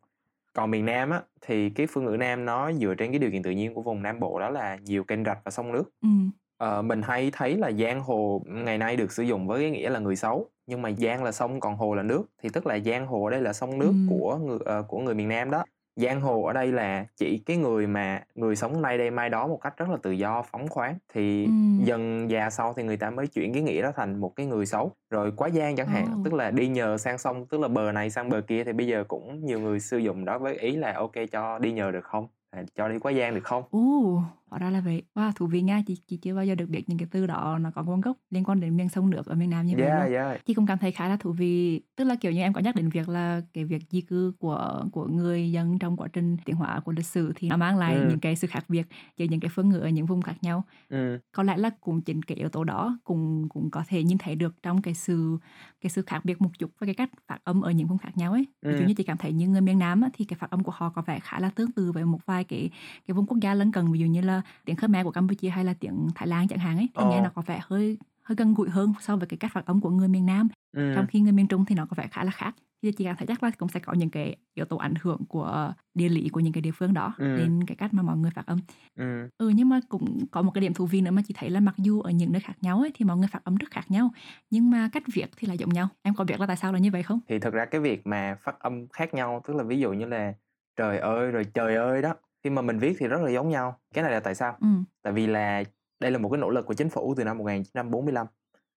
Còn 0.53 0.71
miền 0.71 0.87
Nam 0.87 1.11
á, 1.11 1.23
thì 1.41 1.71
cái 1.71 1.87
phương 1.91 2.05
ngữ 2.05 2.17
Nam 2.17 2.45
nó 2.45 2.73
dựa 2.73 2.95
trên 2.95 3.11
cái 3.13 3.19
điều 3.19 3.31
kiện 3.31 3.43
tự 3.43 3.51
nhiên 3.51 3.75
của 3.75 3.83
vùng 3.83 4.03
Nam 4.03 4.21
Bộ 4.21 4.41
đó 4.41 4.51
là 4.51 4.77
nhiều 4.85 5.05
kênh 5.05 5.25
rạch 5.25 5.39
và 5.45 5.51
sông 5.51 5.73
nước. 5.73 5.85
Ừm. 6.03 6.31
Ờ, 6.59 6.83
mình 6.83 7.03
hay 7.03 7.31
thấy 7.33 7.57
là 7.57 7.73
giang 7.73 8.01
hồ 8.01 8.43
ngày 8.47 8.79
nay 8.79 8.97
được 8.97 9.13
sử 9.13 9.23
dụng 9.23 9.47
với 9.47 9.61
cái 9.61 9.71
nghĩa 9.71 9.91
là 9.91 10.01
người 10.01 10.17
xấu, 10.17 10.51
nhưng 10.67 10.83
mà 10.83 10.91
giang 10.99 11.25
là 11.25 11.33
sông 11.33 11.61
còn 11.61 11.77
hồ 11.77 11.95
là 11.95 12.03
nước, 12.03 12.23
thì 12.43 12.49
tức 12.53 12.67
là 12.67 12.79
giang 12.79 13.07
hồ 13.07 13.31
đây 13.31 13.41
là 13.41 13.53
sông 13.53 13.79
nước 13.79 13.93
Ừm. 13.93 14.07
của 14.11 14.37
người, 14.37 14.59
ờ, 14.65 14.83
của 14.89 14.99
người 14.99 15.15
miền 15.15 15.29
Nam 15.29 15.51
đó. 15.51 15.65
Giang 16.01 16.21
hồ 16.21 16.43
ở 16.45 16.53
đây 16.53 16.73
là 16.73 17.07
chỉ 17.17 17.39
cái 17.47 17.57
người 17.57 17.87
mà 17.87 18.23
người 18.35 18.57
sống 18.57 18.83
nay 18.83 18.99
đây 18.99 19.11
mai 19.11 19.29
đó 19.29 19.47
một 19.47 19.59
cách 19.63 19.77
rất 19.77 19.89
là 19.89 19.97
tự 20.03 20.11
do, 20.11 20.43
phóng 20.43 20.69
khoáng, 20.69 20.99
thì 21.15 21.45
Ừm. 21.47 21.85
dần 21.85 22.29
dà 22.31 22.51
sau 22.51 22.75
thì 22.77 22.83
người 22.83 22.97
ta 22.97 23.11
mới 23.11 23.27
chuyển 23.27 23.53
cái 23.53 23.63
nghĩa 23.63 23.83
đó 23.83 23.93
thành 23.97 24.21
một 24.21 24.37
cái 24.37 24.47
người 24.47 24.67
xấu. 24.67 24.93
Rồi 25.11 25.33
quá 25.37 25.49
giang 25.51 25.77
chẳng 25.77 25.87
hạn, 25.87 26.07
Ồ. 26.07 26.21
tức 26.25 26.35
là 26.35 26.51
đi 26.51 26.69
nhờ 26.69 26.99
sang 26.99 27.19
sông, 27.19 27.47
tức 27.47 27.61
là 27.61 27.69
bờ 27.69 27.93
này 27.93 28.11
sang 28.11 28.29
bờ 28.29 28.41
kia 28.41 28.65
thì 28.65 28.73
bây 28.73 28.87
giờ 28.87 29.05
cũng 29.09 29.45
nhiều 29.45 29.61
người 29.61 29.81
sử 29.81 29.99
dụng 29.99 30.25
đó 30.25 30.39
với 30.39 30.55
ý 30.55 30.77
là 30.77 30.93
"Ô 30.93 31.07
kê, 31.09 31.27
cho 31.27 31.59
đi 31.59 31.73
nhờ 31.73 31.91
được 31.91 32.05
không? 32.05 32.29
À, 32.51 32.63
cho 32.75 32.89
đi 32.89 32.99
quá 32.99 33.13
giang 33.13 33.35
được 33.35 33.45
không?" 33.45 33.63
Ồ, 33.71 34.23
hóa 34.51 34.59
ra 34.59 34.71
là 34.71 34.81
vậy. 34.81 35.03
Wow, 35.15 35.33
thú 35.37 35.47
vị 35.47 35.63
nha, 35.63 35.83
chị 35.87 35.97
chị 36.07 36.17
chưa 36.17 36.35
bao 36.35 36.45
giờ 36.45 36.55
được 36.55 36.69
biết 36.69 36.89
những 36.89 36.99
cái 36.99 37.09
từ 37.11 37.27
đó 37.27 37.59
nó 37.61 37.71
có 37.71 37.83
nguồn 37.83 38.01
gốc 38.01 38.17
liên 38.31 38.45
quan 38.45 38.61
đến 38.61 38.77
miền 38.77 38.89
sông 38.89 39.11
nước 39.11 39.27
ở 39.27 39.35
miền 39.35 39.51
Nam 39.51 39.67
như 39.67 39.77
vậy 39.77 39.87
Yeah, 39.87 39.93
luôn. 39.93 40.09
yeah. 40.13 40.41
Chị 40.47 40.55
cũng 40.55 40.67
cảm 40.67 40.79
thấy 40.79 40.93
khá 40.93 41.09
là 41.09 41.17
thú 41.17 41.33
vị, 41.33 41.81
tức 41.97 42.05
là, 42.05 42.15
kiểu 42.17 42.33
như, 42.33 42.41
em 42.41 42.53
có 42.53 42.61
nhắc 42.61 42.77
đến 42.77 42.89
việc 42.89 43.09
là 43.09 43.41
cái 43.55 43.65
việc 43.65 43.83
di 43.91 44.01
cư 44.01 44.33
của 44.39 44.85
của 44.93 45.07
người 45.07 45.53
dân 45.53 45.79
trong 45.79 45.97
quá 45.97 46.09
trình 46.13 46.37
tiến 46.45 46.57
hóa 46.57 46.81
của 46.85 46.93
lịch 46.93 47.07
sử 47.07 47.33
thì 47.37 47.49
nó 47.49 47.57
mang 47.57 47.79
lại 47.79 48.01
Ừm. 48.01 48.09
những 48.09 48.21
cái 48.21 48.37
sự 48.37 48.47
khác 48.47 48.65
biệt 48.69 48.87
giữa 49.17 49.25
những 49.31 49.41
cái 49.41 49.51
phương 49.55 49.69
ngữ 49.69 49.79
ở 49.79 49.89
những 49.89 50.07
vùng 50.07 50.23
khác 50.23 50.37
nhau. 50.43 50.65
Ừm. 50.89 51.19
Có 51.33 51.43
lẽ 51.43 51.57
là 51.57 51.71
cũng 51.81 52.03
chính 52.03 52.23
cái 52.23 52.37
yếu 52.39 52.49
tố 52.49 52.65
đó 52.65 52.99
cũng 53.05 53.49
cũng 53.49 53.71
có 53.71 53.85
thể 53.89 54.03
nhìn 54.05 54.19
thấy 54.19 54.35
được 54.37 54.63
trong 54.63 54.83
cái 54.83 54.95
sự 54.95 55.39
cái 55.81 55.91
sự 55.91 56.03
khác 56.07 56.25
biệt 56.25 56.41
một 56.43 56.51
chút 56.59 56.71
với 56.81 56.87
cái 56.87 56.95
cách 56.95 57.11
phát 57.29 57.39
âm 57.45 57.61
ở 57.61 57.71
những 57.71 57.87
vùng 57.89 57.99
khác 57.99 58.17
nhau 58.17 58.33
ấy. 58.33 58.47
Ví 58.69 58.75
dụ 58.75 58.85
Ừm. 58.85 58.87
như 58.87 58.95
chị 58.95 59.05
cảm 59.05 59.17
thấy 59.17 59.33
như 59.33 59.49
người 59.49 59.61
miền 59.61 59.79
Nam 59.79 60.01
á, 60.01 60.09
thì 60.15 60.25
cái 60.25 60.37
phát 60.41 60.51
âm 60.51 60.63
của 60.63 60.73
họ 60.75 60.91
có 60.91 61.03
vẻ 61.03 61.21
khá 61.21 61.41
là 61.41 61.51
tương 61.51 61.73
tự 61.73 61.93
với 61.93 62.05
một 62.05 62.27
vài 62.27 62.45
cái 62.45 62.71
cái 63.09 63.15
vùng 63.15 63.27
quốc 63.27 63.39
gia 63.43 63.55
lân 63.55 63.73
cận, 63.73 63.93
ví 63.93 63.99
dụ 64.01 64.07
như 64.07 64.21
là 64.21 64.40
tiếng 64.65 64.77
Khmer 64.77 65.05
của 65.05 65.11
Campuchia 65.11 65.49
hay 65.49 65.65
là 65.65 65.75
tiếng 65.81 66.09
Thái 66.15 66.29
Lan 66.29 66.49
chẳng 66.49 66.59
hạn 66.59 66.77
ấy. 66.77 66.89
Thì 66.95 67.05
nghe 67.05 67.17
Ờ. 67.17 67.23
nó 67.25 67.31
có 67.35 67.43
vẻ 67.47 67.61
hơi 67.63 67.99
hơi 68.23 68.37
gần 68.37 68.55
gũi 68.55 68.69
hơn 68.71 68.93
so 69.01 69.17
với 69.17 69.27
cái 69.27 69.37
cách 69.39 69.53
phát 69.55 69.67
âm 69.67 69.81
của 69.81 69.91
người 69.91 70.09
miền 70.09 70.27
Nam. 70.27 70.49
Trong 70.77 71.05
Ừm. 71.05 71.07
khi 71.07 71.21
người 71.21 71.33
miền 71.33 71.47
Trung 71.47 71.65
thì 71.65 71.75
nó 71.75 71.87
có 71.87 71.95
vẻ 71.97 72.09
khá 72.11 72.25
là 72.25 72.31
khác. 72.31 72.55
Thì 72.83 72.93
chị 72.93 73.05
cảm 73.05 73.17
thấy 73.17 73.27
chắc 73.27 73.43
là 73.43 73.51
cũng 73.59 73.69
sẽ 73.69 73.81
có 73.81 73.93
những 73.93 74.11
cái 74.11 74.37
yếu 74.55 74.65
tố 74.67 74.77
ảnh 74.77 74.95
hưởng 75.03 75.25
của 75.29 75.73
địa 75.95 76.09
lý 76.09 76.29
của 76.29 76.41
những 76.41 76.53
cái 76.53 76.61
địa 76.63 76.71
phương 76.71 76.95
đó 76.95 77.15
Ừm. 77.19 77.37
đến 77.37 77.61
cái 77.67 77.77
cách 77.77 77.95
mà 77.95 78.03
mọi 78.03 78.17
người 78.17 78.31
phát 78.31 78.47
âm. 78.47 78.59
Ừm. 78.99 79.29
Ừ, 79.39 79.49
nhưng 79.49 79.69
mà 79.69 79.81
cũng 79.89 80.27
có 80.31 80.43
một 80.43 80.51
cái 80.55 80.61
điểm 80.63 80.75
thú 80.75 80.87
vị 80.87 81.01
nữa 81.01 81.11
mà 81.11 81.23
chị 81.29 81.35
thấy 81.37 81.51
là 81.51 81.61
mặc 81.61 81.75
dù 81.79 82.01
ở 82.01 82.11
những 82.11 82.33
nơi 82.33 82.41
khác 82.41 82.53
nhau 82.61 82.79
ấy, 82.81 82.91
thì 82.95 83.05
mọi 83.05 83.17
người 83.17 83.29
phát 83.29 83.45
âm 83.45 83.57
rất 83.57 83.71
khác 83.71 83.91
nhau, 83.91 84.11
nhưng 84.51 84.71
mà 84.71 84.89
cách 84.93 85.03
viết 85.15 85.27
thì 85.37 85.49
lại 85.49 85.59
giống 85.59 85.69
nhau. 85.73 85.89
Em 86.03 86.15
có 86.15 86.25
biết 86.25 86.41
là 86.41 86.47
tại 86.47 86.57
sao 86.57 86.73
là 86.73 86.79
như 86.79 86.91
vậy 86.91 87.03
không? 87.03 87.21
Thì 87.29 87.39
thực 87.39 87.55
ra 87.55 87.65
cái 87.65 87.81
việc 87.81 88.07
mà 88.07 88.37
phát 88.43 88.59
âm 88.59 88.89
khác 88.89 89.15
nhau, 89.15 89.43
tức 89.47 89.55
là 89.57 89.63
ví 89.65 89.81
dụ 89.81 89.93
như 89.93 90.07
là 90.07 90.35
"trời 90.77 90.99
ơi" 90.99 91.31
rồi 91.31 91.45
"trời 91.55 91.77
ơi" 91.77 92.03
đó, 92.03 92.15
khi 92.45 92.51
mà 92.51 92.63
mình 92.63 92.79
viết 92.79 92.97
thì 92.99 93.09
rất 93.09 93.23
là 93.23 93.31
giống 93.31 93.49
nhau. 93.49 93.81
Cái 93.95 94.03
này 94.05 94.13
là 94.13 94.21
tại 94.21 94.35
sao? 94.35 94.59
Ừm. 94.61 94.85
Tại 95.03 95.13
vì 95.13 95.27
là 95.27 95.63
đây 96.01 96.11
là 96.11 96.19
một 96.19 96.29
cái 96.31 96.39
nỗ 96.41 96.51
lực 96.51 96.67
của 96.67 96.75
chính 96.75 96.89
phủ 96.91 97.15
từ 97.17 97.25
năm 97.25 97.39
1945. 97.39 98.27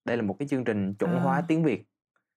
Đây 0.05 0.17
là 0.17 0.23
một 0.23 0.37
cái 0.39 0.49
chương 0.49 0.65
trình 0.65 0.95
chuẩn 0.95 1.19
hóa 1.19 1.41
À. 1.41 1.47
tiếng 1.49 1.65
Việt 1.65 1.85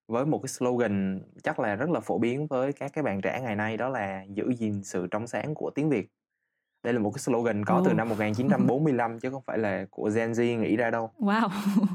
với 0.08 0.26
một 0.26 0.38
cái 0.42 0.48
slogan 0.48 1.22
chắc 1.44 1.60
là 1.60 1.76
rất 1.76 1.90
là 1.90 2.00
phổ 2.00 2.18
biến 2.18 2.46
với 2.46 2.72
các 2.72 2.92
cái 2.94 3.04
bạn 3.04 3.20
trẻ 3.22 3.40
ngày 3.42 3.56
nay 3.56 3.76
đó 3.76 3.88
là 3.88 4.24
"giữ 4.34 4.54
gìn 4.58 4.84
sự 4.84 5.06
trong 5.10 5.26
sáng 5.26 5.54
của 5.54 5.70
tiếng 5.74 5.90
Việt". 5.90 6.08
Đây 6.86 6.92
là 6.94 7.00
một 7.00 7.10
cái 7.10 7.18
slogan 7.18 7.64
có 7.64 7.82
từ 7.84 7.90
Ồ. 7.90 7.94
năm 7.94 8.08
1945 8.08 9.20
chứ 9.20 9.30
không 9.30 9.42
phải 9.46 9.58
là 9.58 9.86
của 9.90 10.10
Gen 10.14 10.32
Z 10.32 10.58
nghĩ 10.58 10.76
ra 10.76 10.90
đâu. 10.90 11.10
Wow! 11.18 11.48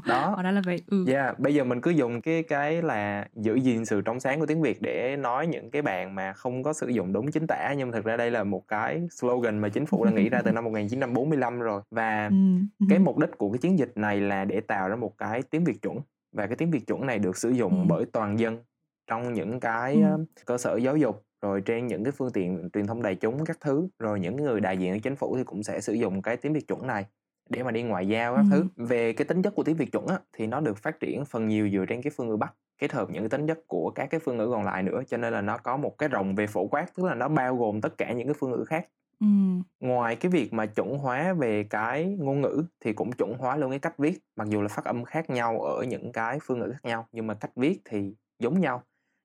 Đó. 0.04 0.36
Ra 0.42 0.50
là 0.50 0.62
vậy. 0.66 0.82
Ừ. 0.86 1.04
Yeah, 1.08 1.38
bây 1.38 1.54
giờ 1.54 1.64
mình 1.64 1.80
cứ 1.80 1.90
dùng 1.90 2.20
cái 2.20 2.42
cái 2.42 2.82
là 2.82 3.26
"giữ 3.34 3.54
gìn 3.54 3.84
sự 3.84 4.00
trong 4.00 4.20
sáng 4.20 4.40
của 4.40 4.46
tiếng 4.46 4.62
Việt" 4.62 4.82
để 4.82 5.16
nói 5.16 5.46
những 5.46 5.70
cái 5.70 5.82
bạn 5.82 6.14
mà 6.14 6.32
không 6.32 6.62
có 6.62 6.72
sử 6.72 6.88
dụng 6.88 7.12
đúng 7.12 7.30
chính 7.30 7.46
tả, 7.46 7.74
nhưng 7.76 7.92
thực 7.92 8.04
ra 8.04 8.16
đây 8.16 8.30
là 8.30 8.44
một 8.44 8.68
cái 8.68 9.02
slogan 9.10 9.58
mà 9.58 9.68
chính 9.68 9.86
phủ 9.86 10.04
đã 10.04 10.10
nghĩ 10.10 10.28
ra 10.28 10.42
từ 10.44 10.52
năm 10.52 10.64
1945 10.64 11.60
rồi. 11.60 11.82
Và 11.90 12.26
Ừm, 12.28 12.68
ừm 12.78 12.88
cái 12.88 12.98
mục 12.98 13.18
đích 13.18 13.30
của 13.38 13.50
cái 13.52 13.58
chiến 13.58 13.78
dịch 13.78 13.92
này 13.94 14.20
là 14.20 14.44
để 14.44 14.60
tạo 14.60 14.88
ra 14.88 14.96
một 14.96 15.18
cái 15.18 15.42
tiếng 15.50 15.64
Việt 15.64 15.82
chuẩn, 15.82 15.98
và 16.32 16.46
cái 16.46 16.56
tiếng 16.56 16.70
Việt 16.70 16.86
chuẩn 16.86 17.06
này 17.06 17.18
được 17.18 17.36
sử 17.36 17.50
dụng 17.50 17.78
Ừm. 17.78 17.88
bởi 17.88 18.04
toàn 18.12 18.38
dân 18.38 18.58
trong 19.06 19.32
những 19.32 19.60
cái, 19.60 20.02
cơ 20.46 20.58
sở 20.58 20.76
giáo 20.76 20.96
dục, 20.96 21.22
rồi 21.42 21.60
trên 21.60 21.86
những 21.86 22.04
cái 22.04 22.12
phương 22.12 22.32
tiện 22.32 22.68
truyền 22.72 22.86
thông 22.86 23.02
đại 23.02 23.14
chúng 23.14 23.44
các 23.44 23.58
thứ. 23.60 23.88
Rồi 23.98 24.20
những 24.20 24.36
cái 24.36 24.46
người 24.46 24.60
đại 24.60 24.78
diện 24.78 24.92
ở 24.92 24.98
chính 25.02 25.16
phủ 25.16 25.36
thì 25.36 25.44
cũng 25.44 25.62
sẽ 25.62 25.80
sử 25.80 25.92
dụng 25.92 26.22
cái 26.22 26.36
tiếng 26.36 26.52
Việt 26.52 26.68
chuẩn 26.68 26.86
này 26.86 27.06
để 27.48 27.62
mà 27.62 27.70
đi 27.70 27.82
ngoại 27.82 28.08
giao 28.08 28.36
các 28.36 28.44
thứ. 28.50 28.64
Ừm. 28.76 28.86
Về 28.86 29.12
cái 29.12 29.24
tính 29.24 29.42
chất 29.42 29.54
của 29.54 29.62
tiếng 29.62 29.76
Việt 29.76 29.92
chuẩn 29.92 30.06
á, 30.06 30.18
thì 30.32 30.46
nó 30.46 30.60
được 30.60 30.78
phát 30.78 31.00
triển 31.00 31.24
phần 31.24 31.48
nhiều 31.48 31.70
dựa 31.70 31.84
trên 31.88 32.02
cái 32.02 32.10
phương 32.16 32.28
ngữ 32.28 32.36
Bắc, 32.36 32.54
kết 32.78 32.92
hợp 32.92 33.10
những 33.10 33.22
cái 33.22 33.28
tính 33.28 33.46
chất 33.46 33.58
của 33.66 33.90
các 33.94 34.06
cái 34.10 34.20
phương 34.20 34.36
ngữ 34.36 34.50
còn 34.52 34.64
lại 34.64 34.82
nữa, 34.82 35.02
cho 35.08 35.16
nên 35.16 35.32
là 35.32 35.40
nó 35.40 35.58
có 35.58 35.76
một 35.76 35.98
cái 35.98 36.08
rộng 36.08 36.34
về 36.34 36.46
phổ 36.46 36.66
quát, 36.66 36.86
tức 36.94 37.04
là 37.04 37.14
nó 37.14 37.28
bao 37.28 37.56
gồm 37.56 37.80
tất 37.80 37.98
cả 37.98 38.12
những 38.12 38.26
cái 38.26 38.34
phương 38.38 38.50
ngữ 38.50 38.64
khác. 38.64 38.86
Ừm. 39.20 39.62
Ngoài 39.80 40.16
cái 40.16 40.30
việc 40.32 40.52
mà 40.52 40.66
chuẩn 40.66 40.98
hóa 40.98 41.32
về 41.32 41.64
cái 41.64 42.16
ngôn 42.18 42.40
ngữ 42.40 42.64
thì 42.84 42.92
cũng 42.92 43.12
chuẩn 43.12 43.38
hóa 43.38 43.56
luôn 43.56 43.70
cái 43.70 43.78
cách 43.78 43.98
viết, 43.98 44.18
mặc 44.36 44.48
dù 44.48 44.62
là 44.62 44.68
phát 44.68 44.84
âm 44.84 45.04
khác 45.04 45.30
nhau 45.30 45.60
ở 45.60 45.82
những 45.82 46.12
cái 46.12 46.38
phương 46.42 46.58
ngữ 46.58 46.70
khác 46.72 46.84
nhau, 46.84 47.06
nhưng 47.12 47.26
mà 47.26 47.34
cách 47.34 47.50
viết 47.56 47.80
thì 47.84 48.14
giống 48.38 48.60
nhau. 48.60 48.82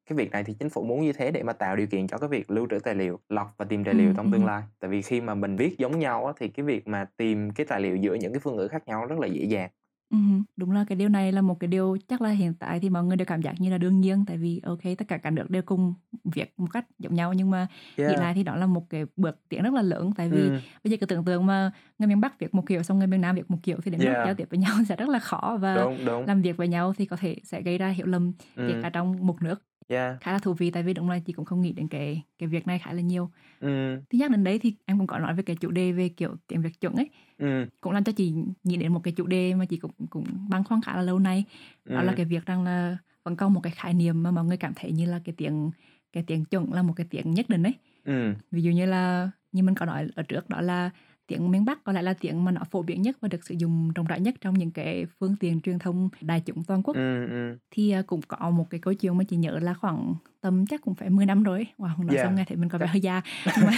Cái 0.09 0.17
việc 0.17 0.31
này 0.31 0.43
thì 0.43 0.53
chính 0.53 0.69
phủ 0.69 0.83
muốn 0.83 1.01
như 1.01 1.13
thế 1.13 1.31
để 1.31 1.43
mà 1.43 1.53
tạo 1.53 1.75
điều 1.75 1.87
kiện 1.87 2.07
cho 2.07 2.17
cái 2.17 2.29
việc 2.29 2.51
lưu 2.51 2.67
trữ 2.69 2.79
tài 2.79 2.95
liệu, 2.95 3.19
lọc 3.29 3.53
và 3.57 3.65
tìm 3.65 3.83
tài 3.83 3.93
liệu 3.93 4.07
Ừm, 4.07 4.15
trong 4.15 4.31
tương 4.31 4.45
lai. 4.45 4.63
Tại 4.79 4.89
vì 4.89 5.01
khi 5.01 5.21
mà 5.21 5.35
mình 5.35 5.55
viết 5.55 5.77
giống 5.77 5.99
nhau 5.99 6.25
á, 6.25 6.33
thì 6.39 6.47
cái 6.47 6.65
việc 6.65 6.87
mà 6.87 7.05
tìm 7.17 7.51
cái 7.51 7.65
tài 7.65 7.81
liệu 7.81 7.95
giữa 7.95 8.13
những 8.13 8.33
cái 8.33 8.39
phương 8.39 8.55
ngữ 8.55 8.67
khác 8.67 8.87
nhau 8.87 9.05
rất 9.05 9.19
là 9.19 9.27
dễ 9.27 9.43
dàng. 9.43 9.69
Hứm. 10.11 10.43
Đúng 10.55 10.71
là 10.71 10.85
cái 10.89 10.95
điều 10.95 11.09
này 11.09 11.31
là 11.31 11.41
một 11.41 11.59
cái 11.59 11.67
điều 11.67 11.97
chắc 12.07 12.21
là 12.21 12.29
hiện 12.29 12.53
tại 12.59 12.79
thì 12.79 12.89
mọi 12.89 13.03
người 13.03 13.17
đều 13.17 13.25
cảm 13.25 13.41
giác 13.41 13.53
như 13.59 13.71
là 13.71 13.77
đương 13.77 14.01
nhiên, 14.01 14.25
tại 14.27 14.37
vì 14.37 14.61
kê, 14.81 14.95
tất 14.95 15.05
cả 15.07 15.17
cả 15.17 15.29
nước 15.29 15.49
đều 15.49 15.61
cùng 15.61 15.93
viết 16.23 16.53
một 16.57 16.67
cách 16.73 16.85
giống 16.99 17.15
nhau 17.15 17.33
nhưng 17.33 17.51
mà 17.51 17.67
yeah. 17.97 18.11
nghĩ 18.11 18.17
lại 18.17 18.33
thì 18.33 18.43
đó 18.43 18.55
là 18.55 18.65
một 18.65 18.89
cái 18.89 19.05
bước 19.15 19.39
tiến 19.49 19.63
rất 19.63 19.73
là 19.73 19.81
lớn 19.81 20.11
tại 20.17 20.29
vì 20.29 20.41
ừ. 20.41 20.59
bây 20.83 20.91
giờ 20.91 20.97
cứ 20.99 21.05
tưởng 21.05 21.25
tượng 21.25 21.45
mà 21.45 21.71
người 21.99 22.07
miền 22.07 22.21
Bắc 22.21 22.39
viết 22.39 22.53
một 22.53 22.63
kiểu 22.67 22.83
xong 22.83 22.97
người 22.97 23.07
miền 23.07 23.21
Nam 23.21 23.35
viết 23.35 23.51
một 23.51 23.57
kiểu 23.63 23.77
thì 23.83 23.91
để 23.91 24.05
yeah. 24.05 24.25
giao 24.25 24.33
tiếp 24.33 24.47
với 24.49 24.59
nhau 24.59 24.73
sẽ 24.89 24.95
rất 24.95 25.09
là 25.09 25.19
khó 25.19 25.57
và 25.61 25.75
đúng, 25.75 25.97
đúng. 26.05 26.25
làm 26.25 26.41
việc 26.41 26.57
với 26.57 26.67
nhau 26.67 26.93
thì 26.97 27.05
có 27.05 27.15
thể 27.15 27.35
sẽ 27.43 27.61
gây 27.61 27.77
ra 27.77 27.89
hiểu 27.89 28.05
lầm 28.05 28.31
ừ. 28.55 28.67
kể 28.67 28.79
cả 28.81 28.89
trong 28.89 29.27
một 29.27 29.41
nước 29.41 29.63
yeah. 29.87 30.21
khá 30.21 30.31
là 30.31 30.39
thú 30.39 30.53
vị 30.53 30.71
tại 30.71 30.83
vì 30.83 30.93
đúng 30.93 31.09
là 31.09 31.19
chị 31.19 31.33
cũng 31.33 31.45
không 31.45 31.61
nghĩ 31.61 31.71
đến 31.71 31.87
cái 31.87 32.23
cái 32.39 32.49
việc 32.49 32.67
này 32.67 32.79
khá 32.79 32.93
là 32.93 33.01
nhiều 33.01 33.29
ừ. 33.59 34.01
thì 34.09 34.17
nhắc 34.19 34.31
đến 34.31 34.43
đấy 34.43 34.59
thì 34.59 34.73
em 34.85 34.97
cũng 34.97 35.07
có 35.07 35.19
nói 35.19 35.35
về 35.35 35.43
cái 35.43 35.55
chủ 35.55 35.71
đề 35.71 35.91
về 35.91 36.09
kiểu 36.09 36.35
tiếng 36.47 36.61
việt 36.61 36.81
chuẩn 36.81 36.95
ấy 36.95 37.09
ừ. 37.37 37.65
cũng 37.81 37.93
làm 37.93 38.03
cho 38.03 38.11
chị 38.11 38.33
nghĩ 38.63 38.77
đến 38.77 38.93
một 38.93 39.01
cái 39.03 39.13
chủ 39.17 39.27
đề 39.27 39.53
mà 39.53 39.65
chị 39.65 39.77
cũng 39.77 39.91
cũng 40.09 40.25
băn 40.49 40.63
khoăn 40.63 40.81
khá 40.81 40.95
là 40.95 41.01
lâu 41.01 41.19
nay 41.19 41.43
đó 41.85 41.99
ừ. 41.99 42.05
là 42.05 42.13
cái 42.17 42.25
việc 42.25 42.45
rằng 42.45 42.63
là 42.63 42.97
vẫn 43.23 43.35
còn 43.35 43.53
một 43.53 43.61
cái 43.63 43.73
khái 43.75 43.93
niệm 43.93 44.23
mà 44.23 44.31
mọi 44.31 44.45
người 44.45 44.57
cảm 44.57 44.73
thấy 44.75 44.91
như 44.91 45.05
là 45.05 45.19
cái 45.25 45.35
tiếng 45.37 45.71
cái 46.13 46.23
tiếng 46.27 46.45
chuẩn 46.45 46.73
là 46.73 46.81
một 46.81 46.93
cái 46.95 47.07
tiếng 47.09 47.33
nhất 47.33 47.49
định 47.49 47.63
ấy 47.63 47.73
ừ. 48.05 48.33
ví 48.51 48.61
dụ 48.61 48.71
như 48.71 48.85
là 48.85 49.31
như 49.51 49.63
mình 49.63 49.75
có 49.75 49.85
nói 49.85 50.07
ở 50.15 50.23
trước 50.23 50.49
đó 50.49 50.61
là 50.61 50.89
tiếng 51.27 51.51
miền 51.51 51.65
Bắc 51.65 51.83
có 51.83 51.91
lẽ 51.91 52.01
là 52.01 52.13
tiếng 52.13 52.43
mà 52.43 52.51
nó 52.51 52.61
phổ 52.71 52.81
biến 52.81 53.01
nhất 53.01 53.17
và 53.21 53.27
được 53.27 53.43
sử 53.43 53.55
dụng 53.57 53.91
rộng 53.95 54.05
rãi 54.05 54.19
nhất 54.19 54.35
trong 54.41 54.53
những 54.53 54.71
cái 54.71 55.05
phương 55.19 55.35
tiện 55.39 55.61
truyền 55.61 55.79
thông 55.79 56.09
đại 56.21 56.41
chúng 56.45 56.63
toàn 56.63 56.83
quốc. 56.83 56.95
Ừ, 56.95 57.27
ừ. 57.29 57.57
Thì 57.71 57.95
uh, 57.99 58.07
cũng 58.07 58.21
có 58.27 58.49
một 58.49 58.69
cái 58.69 58.79
câu 58.79 58.93
chuyện 58.93 59.17
mà 59.17 59.23
chị 59.23 59.37
nhớ 59.37 59.59
là 59.59 59.73
khoảng 59.73 60.15
tầm 60.41 60.65
chắc 60.65 60.81
cũng 60.81 60.95
phải 60.95 61.09
10 61.09 61.25
năm 61.25 61.43
rồi. 61.43 61.67
Wow, 61.77 62.05
nói 62.05 62.15
yeah. 62.15 62.25
xong 62.25 62.35
nghe 62.35 62.43
thì 62.47 62.55
mình 62.55 62.69
có 62.69 62.77
vẻ 62.77 62.87
hơi 62.87 63.01
già. 63.01 63.21
Nhưng 63.57 63.65
mà 63.65 63.71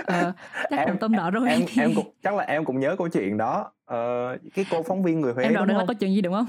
uh, 0.00 0.34
chắc 0.70 0.78
em, 0.78 0.88
cũng 0.88 0.98
tầm 1.00 1.12
đó 1.12 1.30
rồi. 1.30 1.50
Em, 1.50 1.60
thì... 1.66 1.82
em 1.82 1.94
cũng 1.94 2.14
chắc 2.22 2.34
là 2.34 2.44
em 2.44 2.64
cũng 2.64 2.80
nhớ 2.80 2.96
câu 2.98 3.08
chuyện 3.08 3.36
đó. 3.36 3.72
Uh, 3.94 4.40
cái 4.54 4.64
cô 4.70 4.82
phóng 4.82 5.02
viên 5.02 5.20
người 5.20 5.32
Huế 5.32 5.44
em 5.44 5.54
đoán 5.54 5.68
được 5.68 5.74
là 5.74 5.84
có 5.88 5.94
chuyện 5.94 6.14
gì 6.14 6.20
đúng 6.20 6.34
không 6.34 6.46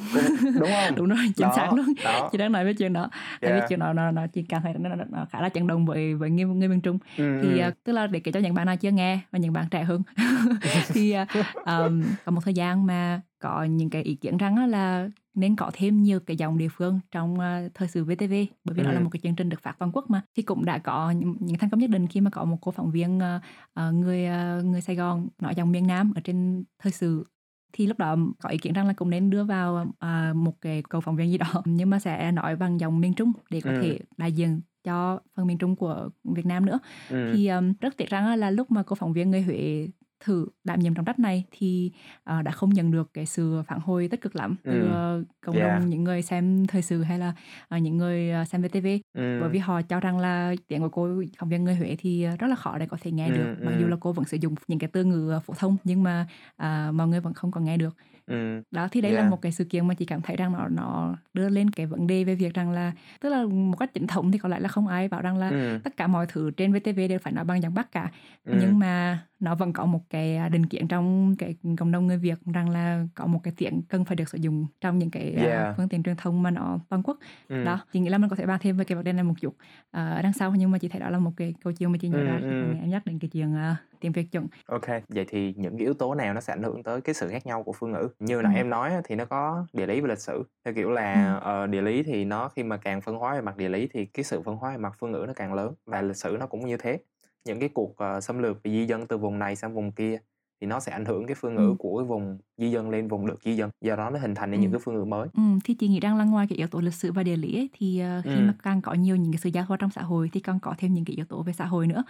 đúng 0.60 0.70
không 0.70 0.96
đúng 0.96 1.08
rồi 1.08 1.18
chính 1.36 1.48
đó, 1.48 1.54
xác 1.56 1.74
luôn 1.74 1.86
đó. 2.04 2.30
chị 2.32 2.38
đang 2.38 2.52
nói 2.52 2.66
về 2.66 2.74
chuyện 2.74 2.94
đó 2.94 3.10
yeah. 3.42 3.56
vì 3.56 3.62
chuyện 3.70 3.80
đó 3.80 3.94
nó, 3.94 4.12
nó 4.12 4.28
chị 4.28 4.46
cảm 4.50 4.62
thấy 4.62 4.74
nó, 4.80 4.96
nó, 4.96 5.04
nó 5.10 5.26
khá 5.32 5.42
là 5.42 5.50
chấn 5.50 5.68
động 5.68 5.86
với 5.86 6.16
với 6.16 6.30
người, 6.30 6.46
người 6.46 6.68
miền 6.68 6.82
trung 6.82 6.98
ừ. 7.18 7.40
thì 7.44 7.64
uh, 7.68 7.74
tức 7.84 7.94
là 7.94 8.08
để 8.08 8.20
kể 8.20 8.32
cho 8.32 8.40
những 8.40 8.54
bạn 8.54 8.66
nào 8.66 8.76
chưa 8.76 8.92
nghe 8.92 9.20
và 9.32 9.40
những 9.40 9.54
bạn 9.54 9.66
trẻ 9.72 9.84
hơn 9.84 10.02
thì 10.88 11.16
uh, 11.22 11.46
um, 11.66 12.04
có 12.26 12.32
một 12.32 12.42
thời 12.46 12.54
gian 12.54 12.86
mà 12.86 13.22
có 13.40 13.64
những 13.64 13.90
cái 13.90 14.04
ý 14.04 14.16
kiến 14.16 14.38
rằng 14.38 14.70
là 14.70 15.10
nên 15.34 15.56
có 15.56 15.72
thêm 15.74 16.04
nhiều 16.04 16.20
cái 16.20 16.38
dòng 16.38 16.58
địa 16.58 16.68
phương 16.72 17.00
trong 17.12 17.34
uh, 17.34 17.74
thời 17.74 17.88
sự 17.88 18.04
VTV 18.04 18.34
bởi 18.64 18.76
vì 18.76 18.84
ừ. 18.84 18.84
đó 18.84 18.92
là 18.92 19.00
một 19.00 19.10
cái 19.12 19.20
chương 19.24 19.36
trình 19.36 19.50
được 19.50 19.62
phát 19.62 19.76
toàn 19.80 19.92
quốc 19.94 20.10
mà 20.10 20.22
thì 20.38 20.44
cũng 20.44 20.66
đã 20.66 20.78
có 20.78 21.12
những, 21.12 21.36
thành 21.60 21.70
công 21.70 21.80
nhất 21.80 21.90
định 21.90 22.08
khi 22.08 22.22
mà 22.22 22.30
có 22.30 22.46
một 22.46 22.58
cô 22.62 22.72
phóng 22.72 22.92
viên 22.92 23.18
uh, 23.18 23.42
uh, 23.80 23.94
người 23.94 24.28
người 24.64 24.82
Sài 24.82 24.96
Gòn 24.96 25.28
nói 25.42 25.56
dòng 25.56 25.72
miền 25.72 25.88
Nam 25.88 26.14
ở 26.16 26.22
trên 26.22 26.64
thời 26.80 26.92
sự 26.92 27.26
thì 27.74 27.88
lúc 27.88 27.98
đó 27.98 28.16
có 28.40 28.50
ý 28.50 28.58
kiến 28.58 28.74
rằng 28.74 28.88
là 28.88 28.94
cũng 28.94 29.10
nên 29.10 29.30
đưa 29.30 29.44
vào 29.44 29.94
một 30.34 30.62
cái 30.62 30.84
câu 30.90 31.02
phóng 31.02 31.16
viên 31.16 31.32
gì 31.32 31.38
đó 31.38 31.54
nhưng 31.66 31.90
mà 31.90 32.00
sẽ 32.00 32.32
nói 32.32 32.56
bằng 32.56 32.80
dòng 32.80 33.00
miền 33.00 33.14
Trung 33.14 33.32
để 33.50 33.62
có 33.62 33.72
ừ. 33.72 33.80
thể 33.82 34.00
đại 34.18 34.32
diện 34.32 34.62
cho 34.84 35.20
phần 35.36 35.48
miền 35.48 35.58
Trung 35.58 35.76
của 35.76 36.10
Việt 36.24 36.46
Nam 36.46 36.66
nữa 36.66 36.80
ừ. 37.10 37.32
thì 37.34 37.48
um, 37.48 37.74
rất 37.82 37.98
tiếc 37.98 38.10
rằng 38.10 38.40
là 38.40 38.52
lúc 38.52 38.72
mà 38.72 38.84
cô 38.84 38.96
phóng 38.96 39.14
viên 39.14 39.32
người 39.32 39.42
Huế 39.42 39.88
thử 40.20 40.48
đảm 40.64 40.80
nhiệm 40.80 40.94
trọng 40.94 41.06
trách 41.06 41.20
này 41.20 41.44
thì 41.52 41.92
uh, 42.20 42.44
đã 42.44 42.52
không 42.52 42.70
nhận 42.70 42.92
được 42.92 43.14
cái 43.14 43.26
sự 43.26 43.62
phản 43.68 43.80
hồi 43.80 44.08
tích 44.08 44.22
cực 44.22 44.36
lắm 44.36 44.56
từ 44.64 44.82
ừ. 44.82 45.20
uh, 45.20 45.28
cộng 45.46 45.56
yeah. 45.56 45.80
đồng 45.80 45.90
những 45.90 46.04
người 46.04 46.22
xem 46.22 46.68
thời 46.68 46.82
sự 46.82 47.04
hay 47.04 47.20
là 47.20 47.34
uh, 47.76 47.82
những 47.82 47.98
người 47.98 48.32
uh, 48.42 48.48
xem 48.48 48.62
VTV 48.62 48.88
ừ. 49.14 49.38
bởi 49.42 49.50
vì 49.50 49.60
họ 49.60 49.82
cho 49.82 50.00
rằng 50.00 50.20
là 50.20 50.56
tiếng 50.68 50.82
của 50.82 50.90
cô 50.90 51.24
phóng 51.38 51.50
viên 51.50 51.64
người 51.64 51.76
Huế 51.76 51.96
thì 52.00 52.26
rất 52.40 52.48
là 52.48 52.56
khó 52.56 52.78
để 52.78 52.86
có 52.86 52.98
thể 53.02 53.12
nghe 53.12 53.28
ừ, 53.28 53.34
được 53.34 53.56
mặc 53.64 53.72
ừ. 53.72 53.82
dù 53.82 53.88
là 53.88 53.98
cô 54.00 54.12
vẫn 54.12 54.26
sử 54.26 54.38
dụng 54.42 54.56
những 54.68 54.80
cái 54.80 54.90
từ 54.94 55.04
ngữ 55.04 55.40
phổ 55.46 55.54
thông 55.54 55.78
nhưng 55.84 56.04
mà 56.04 56.28
uh, 56.62 56.94
mọi 56.94 57.08
người 57.08 57.20
vẫn 57.20 57.34
không 57.34 57.52
còn 57.52 57.66
nghe 57.66 57.78
được 57.78 57.96
Ừ. 58.30 58.62
đó 58.72 58.88
thì 58.92 59.02
đây 59.02 59.12
yeah. 59.12 59.24
là 59.24 59.30
một 59.30 59.42
cái 59.42 59.52
sự 59.52 59.64
kiện 59.64 59.88
mà 59.88 59.94
chị 59.94 60.06
cảm 60.06 60.22
thấy 60.22 60.36
rằng 60.36 60.54
nó 60.54 60.68
nó 60.68 61.16
đưa 61.34 61.50
lên 61.50 61.70
cái 61.70 61.86
vấn 61.86 62.08
đề 62.08 62.24
về 62.24 62.36
việc 62.36 62.54
rằng 62.54 62.72
là 62.72 62.92
tức 63.22 63.30
là 63.30 63.44
một 63.46 63.76
cách 63.80 63.94
chính 63.94 64.08
thống 64.08 64.32
thì 64.32 64.38
có 64.38 64.50
lẽ 64.50 64.60
là 64.60 64.68
không 64.68 64.88
ai 64.88 65.08
bảo 65.08 65.22
rằng 65.22 65.38
là 65.38 65.50
ừ. 65.50 65.80
tất 65.84 65.98
cả 65.98 66.08
mọi 66.08 66.26
thứ 66.26 66.52
trên 66.52 66.74
VTV 66.74 67.00
đều 67.10 67.20
phải 67.20 67.34
nói 67.34 67.46
bằng 67.46 67.62
giọng 67.62 67.74
Bắc 67.74 67.92
cả 67.92 68.12
ừ. 68.46 68.58
nhưng 68.62 68.80
mà 68.80 69.20
nó 69.40 69.56
vẫn 69.56 69.74
có 69.74 69.86
một 69.86 70.02
cái 70.10 70.50
định 70.50 70.66
kiến 70.66 70.88
trong 70.88 71.36
cái 71.36 71.56
cộng 71.78 71.92
đồng 71.92 72.08
người 72.08 72.18
Việt 72.18 72.38
rằng 72.54 72.70
là 72.70 73.06
có 73.16 73.26
một 73.26 73.40
cái 73.44 73.54
tiếng 73.58 73.82
cần 73.90 74.06
phải 74.06 74.16
được 74.16 74.30
sử 74.30 74.38
dụng 74.38 74.66
trong 74.82 75.00
những 75.00 75.12
cái 75.12 75.34
à, 75.38 75.44
yeah. 75.44 75.78
phương 75.78 75.90
tiện 75.90 76.04
truyền 76.04 76.16
thông 76.16 76.44
mà 76.44 76.52
nó 76.52 76.80
toàn 76.90 77.04
quốc 77.04 77.18
ừ. 77.48 77.64
đó 77.64 77.80
chị 77.94 78.00
nghĩ 78.00 78.10
là 78.10 78.18
mình 78.18 78.30
có 78.30 78.36
thể 78.36 78.46
bàn 78.46 78.60
thêm 78.62 78.78
về 78.78 78.84
cái 78.84 78.96
vấn 78.96 79.06
đề 79.06 79.14
này 79.14 79.24
một 79.24 79.34
chút 79.42 79.56
uh, 79.58 79.94
đằng 79.94 80.34
sau 80.34 80.56
nhưng 80.56 80.72
mà 80.72 80.78
chị 80.78 80.88
thấy 80.88 81.00
đó 81.00 81.10
là 81.10 81.20
một 81.20 81.32
cái 81.38 81.54
câu 81.64 81.74
chuyện 81.74 81.92
mà 81.92 81.98
chị 82.02 82.08
nhớ 82.08 82.18
ừ, 82.18 82.24
ra 82.24 82.40
ừ. 82.42 82.74
em 82.82 82.90
nhắc 82.90 83.06
đến 83.06 83.20
cái 83.20 83.30
chuyện 83.30 83.54
uh, 83.54 83.78
tiếng 84.00 84.12
Việt 84.12 84.32
chuẩn. 84.32 84.48
Ok, 84.66 84.86
vậy 85.10 85.26
thì 85.28 85.54
những 85.58 85.78
cái 85.78 85.86
yếu 85.86 85.94
tố 85.94 86.16
nào 86.16 86.34
nó 86.34 86.42
sẽ 86.42 86.54
ảnh 86.54 86.64
hưởng 86.64 86.84
tới 86.84 87.02
cái 87.02 87.16
sự 87.16 87.30
khác 87.30 87.46
nhau 87.46 87.64
của 87.64 87.74
phương 87.74 87.92
ngữ? 87.92 88.08
Như 88.20 88.42
là 88.42 88.50
ừ. 88.50 88.56
em 88.56 88.70
nói 88.70 88.92
thì 89.04 89.16
nó 89.16 89.26
có 89.26 89.66
địa 89.74 89.88
lý 89.88 90.02
và 90.02 90.08
lịch 90.08 90.20
sử. 90.20 90.44
Theo 90.66 90.74
kiểu 90.74 90.90
là 90.90 91.40
ừ. 91.44 91.64
uh, 91.64 91.70
địa 91.70 91.82
lý 91.82 92.04
thì 92.04 92.26
nó 92.26 92.50
khi 92.50 92.64
mà 92.64 92.78
càng 92.78 93.02
phân 93.02 93.16
hóa 93.16 93.36
về 93.36 93.42
mặt 93.42 93.58
địa 93.58 93.70
lý 93.70 93.88
thì 93.94 94.06
cái 94.06 94.24
sự 94.24 94.42
phân 94.42 94.56
hóa 94.56 94.72
về 94.72 94.78
mặt 94.78 94.94
phương 95.00 95.12
ngữ 95.12 95.26
nó 95.28 95.34
càng 95.34 95.54
lớn 95.54 95.74
và 95.86 96.02
lịch 96.02 96.18
sử 96.18 96.38
nó 96.40 96.48
cũng 96.48 96.66
như 96.66 96.78
thế. 96.78 97.00
Những 97.46 97.60
cái 97.60 97.70
cuộc 97.70 97.96
uh, 98.18 98.24
xâm 98.24 98.40
lược 98.40 98.56
và 98.64 98.72
di 98.72 98.86
dân 98.86 99.08
từ 99.08 99.18
vùng 99.18 99.40
này 99.40 99.56
sang 99.56 99.74
vùng 99.74 99.92
kia 99.92 100.20
thì 100.62 100.68
nó 100.68 100.80
sẽ 100.80 100.92
ảnh 100.92 101.06
hưởng 101.06 101.28
cái 101.28 101.36
phương 101.36 101.56
ngữ 101.56 101.68
ừ. 101.70 101.76
của 101.80 101.98
cái 101.98 102.06
vùng 102.06 102.38
di 102.58 102.72
dân 102.72 102.90
lên 102.90 103.08
vùng 103.08 103.28
được 103.28 103.40
di 103.44 103.56
dân 103.56 103.70
do 103.82 103.96
đó 103.96 104.10
nó 104.10 104.20
hình 104.20 104.36
thành 104.36 104.52
nên 104.52 104.60
ừ. 104.60 104.62
những 104.62 104.72
cái 104.72 104.82
phương 104.84 104.96
ngữ 104.96 105.04
mới 105.04 105.28
ừ, 105.34 105.44
thì 105.64 105.74
chị 105.74 105.88
nghĩ 105.88 106.00
rằng 106.00 106.18
là 106.18 106.24
ngoài 106.24 106.48
cái 106.50 106.58
yếu 106.58 106.68
tố 106.68 106.80
lịch 106.80 106.94
sử 106.94 107.12
và 107.12 107.24
địa 107.24 107.38
lý 107.38 107.56
ấy, 107.56 107.70
thì 107.74 108.02
uh, 108.20 108.24
khi 108.24 108.36
ừ. 108.36 108.40
mà 108.48 108.54
càng 108.64 108.82
có 108.82 108.94
nhiều 108.94 109.16
những 109.16 109.32
cái 109.32 109.40
sự 109.40 109.50
giao 109.50 109.66
thoa 109.66 109.78
trong 109.78 109.90
xã 109.90 110.02
hội 110.02 110.30
thì 110.34 110.40
càng 110.40 110.60
có 110.60 110.76
thêm 110.78 110.94
những 110.94 111.06
cái 111.06 111.16
yếu 111.16 111.26
tố 111.26 111.44
về 111.44 111.54
xã 111.54 111.66
hội 111.66 111.88
nữa 111.88 112.04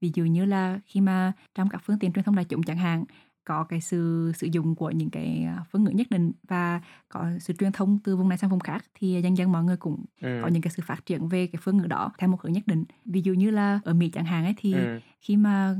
ví 0.00 0.12
dụ 0.14 0.24
như 0.24 0.44
là 0.44 0.80
khi 0.86 1.00
mà 1.00 1.32
trong 1.54 1.68
các 1.68 1.82
phương 1.84 1.98
tiện 1.98 2.12
truyền 2.12 2.24
thông 2.24 2.36
đại 2.36 2.44
chúng 2.44 2.62
chẳng 2.62 2.76
hạn 2.76 3.04
có 3.46 3.64
cái 3.64 3.80
sự 3.80 4.32
sử 4.36 4.46
dụng 4.46 4.74
của 4.74 4.90
những 4.90 5.10
cái 5.10 5.44
à, 5.46 5.64
phương 5.72 5.84
ngữ 5.84 5.90
nhất 5.90 6.06
định 6.10 6.32
và 6.48 6.80
có 7.08 7.26
sự 7.40 7.54
truyền 7.58 7.72
thông 7.72 7.98
từ 8.04 8.16
vùng 8.16 8.28
này 8.28 8.38
sang 8.38 8.50
vùng 8.50 8.60
khác 8.60 8.84
thì 8.94 9.20
dần 9.22 9.36
dần 9.36 9.52
mọi 9.52 9.64
người 9.64 9.76
cũng 9.76 10.04
ừ. 10.20 10.40
có 10.42 10.48
những 10.48 10.62
cái 10.62 10.70
sự 10.76 10.82
phát 10.86 11.06
triển 11.06 11.28
về 11.28 11.46
cái 11.46 11.60
phương 11.62 11.76
ngữ 11.76 11.86
đó 11.86 12.12
theo 12.18 12.28
một 12.28 12.42
hướng 12.42 12.52
nhất 12.52 12.62
định 12.66 12.84
ví 13.04 13.22
dụ 13.22 13.32
như 13.32 13.50
là 13.50 13.80
ở 13.84 13.94
Mỹ 13.94 14.10
chẳng 14.10 14.24
hạn 14.24 14.44
ấy 14.44 14.54
thì 14.56 14.72
ừ. 14.72 15.00
khi 15.20 15.36
mà 15.36 15.76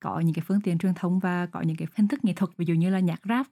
có 0.00 0.20
những 0.20 0.34
cái 0.34 0.42
phương 0.46 0.60
tiện 0.60 0.78
truyền 0.78 0.94
thông 0.94 1.18
và 1.18 1.46
có 1.46 1.60
những 1.60 1.76
cái 1.76 1.88
hình 1.96 2.08
thức 2.08 2.24
nghệ 2.24 2.32
thuật 2.32 2.50
ví 2.56 2.64
dụ 2.64 2.74
như 2.74 2.90
là 2.90 3.00
nhạc 3.00 3.20
rap. 3.28 3.46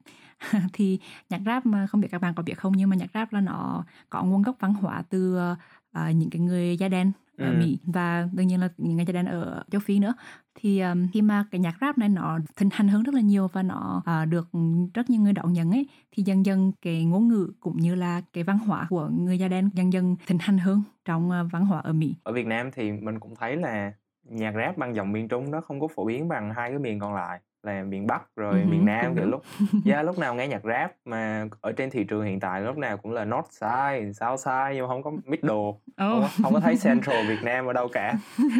Thì 0.72 0.98
nhạc 1.30 1.40
rap 1.46 1.66
mà 1.66 1.86
không 1.86 2.00
biết 2.00 2.08
các 2.10 2.20
bạn 2.20 2.34
có 2.34 2.42
biết 2.42 2.58
không 2.58 2.72
nhưng 2.76 2.90
mà 2.90 2.96
nhạc 2.96 3.10
rap 3.14 3.32
là 3.32 3.40
nó 3.40 3.84
có 4.10 4.24
nguồn 4.24 4.42
gốc 4.42 4.56
văn 4.60 4.74
hóa 4.74 5.02
từ 5.10 5.38
uh, 5.52 6.14
những 6.14 6.30
cái 6.30 6.40
người 6.40 6.76
da 6.76 6.88
đen 6.88 7.12
ở 7.38 7.46
ừ. 7.46 7.56
Mỹ 7.58 7.78
và 7.84 8.28
đương 8.32 8.46
nhiên 8.46 8.60
là 8.60 8.68
những 8.76 8.96
người 8.96 9.04
da 9.04 9.12
đen 9.12 9.26
ở 9.26 9.64
châu 9.70 9.80
Phi 9.80 9.98
nữa. 9.98 10.14
Thì 10.54 10.80
um, 10.80 11.06
khi 11.12 11.22
mà 11.22 11.44
cái 11.50 11.58
nhạc 11.58 11.76
rap 11.80 11.98
này 11.98 12.08
nó 12.08 12.38
thịnh 12.56 12.68
hành 12.72 12.88
hơn 12.88 13.02
rất 13.02 13.14
là 13.14 13.20
nhiều 13.20 13.48
và 13.52 13.62
nó 13.62 14.02
uh, 14.22 14.28
được 14.28 14.48
rất 14.94 15.10
nhiều 15.10 15.20
người 15.20 15.32
đón 15.32 15.52
nhận 15.52 15.70
ấy 15.70 15.86
thì 16.12 16.22
dần 16.22 16.46
dần 16.46 16.72
cái 16.82 17.04
ngôn 17.04 17.28
ngữ 17.28 17.52
cũng 17.60 17.76
như 17.76 17.94
là 17.94 18.22
cái 18.32 18.44
văn 18.44 18.58
hóa 18.58 18.86
của 18.90 19.08
người 19.18 19.38
da 19.38 19.48
đen 19.48 19.70
dần 19.74 19.92
dần 19.92 20.16
thịnh 20.26 20.38
hành 20.38 20.58
hơn 20.58 20.82
trong 21.04 21.30
uh, 21.30 21.52
văn 21.52 21.66
hóa 21.66 21.80
ở 21.80 21.92
Mỹ. 21.92 22.14
Ở 22.22 22.32
Việt 22.32 22.46
Nam 22.46 22.70
thì 22.74 22.92
mình 22.92 23.20
cũng 23.20 23.34
thấy 23.36 23.56
là 23.56 23.92
nhạc 24.28 24.54
rap 24.56 24.76
bằng 24.76 24.94
dòng 24.94 25.12
miền 25.12 25.28
Trung 25.28 25.50
nó 25.50 25.60
không 25.60 25.80
có 25.80 25.88
phổ 25.88 26.04
biến 26.04 26.28
bằng 26.28 26.54
hai 26.54 26.70
cái 26.70 26.78
miền 26.78 26.98
còn 26.98 27.14
lại 27.14 27.40
là 27.62 27.82
miền 27.82 28.06
Bắc 28.06 28.22
rồi 28.36 28.54
uh-huh, 28.54 28.70
miền 28.70 28.84
Nam 28.84 29.14
kiểu 29.14 29.26
lúc 29.26 29.42
yeah, 29.86 30.04
lúc 30.04 30.18
nào 30.18 30.34
nghe 30.34 30.48
nhạc 30.48 30.64
rap 30.64 30.92
mà 31.04 31.48
ở 31.60 31.72
trên 31.72 31.90
thị 31.90 32.04
trường 32.04 32.24
hiện 32.24 32.40
tại 32.40 32.60
lúc 32.60 32.76
nào 32.76 32.96
cũng 32.96 33.12
là 33.12 33.24
North 33.24 33.50
Side, 33.50 34.12
South 34.12 34.40
Side 34.40 34.72
nhưng 34.74 34.82
mà 34.82 34.88
không 34.88 35.02
có 35.02 35.10
Middle 35.24 35.54
oh. 35.54 35.78
không, 35.96 36.20
có, 36.22 36.28
không 36.42 36.52
có 36.54 36.60
thấy 36.60 36.76
Central 36.84 37.28
Việt 37.28 37.42
Nam 37.42 37.66
ở 37.66 37.72
đâu 37.72 37.88
cả 37.92 38.14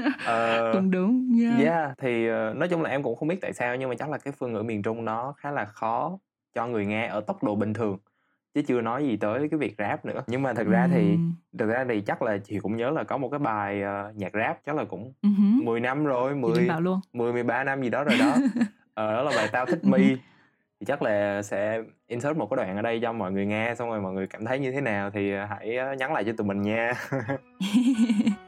uh, 0.05 0.72
cũng 0.72 0.90
đúng 0.90 1.29
yeah. 1.42 1.61
yeah 1.61 1.98
thì 1.98 2.31
uh, 2.31 2.57
nói 2.57 2.68
chung 2.68 2.83
là 2.83 2.90
em 2.90 3.02
cũng 3.02 3.16
không 3.16 3.29
biết 3.29 3.40
tại 3.40 3.52
sao 3.52 3.76
nhưng 3.76 3.88
mà 3.88 3.94
chắc 3.98 4.11
là 4.11 4.18
cái 4.18 4.33
phương 4.38 4.52
ngữ 4.52 4.62
miền 4.62 4.83
Trung 4.83 5.05
nó 5.05 5.35
khá 5.37 5.50
là 5.50 5.64
khó 5.64 6.18
cho 6.55 6.66
người 6.66 6.87
nghe 6.87 7.07
ở 7.07 7.20
tốc 7.20 7.44
độ 7.44 7.55
bình 7.55 7.74
thường 7.74 7.98
chứ 8.57 8.62
chưa 8.62 8.81
nói 8.81 9.05
gì 9.05 9.16
tới 9.16 9.49
cái 9.51 9.59
việc 9.59 9.75
rap 9.79 10.05
nữa. 10.05 10.23
Nhưng 10.27 10.42
mà 10.42 10.55
thật 10.55 10.66
ra 10.66 10.88
thì 10.92 11.19
thực 11.59 11.69
ra 11.69 11.85
thì 11.88 12.01
chắc 12.01 12.23
là 12.23 12.38
chị 12.38 12.59
cũng 12.59 12.77
nhớ 12.77 12.90
là 12.90 13.05
có 13.05 13.16
một 13.16 13.29
cái 13.29 13.38
bài 13.38 13.83
uh, 13.83 14.16
nhạc 14.16 14.33
rap 14.35 14.59
chắc 14.66 14.77
là 14.77 14.85
cũng 14.85 15.12
uh-huh. 15.23 15.64
10 15.64 15.81
năm 15.81 16.05
rồi 16.05 16.35
10 16.35 16.69
luôn. 16.81 17.01
10 17.12 17.33
13 17.33 17.64
năm 17.64 17.83
gì 17.83 17.90
đó 17.90 18.05
rồi 18.05 18.19
đó. 18.19 18.37
Ờ, 18.95 19.12
đó 19.12 19.23
là 19.23 19.33
bài 19.37 19.49
tao 19.53 19.66
thích 19.66 19.85
mi. 19.85 20.16
Thì 20.81 20.87
chắc 20.87 21.03
là 21.03 21.42
sẽ 21.42 21.83
insert 22.07 22.37
một 22.37 22.51
cái 22.51 22.57
đoạn 22.57 22.77
ở 22.77 22.83
đây 22.83 23.01
cho 23.03 23.12
mọi 23.12 23.33
người 23.33 23.47
nghe 23.47 23.75
xong 23.75 23.88
rồi 23.88 24.01
mọi 24.01 24.12
người 24.12 24.27
cảm 24.27 24.45
thấy 24.45 24.59
như 24.59 24.73
thế 24.73 24.81
nào 24.81 25.11
thì 25.11 25.33
hãy 25.33 25.79
nhắn 25.99 26.12
lại 26.12 26.25
cho 26.25 26.33
tụi 26.33 26.47
mình 26.47 26.62
nha 26.62 26.92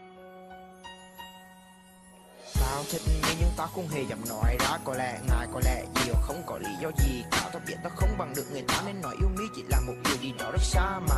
tao 2.78 2.84
thích 2.90 3.02
mi 3.06 3.34
nhưng 3.40 3.48
tao 3.56 3.66
không 3.66 3.88
hề 3.88 4.02
dám 4.02 4.18
nói 4.28 4.56
ra. 4.60 4.78
Có 4.84 4.94
lẽ 4.94 5.18
ngại 5.28 5.46
có 5.52 5.60
lẽ 5.64 5.84
nhiều 6.04 6.14
không 6.22 6.42
có 6.46 6.58
lý 6.58 6.70
do 6.80 6.90
gì 6.98 7.24
cả. 7.30 7.50
Tao 7.52 7.62
biết 7.66 7.74
tao 7.82 7.92
không 7.96 8.08
bằng 8.18 8.32
được 8.36 8.44
người 8.52 8.62
ta 8.68 8.82
nên 8.86 9.00
nói 9.00 9.16
yêu 9.20 9.28
mi 9.38 9.44
chỉ 9.56 9.62
là 9.68 9.80
một 9.86 9.92
điều 10.04 10.16
gì 10.16 10.32
đó 10.38 10.50
rất 10.52 10.62
xa 10.62 11.00
mà. 11.08 11.16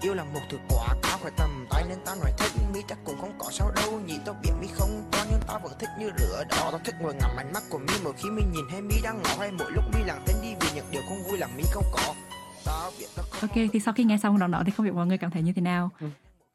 Yêu 0.00 0.14
là 0.14 0.24
một 0.24 0.40
thứ 0.50 0.58
quá 0.68 0.88
cao 1.02 1.18
khỏi 1.22 1.30
tầm 1.36 1.66
tay 1.70 1.84
nên 1.88 1.98
tao 2.04 2.14
nói 2.14 2.32
thích 2.38 2.52
mi 2.74 2.80
chắc 2.88 2.98
cũng 3.04 3.20
không 3.20 3.32
có 3.38 3.50
sao 3.50 3.70
đâu. 3.76 4.00
Nhìn 4.06 4.20
tao 4.26 4.34
biết 4.42 4.50
mi 4.60 4.66
không 4.72 5.08
to 5.12 5.18
nhưng 5.30 5.40
tao 5.46 5.60
vẫn 5.62 5.72
thích 5.78 5.88
như 5.98 6.10
rửa 6.18 6.44
đó 6.50 6.68
tao 6.70 6.80
thích 6.84 6.94
ngồi 7.00 7.14
ngắm 7.14 7.30
ánh 7.36 7.52
mắt 7.52 7.62
của 7.70 7.78
mi 7.78 7.94
mỗi 8.04 8.12
khi 8.12 8.30
mi 8.30 8.42
nhìn 8.52 8.64
hay 8.70 8.82
mi 8.82 8.94
đang 9.02 9.22
ngỏ 9.22 9.30
hay 9.38 9.50
mỗi 9.52 9.72
lúc 9.72 9.84
mi 9.94 10.04
lặng 10.04 10.22
tên 10.26 10.36
đi 10.42 10.54
vì 10.60 10.68
những 10.74 10.86
điều 10.90 11.02
không 11.08 11.22
vui 11.28 11.38
làm 11.38 11.50
mi 11.56 11.62
không 11.72 11.84
có. 11.92 12.14
Tao 12.64 12.90
biết 12.98 13.06
tao 13.16 13.24
không 13.30 13.50
ok 13.50 13.68
thì 13.72 13.80
sau 13.80 13.94
khi 13.94 14.04
nghe 14.04 14.18
xong 14.22 14.38
đoạn 14.38 14.50
đó 14.50 14.62
thì 14.66 14.72
không 14.76 14.86
biết 14.86 14.94
mọi 14.94 15.06
người 15.06 15.18
cảm 15.18 15.30
thấy 15.30 15.42
như 15.42 15.52
thế 15.52 15.62
nào. 15.62 15.90
Ừ. 16.00 16.06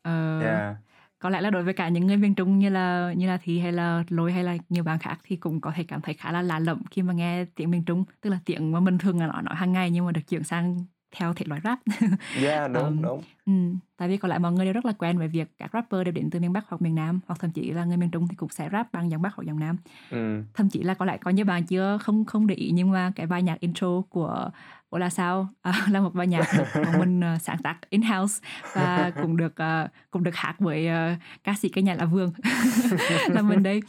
ờ... 0.02 0.40
yeah 0.42 0.76
có 1.20 1.30
lẽ 1.30 1.42
là 1.42 1.50
đối 1.50 1.64
với 1.64 1.74
cả 1.74 1.90
những 1.90 2.08
người 2.08 2.18
miền 2.18 2.36
trung 2.36 2.60
như 2.60 2.70
là 2.70 3.14
như 3.14 3.28
là 3.28 3.38
thì 3.44 3.60
hay 3.60 3.72
là 3.72 4.04
lôi 4.10 4.32
hay 4.32 4.44
là 4.44 4.58
nhiều 4.70 4.84
bạn 4.84 5.00
khác 5.00 5.20
thì 5.24 5.36
cũng 5.36 5.62
có 5.62 5.72
thể 5.76 5.84
cảm 5.84 6.02
thấy 6.02 6.14
khá 6.14 6.32
là 6.32 6.42
lạ 6.42 6.60
lẫm 6.60 6.82
khi 6.92 7.02
mà 7.02 7.14
nghe 7.14 7.46
tiếng 7.46 7.72
miền 7.72 7.84
trung 7.84 8.04
tức 8.22 8.30
là 8.30 8.40
tiếng 8.46 8.72
mà 8.72 8.80
mình 8.80 8.98
thường 8.98 9.20
là 9.20 9.28
nói 9.28 9.44
nói 9.44 9.56
hàng 9.56 9.72
ngày 9.72 9.92
nhưng 9.92 10.06
mà 10.06 10.12
được 10.12 10.22
chuyển 10.30 10.44
sang 10.44 10.78
theo 11.16 11.34
thể 11.34 11.46
loại 11.46 11.62
rap. 11.64 11.80
Yeah 12.44 12.72
đúng 12.74 12.84
um, 12.84 13.02
đúng. 13.02 13.22
ừ, 13.46 13.52
tại 13.98 14.08
vì 14.10 14.18
còn 14.18 14.30
lại 14.30 14.40
mọi 14.40 14.52
người 14.52 14.66
đều 14.66 14.74
rất 14.74 14.86
là 14.86 14.94
quen 14.98 15.18
với 15.18 15.28
việc 15.28 15.48
các 15.58 15.70
rapper 15.74 16.04
đều 16.06 16.12
đến 16.12 16.30
từ 16.30 16.40
miền 16.40 16.54
bắc 16.54 16.66
hoặc 16.68 16.82
miền 16.82 16.96
nam 16.96 17.20
hoặc 17.28 17.40
thậm 17.40 17.52
chí 17.52 17.72
là 17.72 17.86
người 17.86 17.98
miền 17.98 18.10
trung 18.12 18.28
thì 18.28 18.36
cũng 18.36 18.50
sẽ 18.50 18.70
rap 18.72 18.92
bằng 18.92 19.12
giọng 19.12 19.22
bắc 19.22 19.36
hoặc 19.36 19.44
giọng 19.48 19.60
nam. 19.60 19.78
Ừ. 20.12 20.44
thậm 20.54 20.70
chí 20.70 20.84
là 20.84 20.94
có 20.94 21.06
lại 21.06 21.18
có 21.18 21.32
những 21.32 21.48
bạn 21.48 21.64
chưa 21.66 21.98
không 22.02 22.26
không 22.26 22.48
để 22.48 22.56
ý 22.56 22.72
nhưng 22.74 22.92
mà 22.92 23.12
cái 23.16 23.28
bài 23.28 23.44
nhạc 23.44 23.60
intro 23.60 24.02
của 24.10 24.50
của 24.89 24.97
là 24.97 25.10
sao 25.10 25.47
à, 25.62 25.86
là 25.91 26.02
một 26.02 26.13
bài 26.13 26.28
nhạc 26.28 26.45
của 26.73 26.99
mình 26.99 27.19
uh, 27.19 27.41
sáng 27.41 27.58
tác 27.58 27.89
in 27.89 28.02
house 28.02 28.41
và 28.73 29.12
cũng 29.21 29.38
được 29.38 29.54
uh, 29.86 29.91
cũng 30.12 30.23
được 30.23 30.36
hát 30.36 30.56
với 30.60 30.88
uh, 30.88 31.19
ca 31.43 31.54
sĩ 31.54 31.69
cái 31.69 31.84
nhà 31.84 31.95
là 31.95 32.06
vương 32.06 32.34
là 33.30 33.41
mình 33.41 33.63
đây 33.63 33.82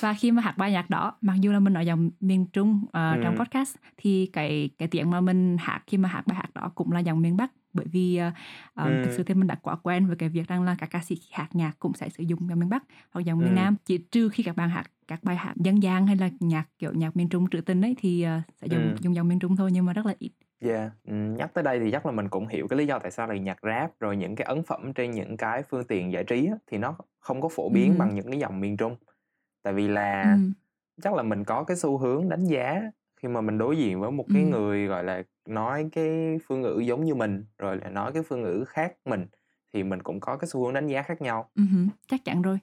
và 0.00 0.14
khi 0.14 0.30
mà 0.30 0.42
hát 0.42 0.58
bài 0.58 0.72
nhạc 0.72 0.90
đó 0.90 1.12
mặc 1.20 1.34
dù 1.40 1.52
là 1.52 1.60
mình 1.60 1.72
nói 1.72 1.86
giọng 1.86 2.10
miền 2.20 2.46
trung 2.46 2.80
uh, 2.84 2.92
ừ. 2.92 3.20
trong 3.22 3.36
podcast 3.36 3.76
thì 3.96 4.30
cái 4.32 4.70
cái 4.78 4.88
tiếng 4.88 5.10
mà 5.10 5.20
mình 5.20 5.56
hát 5.60 5.82
khi 5.86 5.96
mà 5.96 6.08
hát 6.08 6.26
bài 6.26 6.36
hát 6.36 6.54
đó 6.54 6.70
cũng 6.74 6.92
là 6.92 7.00
giọng 7.00 7.22
miền 7.22 7.36
bắc 7.36 7.50
bởi 7.72 7.86
vì 7.86 8.20
uh, 8.28 8.34
um, 8.76 8.84
ừ. 8.84 9.02
thực 9.04 9.12
sự 9.16 9.22
thì 9.22 9.34
mình 9.34 9.46
đã 9.46 9.54
quá 9.54 9.76
quen 9.82 10.06
với 10.06 10.16
cái 10.16 10.28
việc 10.28 10.48
rằng 10.48 10.62
là 10.62 10.74
các 10.78 10.90
ca 10.90 11.00
sĩ 11.02 11.20
hát 11.32 11.48
nhạc 11.52 11.78
cũng 11.78 11.94
sẽ 11.94 12.08
sử 12.08 12.22
dụng 12.22 12.48
giọng 12.48 12.58
miền 12.58 12.68
bắc 12.68 12.84
hoặc 13.10 13.22
giọng 13.22 13.40
ừ. 13.40 13.44
miền 13.44 13.54
nam 13.54 13.76
chỉ 13.84 13.98
trừ 13.98 14.28
khi 14.28 14.42
các 14.42 14.56
bạn 14.56 14.70
hát 14.70 14.90
các 15.08 15.24
bài 15.24 15.36
hát 15.36 15.54
dân 15.56 15.82
gian 15.82 16.06
hay 16.06 16.16
là 16.16 16.30
nhạc 16.40 16.68
kiểu 16.78 16.92
nhạc 16.94 17.16
miền 17.16 17.28
trung 17.28 17.50
trữ 17.50 17.60
tình 17.60 17.82
ấy 17.82 17.94
thì 17.98 18.26
uh, 18.26 18.42
sẽ 18.60 18.66
dùng 18.66 18.82
ừ. 18.82 18.96
dùng 19.00 19.14
giọng 19.14 19.28
miền 19.28 19.38
trung 19.38 19.56
thôi 19.56 19.70
nhưng 19.72 19.86
mà 19.86 19.92
rất 19.92 20.06
là 20.06 20.14
ít 20.18 20.32
Yeah, 20.64 20.90
nhắc 21.38 21.50
tới 21.54 21.64
đây 21.64 21.80
thì 21.80 21.90
chắc 21.90 22.06
là 22.06 22.12
mình 22.12 22.28
cũng 22.28 22.46
hiểu 22.48 22.68
cái 22.68 22.78
lý 22.78 22.86
do 22.86 22.98
tại 22.98 23.10
sao 23.10 23.26
là 23.26 23.34
nhạc 23.36 23.58
Rap 23.62 24.00
rồi 24.00 24.16
những 24.16 24.36
cái 24.36 24.44
ấn 24.46 24.62
phẩm 24.62 24.92
trên 24.92 25.10
những 25.10 25.36
cái 25.36 25.62
phương 25.62 25.84
tiện 25.86 26.12
giải 26.12 26.24
trí 26.24 26.46
á, 26.46 26.54
thì 26.66 26.78
nó 26.78 26.96
không 27.18 27.40
có 27.40 27.48
phổ 27.48 27.68
biến 27.68 27.98
Ừm. 27.98 27.98
bằng 27.98 28.14
những 28.14 28.30
cái 28.30 28.38
dòng 28.40 28.60
miền 28.60 28.76
Trung. 28.76 28.96
Tại 29.62 29.72
vì 29.74 29.88
là 29.88 30.38
Ừm. 30.38 30.54
chắc 31.02 31.14
là 31.14 31.22
mình 31.22 31.44
có 31.44 31.64
cái 31.64 31.76
xu 31.76 31.98
hướng 31.98 32.28
đánh 32.28 32.44
giá 32.44 32.82
khi 33.22 33.28
mà 33.28 33.40
mình 33.40 33.58
đối 33.58 33.78
diện 33.78 34.00
với 34.00 34.10
một 34.10 34.26
cái 34.30 34.44
Ừm. 34.44 34.44
người, 34.44 34.86
gọi 34.86 35.04
là, 35.04 35.22
nói 35.48 35.88
cái 35.92 36.38
phương 36.48 36.62
ngữ 36.62 36.80
giống 36.86 37.04
như 37.04 37.14
mình, 37.14 37.46
rồi 37.58 37.76
lại 37.76 37.90
nói 37.92 38.12
cái 38.14 38.22
phương 38.22 38.42
ngữ 38.42 38.64
khác 38.68 38.94
mình, 39.06 39.26
thì 39.74 39.82
mình 39.84 40.02
cũng 40.02 40.20
có 40.20 40.36
cái 40.36 40.48
xu 40.48 40.64
hướng 40.64 40.74
đánh 40.74 40.86
giá 40.88 41.02
khác 41.02 41.22
nhau. 41.22 41.50
Ừm 41.54 41.88
chắc 42.08 42.24
chắn 42.24 42.42
rồi. 42.42 42.58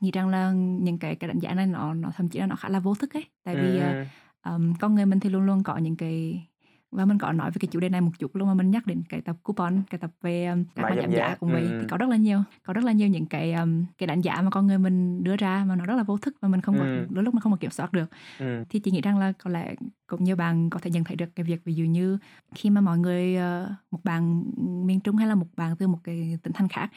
Nghĩ 0.00 0.10
rằng 0.10 0.28
là 0.28 0.52
những 0.56 0.98
cái 0.98 1.16
cái 1.16 1.28
đánh 1.28 1.38
giá 1.38 1.54
này 1.54 1.66
nó 1.66 1.94
nó 1.94 2.10
thậm 2.16 2.28
chí 2.28 2.38
là 2.38 2.46
nó 2.46 2.56
khá 2.56 2.68
là 2.68 2.80
vô 2.80 2.94
thức 2.94 3.14
ấy, 3.14 3.24
tại 3.44 3.56
vì, 3.56 3.76
ờ, 3.78 3.94
Ừm, 4.42 4.74
con 4.80 4.94
người 4.94 5.06
mình 5.06 5.20
thì 5.20 5.30
luôn 5.30 5.42
luôn 5.42 5.62
có 5.64 5.76
những 5.78 5.96
cái 5.96 6.46
và 6.90 7.04
mình 7.04 7.18
có 7.18 7.32
nói 7.32 7.50
về 7.50 7.56
cái 7.60 7.68
chủ 7.70 7.80
đề 7.80 7.88
này 7.88 8.00
một 8.00 8.10
chút 8.18 8.36
lúc 8.36 8.48
mà 8.48 8.54
mình 8.54 8.70
nhắc 8.70 8.86
đến 8.86 9.02
cái 9.08 9.20
tập 9.20 9.36
coupon 9.42 9.82
cái 9.90 9.98
tập 9.98 10.10
về 10.22 10.46
um, 10.46 10.64
các 10.74 10.82
mã 10.82 10.96
giảm 10.96 11.10
giá 11.10 11.34
cũng 11.34 11.52
vậy 11.52 11.62
ừ. 11.62 11.78
thì 11.80 11.86
có 11.90 11.96
rất 11.96 12.08
là 12.08 12.16
nhiều 12.16 12.42
có 12.64 12.72
rất 12.72 12.84
là 12.84 12.92
nhiều 12.92 13.08
những 13.08 13.26
cái 13.26 13.52
um, 13.52 13.84
cái 13.98 14.06
đánh 14.06 14.20
giá 14.20 14.42
mà 14.42 14.50
con 14.50 14.66
người 14.66 14.78
mình 14.78 15.24
đưa 15.24 15.36
ra 15.36 15.64
mà 15.68 15.76
nó 15.76 15.86
rất 15.86 15.94
là 15.94 16.02
vô 16.02 16.18
thức 16.18 16.34
và 16.40 16.48
mình 16.48 16.60
không 16.60 16.78
có 16.78 16.84
ừ. 16.84 17.06
đôi 17.10 17.24
lúc 17.24 17.34
mình 17.34 17.40
không 17.40 17.52
có 17.52 17.58
kiểm 17.58 17.70
soát 17.70 17.92
được 17.92 18.10
ừ. 18.38 18.64
thì 18.68 18.80
chị 18.80 18.90
nghĩ 18.90 19.00
rằng 19.00 19.18
là 19.18 19.32
có 19.32 19.50
lẽ 19.50 19.74
cũng 20.10 20.24
như 20.24 20.36
bạn 20.36 20.70
có 20.70 20.80
thể 20.80 20.90
nhận 20.90 21.04
thấy 21.04 21.16
được 21.16 21.36
cái 21.36 21.44
việc 21.44 21.64
ví 21.64 21.74
dụ 21.74 21.84
như 21.84 22.18
khi 22.54 22.70
mà 22.70 22.80
mọi 22.80 22.98
người 22.98 23.36
uh, 23.36 23.70
một 23.90 23.98
bạn 24.04 24.44
miền 24.86 25.00
trung 25.00 25.16
hay 25.16 25.28
là 25.28 25.34
một 25.34 25.46
bạn 25.56 25.76
từ 25.76 25.86
một 25.86 25.98
cái 26.04 26.38
tỉnh 26.42 26.52
thành 26.52 26.68
khác 26.68 26.90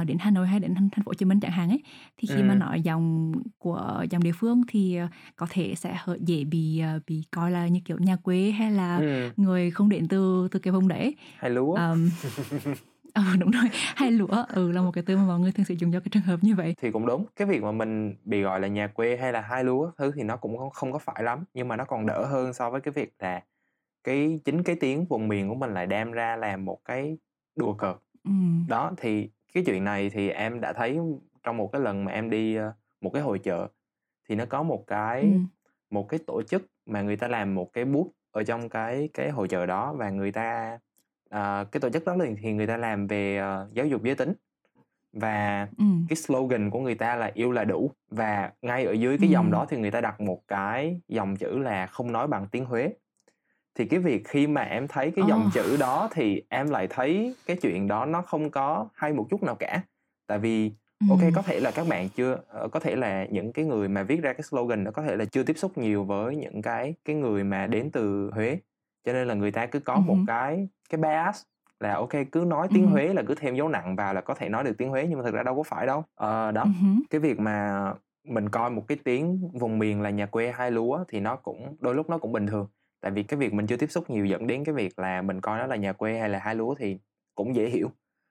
uh, 0.00 0.06
đến 0.06 0.16
hà 0.20 0.30
nội 0.30 0.46
hay 0.46 0.60
đến 0.60 0.74
thành 0.74 0.90
phố 0.90 1.02
hồ 1.06 1.14
chí 1.14 1.24
minh 1.24 1.40
chẳng 1.40 1.52
hạn 1.52 1.68
ấy 1.68 1.82
thì 2.18 2.28
khi 2.28 2.40
ừ. 2.40 2.44
mà 2.44 2.54
nói 2.54 2.80
dòng 2.80 3.32
của 3.58 4.04
dòng 4.10 4.22
địa 4.22 4.32
phương 4.32 4.62
thì 4.68 4.98
uh, 5.04 5.10
có 5.36 5.46
thể 5.50 5.74
sẽ 5.76 5.98
dễ 6.20 6.44
bị 6.44 6.82
bị 7.06 7.24
coi 7.30 7.50
là 7.50 7.68
như 7.68 7.80
kiểu 7.84 7.98
nhà 7.98 8.16
quê 8.16 8.50
hay 8.50 8.72
là 8.72 8.96
ừ. 8.96 9.30
người 9.36 9.70
không 9.70 9.88
đến 9.88 10.08
từ 10.08 10.48
từ 10.50 10.58
cái 10.58 10.72
vùng 10.72 10.88
đấy 10.88 11.16
hay 11.38 11.50
lúa 11.50 11.74
um, 11.74 12.10
ừ 13.14 13.22
đúng 13.38 13.50
rồi 13.50 13.64
hay 13.72 14.10
lúa 14.10 14.44
ừ 14.48 14.72
là 14.72 14.82
một 14.82 14.90
cái 14.94 15.04
từ 15.06 15.16
mà 15.16 15.22
mọi 15.22 15.40
người 15.40 15.52
thường 15.52 15.66
sử 15.66 15.74
dụng 15.74 15.92
cho 15.92 16.00
cái 16.00 16.08
trường 16.10 16.22
hợp 16.22 16.38
như 16.42 16.54
vậy 16.54 16.74
thì 16.78 16.90
cũng 16.90 17.06
đúng 17.06 17.26
cái 17.36 17.48
việc 17.48 17.62
mà 17.62 17.72
mình 17.72 18.14
bị 18.24 18.42
gọi 18.42 18.60
là 18.60 18.68
nhà 18.68 18.86
quê 18.86 19.16
hay 19.16 19.32
là 19.32 19.40
hai 19.40 19.64
lúa 19.64 19.90
thứ 19.98 20.12
thì 20.16 20.22
nó 20.22 20.36
cũng 20.36 20.58
không, 20.58 20.70
không 20.70 20.92
có 20.92 20.98
phải 20.98 21.22
lắm 21.22 21.44
nhưng 21.54 21.68
mà 21.68 21.76
nó 21.76 21.84
còn 21.84 22.06
đỡ 22.06 22.26
hơn 22.26 22.52
so 22.52 22.70
với 22.70 22.80
cái 22.80 22.92
việc 22.92 23.14
là 23.18 23.42
cái 24.04 24.40
chính 24.44 24.62
cái 24.62 24.76
tiếng 24.76 25.04
vùng 25.04 25.28
miền 25.28 25.48
của 25.48 25.54
mình 25.54 25.74
lại 25.74 25.86
đem 25.86 26.12
ra 26.12 26.36
làm 26.36 26.64
một 26.64 26.80
cái 26.84 27.18
đùa 27.56 27.74
cợt 27.74 27.96
ừ. 28.24 28.30
đó 28.68 28.92
thì 28.96 29.30
cái 29.54 29.62
chuyện 29.66 29.84
này 29.84 30.10
thì 30.10 30.28
em 30.28 30.60
đã 30.60 30.72
thấy 30.72 30.98
trong 31.42 31.56
một 31.56 31.70
cái 31.72 31.82
lần 31.82 32.04
mà 32.04 32.12
em 32.12 32.30
đi 32.30 32.54
ờ, 32.54 32.72
một 33.00 33.10
cái 33.10 33.22
hội 33.22 33.38
chợ 33.38 33.68
thì 34.28 34.34
nó 34.34 34.44
có 34.48 34.62
một 34.62 34.84
cái 34.86 35.22
ừ. 35.22 35.38
một 35.90 36.08
cái 36.08 36.20
tổ 36.26 36.42
chức 36.42 36.62
mà 36.86 37.02
người 37.02 37.16
ta 37.16 37.28
làm 37.28 37.54
một 37.54 37.72
cái 37.72 37.84
bút 37.84 38.12
ở 38.30 38.44
trong 38.44 38.68
cái 38.68 39.08
cái 39.14 39.30
hội 39.30 39.48
chợ 39.48 39.66
đó 39.66 39.94
và 39.98 40.10
người 40.10 40.32
ta 40.32 40.78
à, 41.28 41.64
cái 41.72 41.80
tổ 41.80 41.90
chức 41.90 42.04
đó 42.04 42.16
thì 42.42 42.52
người 42.52 42.66
ta 42.66 42.76
làm 42.76 43.06
về 43.06 43.40
uh, 43.40 43.74
giáo 43.74 43.86
dục 43.86 44.02
giới 44.02 44.14
tính 44.14 44.32
và 45.12 45.68
ừ. 45.78 45.84
cái 46.08 46.16
slogan 46.16 46.70
của 46.70 46.80
người 46.80 46.94
ta 46.94 47.16
là 47.16 47.30
yêu 47.34 47.52
là 47.52 47.64
đủ 47.64 47.90
và 48.10 48.52
ngay 48.62 48.84
ở 48.84 48.92
dưới 48.92 49.18
cái 49.18 49.28
ừ. 49.28 49.32
dòng 49.32 49.50
đó 49.50 49.66
thì 49.68 49.76
người 49.76 49.90
ta 49.90 50.00
đặt 50.00 50.20
một 50.20 50.42
cái 50.48 51.00
dòng 51.08 51.36
chữ 51.36 51.58
là 51.58 51.86
không 51.86 52.12
nói 52.12 52.26
bằng 52.26 52.46
tiếng 52.50 52.64
Huế 52.64 52.90
thì 53.74 53.84
cái 53.84 54.00
việc 54.00 54.28
khi 54.28 54.46
mà 54.46 54.62
em 54.62 54.88
thấy 54.88 55.12
cái 55.16 55.24
dòng 55.28 55.44
oh. 55.46 55.52
chữ 55.54 55.76
đó 55.80 56.08
thì 56.12 56.42
em 56.48 56.70
lại 56.70 56.86
thấy 56.90 57.34
cái 57.46 57.56
chuyện 57.56 57.88
đó 57.88 58.04
nó 58.04 58.22
không 58.22 58.50
có 58.50 58.88
hay 58.94 59.12
một 59.12 59.26
chút 59.30 59.42
nào 59.42 59.54
cả 59.54 59.82
tại 60.26 60.38
vì 60.38 60.72
ừ. 61.00 61.06
ok 61.10 61.20
có 61.34 61.42
thể 61.42 61.60
là 61.60 61.70
các 61.70 61.86
bạn 61.88 62.08
chưa 62.08 62.38
ờ, 62.48 62.68
có 62.68 62.80
thể 62.80 62.96
là 62.96 63.24
những 63.24 63.52
cái 63.52 63.64
người 63.64 63.88
mà 63.88 64.02
viết 64.02 64.22
ra 64.22 64.32
cái 64.32 64.42
slogan 64.42 64.84
đó 64.84 64.90
có 64.90 65.02
thể 65.02 65.16
là 65.16 65.24
chưa 65.24 65.42
tiếp 65.42 65.58
xúc 65.58 65.78
nhiều 65.78 66.04
với 66.04 66.36
những 66.36 66.62
cái 66.62 66.94
cái 67.04 67.16
người 67.16 67.44
mà 67.44 67.66
đến 67.66 67.90
từ 67.90 68.30
Huế 68.34 68.58
cho 69.04 69.12
nên 69.12 69.28
là 69.28 69.34
người 69.34 69.50
ta 69.50 69.66
cứ 69.66 69.80
có 69.80 69.94
ừ. 69.94 70.00
một 70.00 70.16
cái 70.26 70.68
cái 70.90 71.00
bias 71.00 71.42
là 71.80 71.94
ok 71.94 72.10
cứ 72.32 72.44
nói 72.46 72.68
tiếng 72.70 72.86
ừ. 72.86 72.88
Huế 72.88 73.14
là 73.14 73.22
cứ 73.26 73.34
thêm 73.34 73.54
dấu 73.54 73.68
nặng 73.68 73.96
vào 73.96 74.14
là 74.14 74.20
có 74.20 74.34
thể 74.34 74.48
nói 74.48 74.64
được 74.64 74.78
tiếng 74.78 74.90
Huế 74.90 75.06
nhưng 75.08 75.18
mà 75.18 75.24
thực 75.24 75.34
ra 75.34 75.42
đâu 75.42 75.56
có 75.56 75.62
phải 75.62 75.86
đâu 75.86 76.04
ờ, 76.14 76.52
đó 76.52 76.62
ừ. 76.62 76.70
cái 77.10 77.20
việc 77.20 77.40
mà 77.40 77.84
mình 78.24 78.48
coi 78.48 78.70
một 78.70 78.84
cái 78.88 78.98
tiếng 79.04 79.50
vùng 79.52 79.78
miền 79.78 80.00
là 80.00 80.10
nhà 80.10 80.26
quê 80.26 80.52
hai 80.54 80.70
lúa 80.70 81.04
thì 81.08 81.20
nó 81.20 81.36
cũng 81.36 81.76
đôi 81.80 81.94
lúc 81.94 82.10
nó 82.10 82.18
cũng 82.18 82.32
bình 82.32 82.46
thường 82.46 82.68
tại 83.00 83.12
vì 83.12 83.22
cái 83.22 83.38
việc 83.38 83.52
mình 83.52 83.66
chưa 83.66 83.76
tiếp 83.76 83.90
xúc 83.90 84.10
nhiều 84.10 84.26
dẫn 84.26 84.46
đến 84.46 84.64
cái 84.64 84.74
việc 84.74 84.98
là 84.98 85.22
mình 85.22 85.40
coi 85.40 85.58
nó 85.58 85.66
là 85.66 85.76
nhà 85.76 85.92
quê 85.92 86.18
hay 86.18 86.28
là 86.28 86.38
hai 86.38 86.54
lúa 86.54 86.74
thì 86.74 86.98
cũng 87.34 87.54
dễ 87.54 87.68
hiểu 87.68 87.90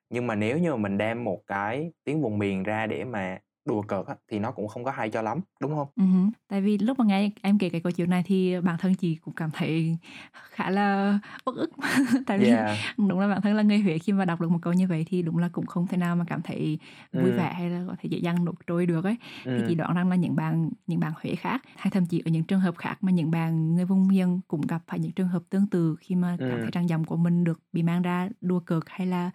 nhưng 0.09 0.27
mà 0.27 0.35
nếu 0.35 0.57
như 0.57 0.71
mà 0.71 0.77
mình 0.77 0.97
đem 0.97 1.23
một 1.23 1.41
cái 1.47 1.91
tiếng 2.03 2.21
vùng 2.21 2.39
miền 2.39 2.63
ra 2.63 2.87
để 2.87 3.03
mà 3.05 3.39
đùa 3.67 3.81
cợt 3.81 4.05
á, 4.05 4.15
thì 4.31 4.39
nó 4.39 4.51
cũng 4.51 4.67
không 4.67 4.83
có 4.83 4.91
hay 4.91 5.09
cho 5.09 5.21
lắm 5.21 5.39
đúng 5.59 5.75
không? 5.75 5.87
Uh-huh. 5.95 6.29
Tại 6.47 6.61
vì 6.61 6.77
lúc 6.77 6.99
mà 6.99 7.05
nghe 7.05 7.29
em 7.41 7.57
kể 7.57 7.69
cái 7.69 7.81
câu 7.81 7.91
chuyện 7.91 8.09
này 8.09 8.23
thì 8.25 8.61
bản 8.61 8.77
thân 8.77 8.95
chị 8.95 9.15
cũng 9.15 9.33
cảm 9.33 9.49
thấy 9.51 9.97
khá 10.31 10.69
là 10.69 11.19
bất 11.45 11.55
ức 11.55 11.69
tại 12.27 12.37
vì 12.37 12.47
yeah. 12.47 12.77
đúng 12.97 13.19
là 13.19 13.27
bản 13.27 13.41
thân 13.41 13.55
là 13.55 13.63
người 13.63 13.79
Huế 13.79 13.97
khi 13.97 14.13
mà 14.13 14.25
đọc 14.25 14.41
được 14.41 14.51
một 14.51 14.59
câu 14.61 14.73
như 14.73 14.87
vậy 14.87 15.05
thì 15.09 15.21
đúng 15.21 15.37
là 15.37 15.49
cũng 15.51 15.65
không 15.65 15.87
thể 15.87 15.97
nào 15.97 16.15
mà 16.15 16.25
cảm 16.27 16.41
thấy 16.41 16.79
vui 17.13 17.31
ừ. 17.31 17.37
vẻ 17.37 17.53
hay 17.53 17.69
là 17.69 17.83
có 17.87 17.95
thể 17.99 18.07
dễ 18.09 18.17
dàng 18.17 18.45
nổi 18.45 18.55
trôi 18.67 18.85
được 18.85 19.05
ấy 19.05 19.15
ừ. 19.45 19.57
thì 19.57 19.63
chị 19.67 19.75
đoán 19.75 19.95
rằng 19.95 20.09
là 20.09 20.15
những 20.15 20.35
bạn 20.35 20.69
những 20.87 20.99
bạn 20.99 21.13
Huế 21.23 21.35
khác 21.35 21.61
hay 21.75 21.91
thậm 21.91 22.05
chí 22.05 22.21
ở 22.25 22.29
những 22.29 22.43
trường 22.43 22.59
hợp 22.59 22.77
khác 22.77 22.97
mà 23.01 23.11
những 23.11 23.31
bạn 23.31 23.75
người 23.75 23.85
vùng 23.85 24.07
miền 24.07 24.39
cũng 24.47 24.61
gặp 24.61 24.81
phải 24.87 24.99
những 24.99 25.11
trường 25.11 25.27
hợp 25.27 25.43
tương 25.49 25.67
tự 25.67 25.95
khi 25.99 26.15
mà 26.15 26.35
ừ. 26.39 26.47
cảm 26.49 26.61
thấy 26.61 26.71
rằng 26.73 26.89
dòng 26.89 27.05
của 27.05 27.17
mình 27.17 27.43
được 27.43 27.59
bị 27.73 27.83
mang 27.83 28.01
ra 28.01 28.29
đùa 28.41 28.59
cợt 28.59 28.83
hay 28.87 29.07
là 29.07 29.31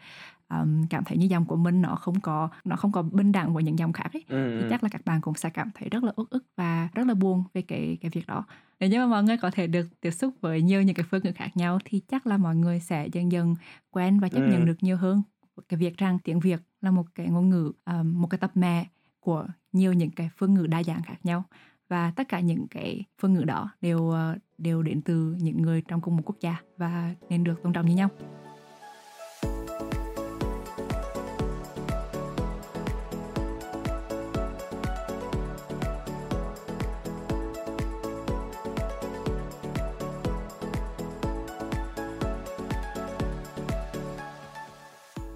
um, 0.60 0.86
cảm 0.86 1.04
thấy 1.04 1.18
như 1.18 1.26
dòng 1.26 1.44
của 1.44 1.56
mình 1.56 1.82
nó 1.82 1.94
không 1.94 2.20
có 2.20 2.48
nó 2.64 2.76
không 2.76 2.92
có 2.92 3.02
bình 3.02 3.32
đẳng 3.32 3.54
với 3.54 3.62
những 3.62 3.78
dòng 3.78 3.92
khác 3.92 4.10
ấy 4.12 4.24
ừ. 4.28 4.56
thì 4.56 4.62
ừ. 4.62 4.66
chắc 4.70 4.82
là 4.82 4.88
các 4.88 5.04
bạn 5.04 5.20
cũng 5.20 5.34
sẽ 5.34 5.50
cảm 5.50 5.70
thấy 5.74 5.88
rất 5.88 6.04
là 6.04 6.12
uất 6.16 6.30
ức 6.30 6.44
và 6.56 6.88
rất 6.94 7.06
là 7.06 7.14
buồn 7.14 7.44
về 7.54 7.62
cái 7.62 7.98
cái 8.00 8.10
việc 8.14 8.26
đó 8.26 8.44
nếu 8.80 8.90
như 8.90 8.98
mà 8.98 9.06
mọi 9.06 9.22
người 9.22 9.36
có 9.36 9.50
thể 9.50 9.66
được 9.66 10.00
tiếp 10.00 10.10
xúc 10.10 10.34
với 10.40 10.62
nhiều 10.62 10.82
những 10.82 10.94
cái 10.94 11.06
phương 11.10 11.22
ngữ 11.24 11.32
khác 11.34 11.56
nhau 11.56 11.78
thì 11.84 12.00
chắc 12.08 12.26
là 12.26 12.36
mọi 12.36 12.56
người 12.56 12.80
sẽ 12.80 13.08
dần 13.12 13.32
dần 13.32 13.54
quen 13.90 14.20
và 14.20 14.28
chấp 14.28 14.40
ừ. 14.40 14.48
nhận 14.50 14.66
được 14.66 14.76
nhiều 14.80 14.96
hơn 14.96 15.22
cái 15.68 15.78
việc 15.78 15.96
rằng 15.96 16.18
tiếng 16.24 16.40
Việt 16.40 16.60
là 16.80 16.90
một 16.90 17.06
cái 17.14 17.28
ngôn 17.28 17.50
ngữ 17.50 17.72
um, 17.86 18.20
một 18.20 18.26
cái 18.30 18.38
tập 18.38 18.50
mẹ 18.54 18.86
của 19.20 19.46
nhiều 19.72 19.92
những 19.92 20.10
cái 20.10 20.30
phương 20.36 20.54
ngữ 20.54 20.66
đa 20.66 20.82
dạng 20.82 21.02
khác 21.02 21.16
nhau 21.24 21.44
và 21.88 22.12
tất 22.16 22.28
cả 22.28 22.40
những 22.40 22.66
cái 22.70 23.04
phương 23.20 23.34
ngữ 23.34 23.44
đó 23.44 23.70
đều 23.80 24.10
ờ, 24.10 24.36
đều 24.58 24.82
đến 24.82 25.02
từ 25.02 25.36
những 25.40 25.62
người 25.62 25.82
trong 25.88 26.00
cùng 26.00 26.16
một 26.16 26.22
quốc 26.26 26.36
gia 26.40 26.56
và 26.76 27.14
nên 27.28 27.44
được 27.44 27.62
tôn 27.62 27.72
trọng 27.72 27.86
như 27.86 27.94
nhau. 27.94 28.08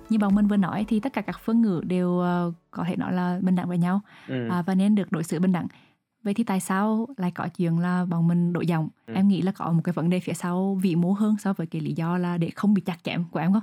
Như 0.08 0.18
bọn 0.18 0.34
mình 0.34 0.46
vừa 0.46 0.56
nói 0.56 0.84
thì 0.88 1.00
tất 1.00 1.12
cả 1.12 1.22
các 1.22 1.40
phương 1.44 1.62
ngữ 1.62 1.82
đều 1.86 2.08
uh, 2.08 2.54
có 2.70 2.84
thể 2.88 2.96
nói 2.96 3.12
là 3.12 3.38
bình 3.42 3.56
đẳng 3.56 3.68
với 3.68 3.78
nhau. 3.78 4.00
Ừ. 4.28 4.48
uh, 4.60 4.66
và 4.66 4.74
nên 4.74 4.94
được 4.94 5.12
đối 5.12 5.24
xử 5.24 5.40
bình 5.40 5.52
đẳng. 5.52 5.66
Vậy 6.22 6.34
thì 6.34 6.44
tại 6.44 6.60
sao 6.60 7.08
lại 7.16 7.30
có 7.30 7.48
chuyện 7.56 7.78
là 7.78 8.04
bọn 8.04 8.28
mình 8.28 8.52
đổi 8.52 8.66
giọng? 8.66 8.88
Ừ. 9.06 9.14
em 9.14 9.28
nghĩ 9.28 9.42
là 9.42 9.52
có 9.52 9.72
một 9.72 9.80
cái 9.84 9.92
vấn 9.92 10.10
đề 10.10 10.20
phía 10.20 10.32
sau 10.32 10.78
vĩ 10.82 10.94
mô 10.94 11.12
hơn 11.12 11.36
so 11.38 11.52
với 11.52 11.66
cái 11.66 11.80
lý 11.80 11.92
do 11.92 12.18
là 12.18 12.38
để 12.38 12.50
không 12.50 12.74
bị 12.74 12.82
chặt 12.82 12.98
chém 13.04 13.24
của 13.30 13.38
em 13.38 13.52
không? 13.52 13.62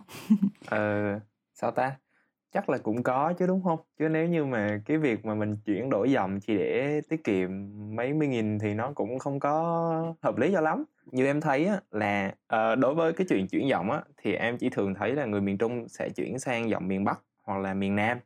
Ờ 0.65 1.19
sao 1.53 1.71
ta 1.71 1.91
chắc 2.53 2.69
là 2.69 2.77
cũng 2.77 3.03
có 3.03 3.33
chứ 3.39 3.47
đúng 3.47 3.63
không? 3.63 3.79
Chứ 3.99 4.09
nếu 4.09 4.27
như 4.27 4.45
mà 4.45 4.81
cái 4.85 4.97
việc 4.97 5.25
mà 5.25 5.35
mình 5.35 5.57
chuyển 5.65 5.89
đổi 5.89 6.11
dòng 6.11 6.39
chỉ 6.39 6.57
để 6.57 7.01
tiết 7.09 7.23
kiệm 7.23 7.49
mấy 7.95 8.13
mươi 8.13 8.27
nghìn 8.27 8.59
thì 8.59 8.73
nó 8.73 8.91
cũng 8.95 9.19
không 9.19 9.39
có 9.39 10.15
hợp 10.21 10.37
lý 10.37 10.51
cho 10.53 10.61
lắm. 10.61 10.83
Như 11.11 11.25
em 11.25 11.41
thấy 11.41 11.65
á, 11.65 11.79
là 11.91 12.33
uh, 12.55 12.79
đối 12.79 12.95
với 12.95 13.13
cái 13.13 13.27
chuyện 13.29 13.47
chuyển 13.47 13.67
giọng 13.67 13.91
á 13.91 14.01
thì 14.23 14.33
em 14.33 14.57
chỉ 14.57 14.69
thường 14.69 14.93
thấy 14.93 15.15
là 15.15 15.25
người 15.25 15.41
miền 15.41 15.57
trung 15.57 15.87
sẽ 15.87 16.09
chuyển 16.09 16.39
sang 16.39 16.69
giọng 16.69 16.87
miền 16.87 17.03
bắc 17.03 17.19
hoặc 17.43 17.59
là 17.59 17.73
miền 17.73 17.95
nam 17.95 18.17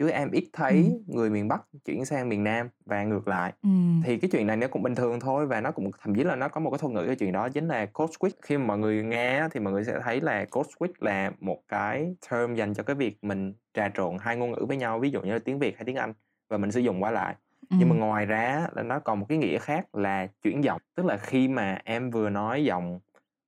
chứ 0.00 0.08
em 0.08 0.30
ít 0.30 0.44
thấy 0.52 0.72
Ừm. 0.72 1.16
người 1.16 1.30
miền 1.30 1.48
Bắc 1.48 1.62
chuyển 1.84 2.04
sang 2.04 2.28
miền 2.28 2.44
Nam 2.44 2.68
và 2.86 3.04
ngược 3.04 3.28
lại. 3.28 3.52
Ừm. 3.62 4.02
Thì 4.04 4.18
cái 4.18 4.30
chuyện 4.32 4.46
này 4.46 4.56
nó 4.56 4.66
cũng 4.68 4.82
bình 4.82 4.94
thường 4.94 5.20
thôi 5.20 5.46
và 5.46 5.60
nó 5.60 5.70
cũng 5.70 5.90
thậm 6.02 6.14
chí 6.14 6.24
là 6.24 6.36
nó 6.36 6.48
có 6.48 6.60
một 6.60 6.70
cái 6.70 6.78
thuật 6.78 6.92
ngữ 6.92 7.04
cho 7.06 7.14
chuyện 7.14 7.32
đó 7.32 7.48
chính 7.48 7.68
là 7.68 7.86
code 7.86 8.12
switch. 8.12 8.30
Khi 8.42 8.58
mà 8.58 8.64
mọi 8.64 8.78
người 8.78 9.02
nghe 9.04 9.48
thì 9.52 9.60
mọi 9.60 9.72
người 9.72 9.84
sẽ 9.84 10.00
thấy 10.04 10.20
là 10.20 10.44
code 10.44 10.70
switch 10.78 10.92
là 10.98 11.32
một 11.40 11.58
cái 11.68 12.14
term 12.30 12.54
dành 12.54 12.74
cho 12.74 12.82
cái 12.82 12.96
việc 12.96 13.24
mình 13.24 13.54
trà 13.74 13.88
trộn 13.88 14.16
hai 14.20 14.36
ngôn 14.36 14.50
ngữ 14.50 14.64
với 14.68 14.76
nhau, 14.76 14.98
ví 14.98 15.10
dụ 15.10 15.22
như 15.22 15.32
là 15.32 15.38
tiếng 15.44 15.58
Việt 15.58 15.76
hay 15.76 15.84
tiếng 15.84 15.96
Anh 15.96 16.12
và 16.48 16.56
mình 16.56 16.70
sử 16.70 16.80
dụng 16.80 17.02
qua 17.02 17.10
lại. 17.10 17.34
Nhưng 17.70 17.88
mà 17.88 17.96
ngoài 17.96 18.26
ra 18.26 18.66
là 18.72 18.82
nó 18.82 18.98
còn 18.98 19.20
một 19.20 19.26
cái 19.28 19.38
nghĩa 19.38 19.58
khác 19.58 19.94
là 19.94 20.26
chuyển 20.42 20.64
giọng. 20.64 20.80
Tức 20.96 21.06
là 21.06 21.16
khi 21.16 21.48
mà 21.48 21.78
em 21.84 22.10
vừa 22.10 22.30
nói 22.30 22.64
giọng, 22.64 23.00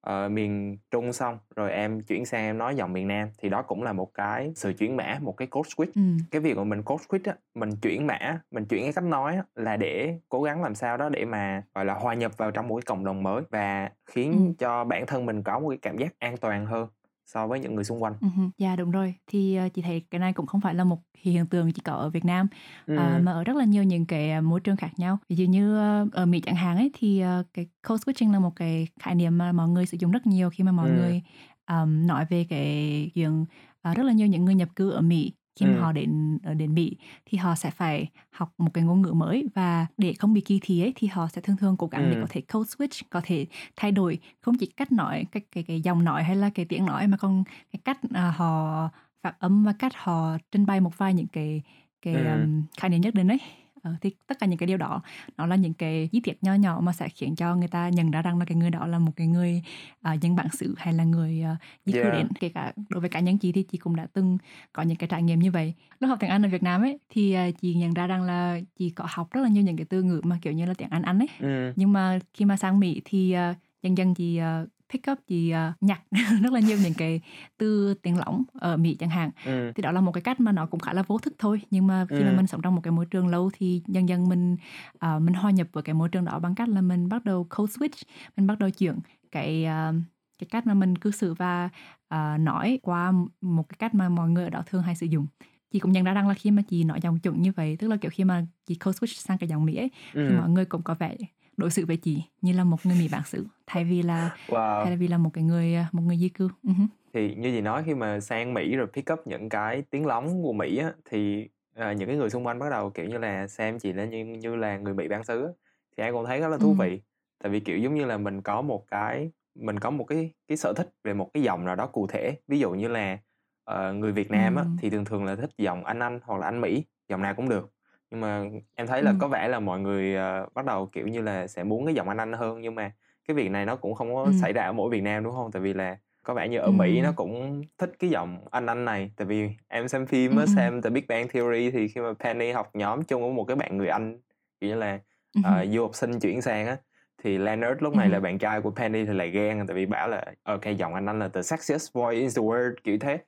ờ, 0.02 0.28
miền 0.28 0.78
Trung 0.90 1.12
xong, 1.12 1.38
rồi 1.56 1.72
em 1.72 2.00
chuyển 2.00 2.26
sang 2.26 2.44
em 2.44 2.58
nói 2.58 2.74
giọng 2.76 2.92
miền 2.92 3.08
Nam 3.08 3.28
thì 3.38 3.48
đó 3.48 3.62
cũng 3.62 3.82
là 3.82 3.92
một 3.92 4.14
cái 4.14 4.52
sự 4.56 4.72
chuyển 4.72 4.96
mã, 4.96 5.18
một 5.22 5.32
cái 5.36 5.48
code 5.48 5.68
switch. 5.76 5.92
Ừm. 5.94 6.16
Cái 6.30 6.40
việc 6.40 6.56
mà 6.56 6.64
mình 6.64 6.82
code 6.82 7.04
switch 7.08 7.30
á, 7.32 7.36
mình 7.54 7.70
chuyển 7.82 8.06
mã, 8.06 8.40
mình 8.50 8.64
chuyển 8.66 8.82
cái 8.82 8.92
cách 8.92 9.04
nói 9.04 9.36
á, 9.36 9.44
là 9.54 9.76
để 9.76 10.18
cố 10.28 10.42
gắng 10.42 10.62
làm 10.62 10.74
sao 10.74 10.96
đó 10.96 11.08
để 11.08 11.24
mà, 11.24 11.62
gọi 11.74 11.84
là, 11.84 11.94
hòa 11.94 12.14
nhập 12.14 12.32
vào 12.38 12.50
trong 12.50 12.68
một 12.68 12.76
cái 12.76 12.82
cộng 12.86 13.04
đồng 13.04 13.22
mới 13.22 13.42
và 13.50 13.90
khiến 14.06 14.32
Ừm. 14.32 14.54
cho 14.54 14.84
bản 14.84 15.06
thân 15.06 15.26
mình 15.26 15.42
có 15.42 15.58
một 15.58 15.68
cái 15.68 15.78
cảm 15.82 15.98
giác 15.98 16.14
an 16.18 16.36
toàn 16.36 16.66
hơn 16.66 16.88
so 17.26 17.46
với 17.46 17.60
những 17.60 17.74
người 17.74 17.84
xung 17.84 18.02
quanh. 18.02 18.14
Hưm, 18.20 18.50
yeah, 18.58 18.78
đúng 18.78 18.90
rồi. 18.90 19.14
Thì, 19.26 19.54
ờ, 19.56 19.68
chị 19.68 19.82
thấy 19.82 20.00
cái 20.10 20.18
này 20.18 20.32
cũng 20.32 20.46
không 20.46 20.60
phải 20.60 20.74
là 20.74 20.84
một 20.84 20.98
hiện 21.18 21.46
tượng 21.46 21.72
chỉ 21.72 21.82
có 21.84 21.92
ở 21.92 22.10
Việt 22.10 22.24
Nam, 22.24 22.46
ờ, 22.94 23.18
Ừm. 23.18 23.22
mà 23.22 23.32
ở 23.32 23.44
rất 23.44 23.56
là 23.56 23.64
nhiều 23.64 23.82
những 23.84 24.06
cái, 24.06 24.30
à, 24.30 24.40
môi 24.40 24.60
trường 24.60 24.76
khác 24.76 24.90
nhau. 24.98 25.18
Ví 25.28 25.36
dụ 25.36 25.44
như, 25.44 25.76
ơ, 25.78 26.06
ở 26.12 26.26
Mỹ 26.26 26.40
chẳng 26.40 26.54
hạn 26.56 26.76
ấy, 26.76 26.90
thì, 26.94 27.20
ờ, 27.20 27.44
cái 27.54 27.66
code 27.88 28.02
switching 28.02 28.32
là 28.32 28.38
một 28.38 28.56
cái 28.56 28.86
khái 29.00 29.14
niệm 29.14 29.38
mà 29.38 29.52
mọi 29.52 29.68
người 29.68 29.86
sử 29.86 29.96
dụng 30.00 30.10
rất 30.10 30.26
nhiều 30.26 30.50
khi 30.50 30.64
mà 30.64 30.72
mọi 30.72 30.88
Ừm. 30.88 30.90
người, 30.90 31.22
ờm, 31.64 32.06
nói 32.06 32.26
về 32.30 32.46
cái 32.48 33.10
chuyện, 33.14 33.44
ờ, 33.82 33.94
rất 33.94 34.02
là 34.02 34.12
nhiều 34.12 34.26
những 34.26 34.44
người 34.44 34.54
nhập 34.54 34.68
cư 34.76 34.90
ở 34.90 35.00
Mỹ, 35.00 35.32
khi 35.56 35.66
mà 35.66 35.76
Ừm. 35.76 35.76
họ 35.78 35.92
đến 35.92 36.38
ở 36.42 36.54
đến 36.54 36.74
Mỹ 36.74 36.96
thì 37.26 37.38
họ 37.38 37.54
sẽ 37.54 37.70
phải 37.70 38.08
học 38.30 38.52
một 38.58 38.70
cái 38.74 38.84
ngôn 38.84 39.02
ngữ 39.02 39.12
mới 39.12 39.48
và 39.54 39.86
để 39.96 40.12
không 40.12 40.34
bị 40.34 40.40
kỳ 40.40 40.58
thị 40.62 40.80
ấy, 40.82 40.92
thì 40.96 41.06
họ 41.08 41.28
sẽ 41.28 41.40
thường 41.40 41.56
thường 41.56 41.76
cố 41.76 41.86
gắng 41.86 42.08
để 42.10 42.16
có 42.16 42.26
thể 42.30 42.40
code 42.40 42.68
switch, 42.68 43.02
có 43.10 43.20
thể 43.24 43.46
thay 43.76 43.92
đổi 43.92 44.18
không 44.40 44.58
chỉ 44.58 44.66
cách 44.66 44.92
nói, 44.92 45.26
cái 45.32 45.42
cái 45.52 45.64
cái 45.64 45.80
giọng 45.80 46.04
nói 46.04 46.22
hay 46.24 46.36
là 46.36 46.50
cái 46.50 46.64
tiếng 46.66 46.86
nói 46.86 47.06
mà 47.06 47.16
còn 47.16 47.44
cái 47.72 47.80
cách, 47.84 47.98
à, 48.14 48.30
họ 48.36 48.88
phát 49.22 49.34
âm 49.40 49.64
và 49.64 49.72
cách 49.78 49.92
họ 49.96 50.36
trình 50.52 50.66
bày 50.66 50.80
một 50.80 50.98
vài 50.98 51.14
những 51.14 51.26
cái 51.26 51.62
cái, 52.02 52.24
Ừm. 52.24 52.24
ờm, 52.24 52.62
khái 52.76 52.90
niệm 52.90 53.00
nhất 53.00 53.14
định 53.14 53.28
ấy. 53.28 53.38
Ờ, 53.82 53.90
thì 54.00 54.10
tất 54.26 54.38
cả 54.40 54.46
những 54.46 54.58
cái 54.58 54.66
điều 54.66 54.76
đó 54.76 55.02
nó 55.36 55.46
là 55.46 55.56
những 55.56 55.74
cái 55.74 56.08
chi 56.12 56.20
tiết 56.20 56.38
nho 56.42 56.54
nhỏ 56.54 56.80
mà 56.82 56.92
sẽ 56.92 57.08
khiến 57.08 57.36
cho 57.36 57.56
người 57.56 57.68
ta 57.68 57.88
nhận 57.88 58.10
ra 58.10 58.22
rằng 58.22 58.38
là 58.38 58.44
cái 58.44 58.56
người 58.56 58.70
đó 58.70 58.86
là 58.86 58.98
một 58.98 59.12
cái 59.16 59.26
người, 59.26 59.62
à, 60.02 60.12
dân 60.12 60.36
bản 60.36 60.46
xứ 60.52 60.74
hay 60.78 60.94
là 60.94 61.04
người, 61.04 61.42
ờ, 61.42 61.56
di 61.86 61.92
cư 61.92 61.98
Yeah. 61.98 62.12
đến. 62.12 62.28
Kể 62.40 62.48
cả 62.48 62.72
đối 62.88 63.00
với 63.00 63.10
cá 63.10 63.20
nhân 63.20 63.38
chị 63.38 63.52
thì 63.52 63.62
chị 63.62 63.78
cũng 63.78 63.96
đã 63.96 64.06
từng 64.12 64.38
có 64.72 64.82
những 64.82 64.96
cái 64.96 65.08
trải 65.08 65.22
nghiệm 65.22 65.38
như 65.38 65.50
vậy. 65.50 65.74
Lúc 66.00 66.08
học 66.08 66.18
tiếng 66.20 66.30
Anh 66.30 66.42
ở 66.46 66.48
Việt 66.48 66.62
Nam 66.62 66.82
ấy, 66.82 66.98
thì, 67.08 67.32
à, 67.32 67.50
chị 67.60 67.74
nhận 67.74 67.94
ra 67.94 68.06
rằng 68.06 68.22
là 68.22 68.60
chị 68.78 68.90
có 68.90 69.04
học 69.10 69.30
rất 69.32 69.40
là 69.40 69.48
nhiều 69.48 69.62
những 69.62 69.76
cái 69.76 69.86
từ 69.88 70.02
ngữ 70.02 70.20
mà, 70.24 70.38
kiểu 70.42 70.52
như 70.52 70.66
là, 70.66 70.74
tiếng 70.78 70.88
Anh 70.90 71.02
Anh 71.02 71.18
ấy. 71.18 71.28
Ừm. 71.40 71.72
Nhưng 71.76 71.92
mà 71.92 72.18
khi 72.34 72.44
mà 72.44 72.56
sang 72.56 72.80
Mỹ 72.80 73.00
thì, 73.04 73.32
ờ, 73.32 73.54
dần 73.82 73.98
dần 73.98 74.14
chị, 74.14 74.36
ờ, 74.36 74.66
pick 74.92 75.10
up, 75.10 75.18
chị, 75.26 75.50
ờ, 75.50 75.72
nhặt 75.80 76.00
rất 76.42 76.52
là 76.52 76.60
nhiều 76.60 76.78
những 76.78 76.94
cái 76.94 77.20
từ 77.58 77.94
tiếng 77.94 78.18
lỏng 78.18 78.42
ở 78.52 78.76
Mỹ 78.76 78.96
chẳng 79.00 79.10
hạn. 79.10 79.30
Ừm. 79.44 79.72
Thì 79.74 79.82
đó 79.82 79.92
là 79.92 80.00
một 80.00 80.12
cái 80.12 80.22
cách 80.22 80.40
mà 80.40 80.52
nó 80.52 80.66
cũng 80.66 80.80
khá 80.80 80.92
là 80.92 81.02
vô 81.02 81.18
thức 81.18 81.34
thôi, 81.38 81.60
nhưng 81.70 81.86
mà 81.86 82.06
khi 82.14 82.24
mà 82.24 82.30
Ừm. 82.30 82.36
mình 82.36 82.46
sống 82.46 82.60
trong 82.62 82.74
một 82.74 82.80
cái 82.84 82.92
môi 82.92 83.06
trường 83.06 83.28
lâu 83.28 83.50
thì 83.54 83.82
dần 83.88 84.08
dần 84.08 84.28
mình, 84.28 84.56
ờ, 84.98 85.18
mình 85.18 85.34
hòa 85.34 85.50
nhập 85.50 85.66
với 85.72 85.82
cái 85.82 85.94
môi 85.94 86.08
trường 86.08 86.24
đó 86.24 86.38
bằng 86.38 86.54
cách 86.54 86.68
là 86.68 86.80
mình 86.80 87.08
bắt 87.08 87.24
đầu 87.24 87.46
code 87.56 87.72
switch, 87.72 88.02
mình 88.36 88.46
bắt 88.46 88.58
đầu 88.58 88.70
chuyển 88.70 88.98
cái, 89.30 89.64
ờ, 89.64 89.92
cái 90.38 90.46
cách 90.50 90.66
mà 90.66 90.74
mình 90.74 90.96
cư 90.98 91.10
xử 91.10 91.34
và, 91.34 91.68
ờ, 92.08 92.36
nói 92.40 92.78
qua 92.82 93.12
một 93.40 93.68
cái 93.68 93.76
cách 93.78 93.94
mà 93.94 94.08
mọi 94.08 94.30
người 94.30 94.44
ở 94.44 94.50
đó 94.50 94.62
thường 94.66 94.82
hay 94.82 94.96
sử 94.96 95.06
dụng. 95.06 95.26
Chị 95.70 95.78
cũng 95.78 95.92
nhận 95.92 96.04
ra 96.04 96.12
rằng 96.12 96.28
là 96.28 96.34
khi 96.34 96.50
mà 96.50 96.62
chị 96.62 96.84
nói 96.84 97.00
giọng 97.02 97.18
chuẩn 97.18 97.42
như 97.42 97.52
vậy, 97.56 97.76
tức 97.76 97.88
là, 97.88 97.96
kiểu, 97.96 98.10
khi 98.14 98.24
mà 98.24 98.46
chị 98.66 98.74
code 98.74 98.96
switch 98.98 99.20
sang 99.20 99.38
cái 99.38 99.48
giọng 99.48 99.64
Mỹ 99.64 99.76
ấy, 99.76 99.90
thì 100.26 100.34
Ừm. 100.34 100.36
mọi 100.38 100.48
người 100.50 100.64
cũng 100.64 100.82
có 100.82 100.94
vẻ 100.94 101.16
đối 101.56 101.70
xử 101.70 101.86
với 101.86 101.96
chị 101.96 102.22
như 102.40 102.52
là 102.52 102.64
một 102.64 102.86
người 102.86 102.96
Mỹ 102.96 103.08
bản 103.08 103.24
xứ, 103.24 103.46
thay 103.66 103.84
vì 103.84 104.02
là 104.02 104.30
Wow. 104.48 104.84
thay 104.84 104.96
vì 104.96 105.08
là 105.08 105.18
một 105.18 105.30
cái 105.32 105.44
người, 105.44 105.74
à, 105.74 105.88
một 105.92 106.02
người 106.02 106.16
di 106.18 106.28
cư. 106.28 106.48
Hứm. 106.64 106.86
Thì 107.14 107.34
như 107.34 107.50
chị 107.50 107.60
nói 107.60 107.82
khi 107.86 107.94
mà 107.94 108.20
sang 108.20 108.54
Mỹ 108.54 108.76
rồi 108.76 108.86
pick 108.92 109.12
up 109.12 109.26
những 109.26 109.48
cái 109.48 109.82
tiếng 109.90 110.06
lóng 110.06 110.42
của 110.42 110.52
Mỹ 110.52 110.76
á, 110.78 110.92
thì, 111.10 111.48
ờ, 111.74 111.92
những 111.92 112.08
cái 112.08 112.16
người 112.16 112.30
xung 112.30 112.46
quanh 112.46 112.58
bắt 112.58 112.70
đầu, 112.70 112.90
kiểu 112.90 113.06
như 113.06 113.18
là, 113.18 113.46
xem 113.48 113.78
chị 113.78 113.92
là 113.92 114.04
như 114.04 114.24
như 114.24 114.56
là 114.56 114.78
người 114.78 114.94
Mỹ 114.94 115.08
bản 115.08 115.24
xứ 115.24 115.42
á, 115.44 115.50
thì 115.96 116.02
em 116.04 116.14
cũng 116.14 116.26
thấy 116.26 116.40
rất 116.40 116.48
là 116.48 116.58
thú 116.58 116.74
Ừm. 116.74 116.78
vị. 116.78 117.00
Tại 117.42 117.52
vì, 117.52 117.60
kiểu, 117.60 117.78
giống 117.78 117.94
như 117.94 118.04
là, 118.04 118.18
mình 118.18 118.42
có 118.42 118.62
một 118.62 118.84
cái 118.90 119.30
mình 119.54 119.78
có 119.80 119.90
một 119.90 120.04
cái 120.04 120.30
cái 120.48 120.56
sở 120.56 120.72
thích 120.76 120.90
về 121.04 121.14
một 121.14 121.30
cái 121.34 121.42
giọng 121.42 121.64
nào 121.64 121.76
đó 121.76 121.86
cụ 121.86 122.06
thể. 122.06 122.36
Ví 122.48 122.58
dụ 122.58 122.70
như 122.72 122.88
là, 122.88 123.18
ờ, 123.64 123.92
người 123.92 124.12
Việt 124.12 124.30
Nam 124.30 124.54
á, 124.56 124.64
Ừm. 124.64 124.76
thì 124.78 124.90
thường 124.90 125.04
thường 125.04 125.24
là 125.24 125.36
thích 125.36 125.50
giọng 125.58 125.84
Anh 125.84 125.98
Anh 126.02 126.20
hoặc 126.24 126.40
là 126.40 126.46
Anh 126.46 126.60
Mỹ, 126.60 126.84
giọng 127.08 127.22
nào 127.22 127.34
cũng 127.34 127.48
được. 127.48 127.70
Nhưng 128.12 128.20
mà 128.20 128.44
em 128.74 128.86
thấy 128.86 129.02
là 129.02 129.12
Ừm. 129.12 129.18
có 129.20 129.28
vẻ 129.28 129.48
là 129.48 129.60
mọi 129.60 129.80
người, 129.80 130.14
ờ, 130.16 130.46
bắt 130.54 130.64
đầu, 130.64 130.86
kiểu 130.92 131.08
như 131.08 131.22
là, 131.22 131.46
sẽ 131.46 131.64
muốn 131.64 131.86
cái 131.86 131.94
giọng 131.94 132.08
Anh 132.08 132.16
Anh 132.20 132.32
hơn, 132.32 132.60
nhưng 132.60 132.74
mà 132.74 132.92
cái 133.28 133.34
việc 133.34 133.48
này 133.50 133.66
nó 133.66 133.76
cũng 133.76 133.94
không 133.94 134.14
có 134.14 134.24
Ừm. 134.24 134.32
xảy 134.32 134.52
ra 134.52 134.64
ở 134.64 134.72
mỗi 134.72 134.90
Việt 134.90 135.00
Nam, 135.02 135.24
đúng 135.24 135.32
hông? 135.34 135.52
Tại 135.52 135.62
vì 135.62 135.74
là 135.74 135.96
có 136.22 136.34
vẻ 136.34 136.48
như 136.48 136.58
ở 136.58 136.72
Mỹ 136.72 137.00
nó 137.02 137.12
cũng 137.12 137.62
thích 137.78 137.92
cái 137.98 138.10
giọng 138.10 138.44
Anh 138.50 138.66
Anh 138.66 138.84
này. 138.84 139.12
Tại 139.16 139.26
vì 139.26 139.48
em 139.68 139.88
xem 139.88 140.06
phim 140.06 140.36
á, 140.36 140.46
xem 140.46 140.82
The 140.82 140.90
Big 140.90 141.04
Bang 141.08 141.28
Theory 141.28 141.70
thì 141.70 141.88
khi 141.88 142.00
mà 142.00 142.12
Penny 142.20 142.50
học 142.52 142.70
nhóm 142.74 143.04
chung 143.04 143.22
với 143.22 143.32
một 143.32 143.44
cái 143.44 143.56
bạn 143.56 143.76
người 143.76 143.88
Anh, 143.88 144.20
kiểu 144.60 144.70
như 144.70 144.76
là, 144.76 144.98
ờ, 145.40 145.64
hưm. 145.64 145.66
du 145.66 145.82
học 145.82 145.94
sinh 145.94 146.20
chuyển 146.20 146.42
sang 146.42 146.66
á, 146.66 146.76
thì 147.22 147.38
Leonard 147.38 147.82
lúc 147.82 147.94
này 147.94 148.08
là 148.08 148.20
bạn 148.20 148.38
trai 148.38 148.60
của 148.60 148.70
Penny 148.70 149.04
thì 149.04 149.12
lại 149.12 149.30
ghen, 149.30 149.66
tại 149.66 149.74
vì 149.74 149.86
bảo 149.86 150.08
là 150.08 150.24
"Ô 150.44 150.58
kê, 150.58 150.72
giọng 150.72 150.94
Anh 150.94 151.06
Anh 151.06 151.18
là 151.18 151.28
the 151.28 151.42
sexiest 151.42 151.92
voice 151.94 152.20
in 152.20 152.28
the 152.36 152.42
world", 152.42 152.74
kiểu 152.84 152.98
thế. 153.00 153.18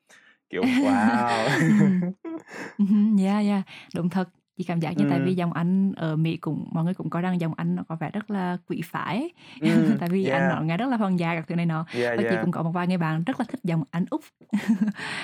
Kiểu, 0.51 0.75
wow! 0.81 1.51
Yeah, 3.18 3.44
yeah, 3.47 3.62
đúng 3.94 4.11
thật. 4.11 4.29
Chị 4.57 4.64
cảm 4.64 4.81
giác 4.81 4.97
như 4.97 5.07
tại 5.11 5.21
vì 5.21 5.35
giọng 5.35 5.53
Anh 5.53 5.93
ở 5.97 6.17
Mỹ 6.17 6.37
cũng 6.37 6.69
mọi 6.73 6.85
người 6.85 6.95
cũng 6.95 7.11
coi 7.11 7.23
rằng 7.23 7.40
giọng 7.40 7.55
Anh 7.57 7.77
nó 7.77 7.83
có 7.88 7.97
vẻ 7.97 8.11
rất 8.11 8.31
là 8.31 8.57
quý 8.67 8.81
phái 8.85 9.17
ấy. 9.17 9.33
Ừm, 9.61 9.97
Tại 10.01 10.09
vì 10.09 10.27
Anh 10.27 10.40
yeah. 10.43 10.55
nó 10.55 10.61
nghe 10.62 10.77
rất 10.77 10.88
là 10.88 10.97
hoàng 10.97 11.19
gia 11.19 11.35
các 11.35 11.45
thứ 11.49 11.55
này 11.55 11.67
nọ. 11.67 11.85
Yeah, 11.95 12.17
Và 12.17 12.23
chị 12.23 12.29
yeah. 12.29 12.40
cũng 12.40 12.51
có 12.51 12.62
một 12.62 12.71
vài 12.71 12.87
người 12.87 12.97
bạn 12.97 13.25
rất 13.25 13.40
là 13.40 13.47
thích 13.49 13.61
giọng 13.64 13.85
Anh 13.90 14.05
Úc. 14.11 14.21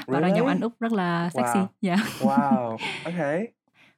Bảo 0.06 0.20
rằng 0.20 0.36
giọng 0.36 0.46
Anh 0.46 0.58
Really? 0.58 0.60
Úc 0.62 0.72
rất 0.80 0.92
là 0.92 1.30
sexy. 1.30 1.58
Wow! 1.58 1.66
Yeah. 1.80 2.00
Wow! 2.20 2.76
Okay. 3.04 3.46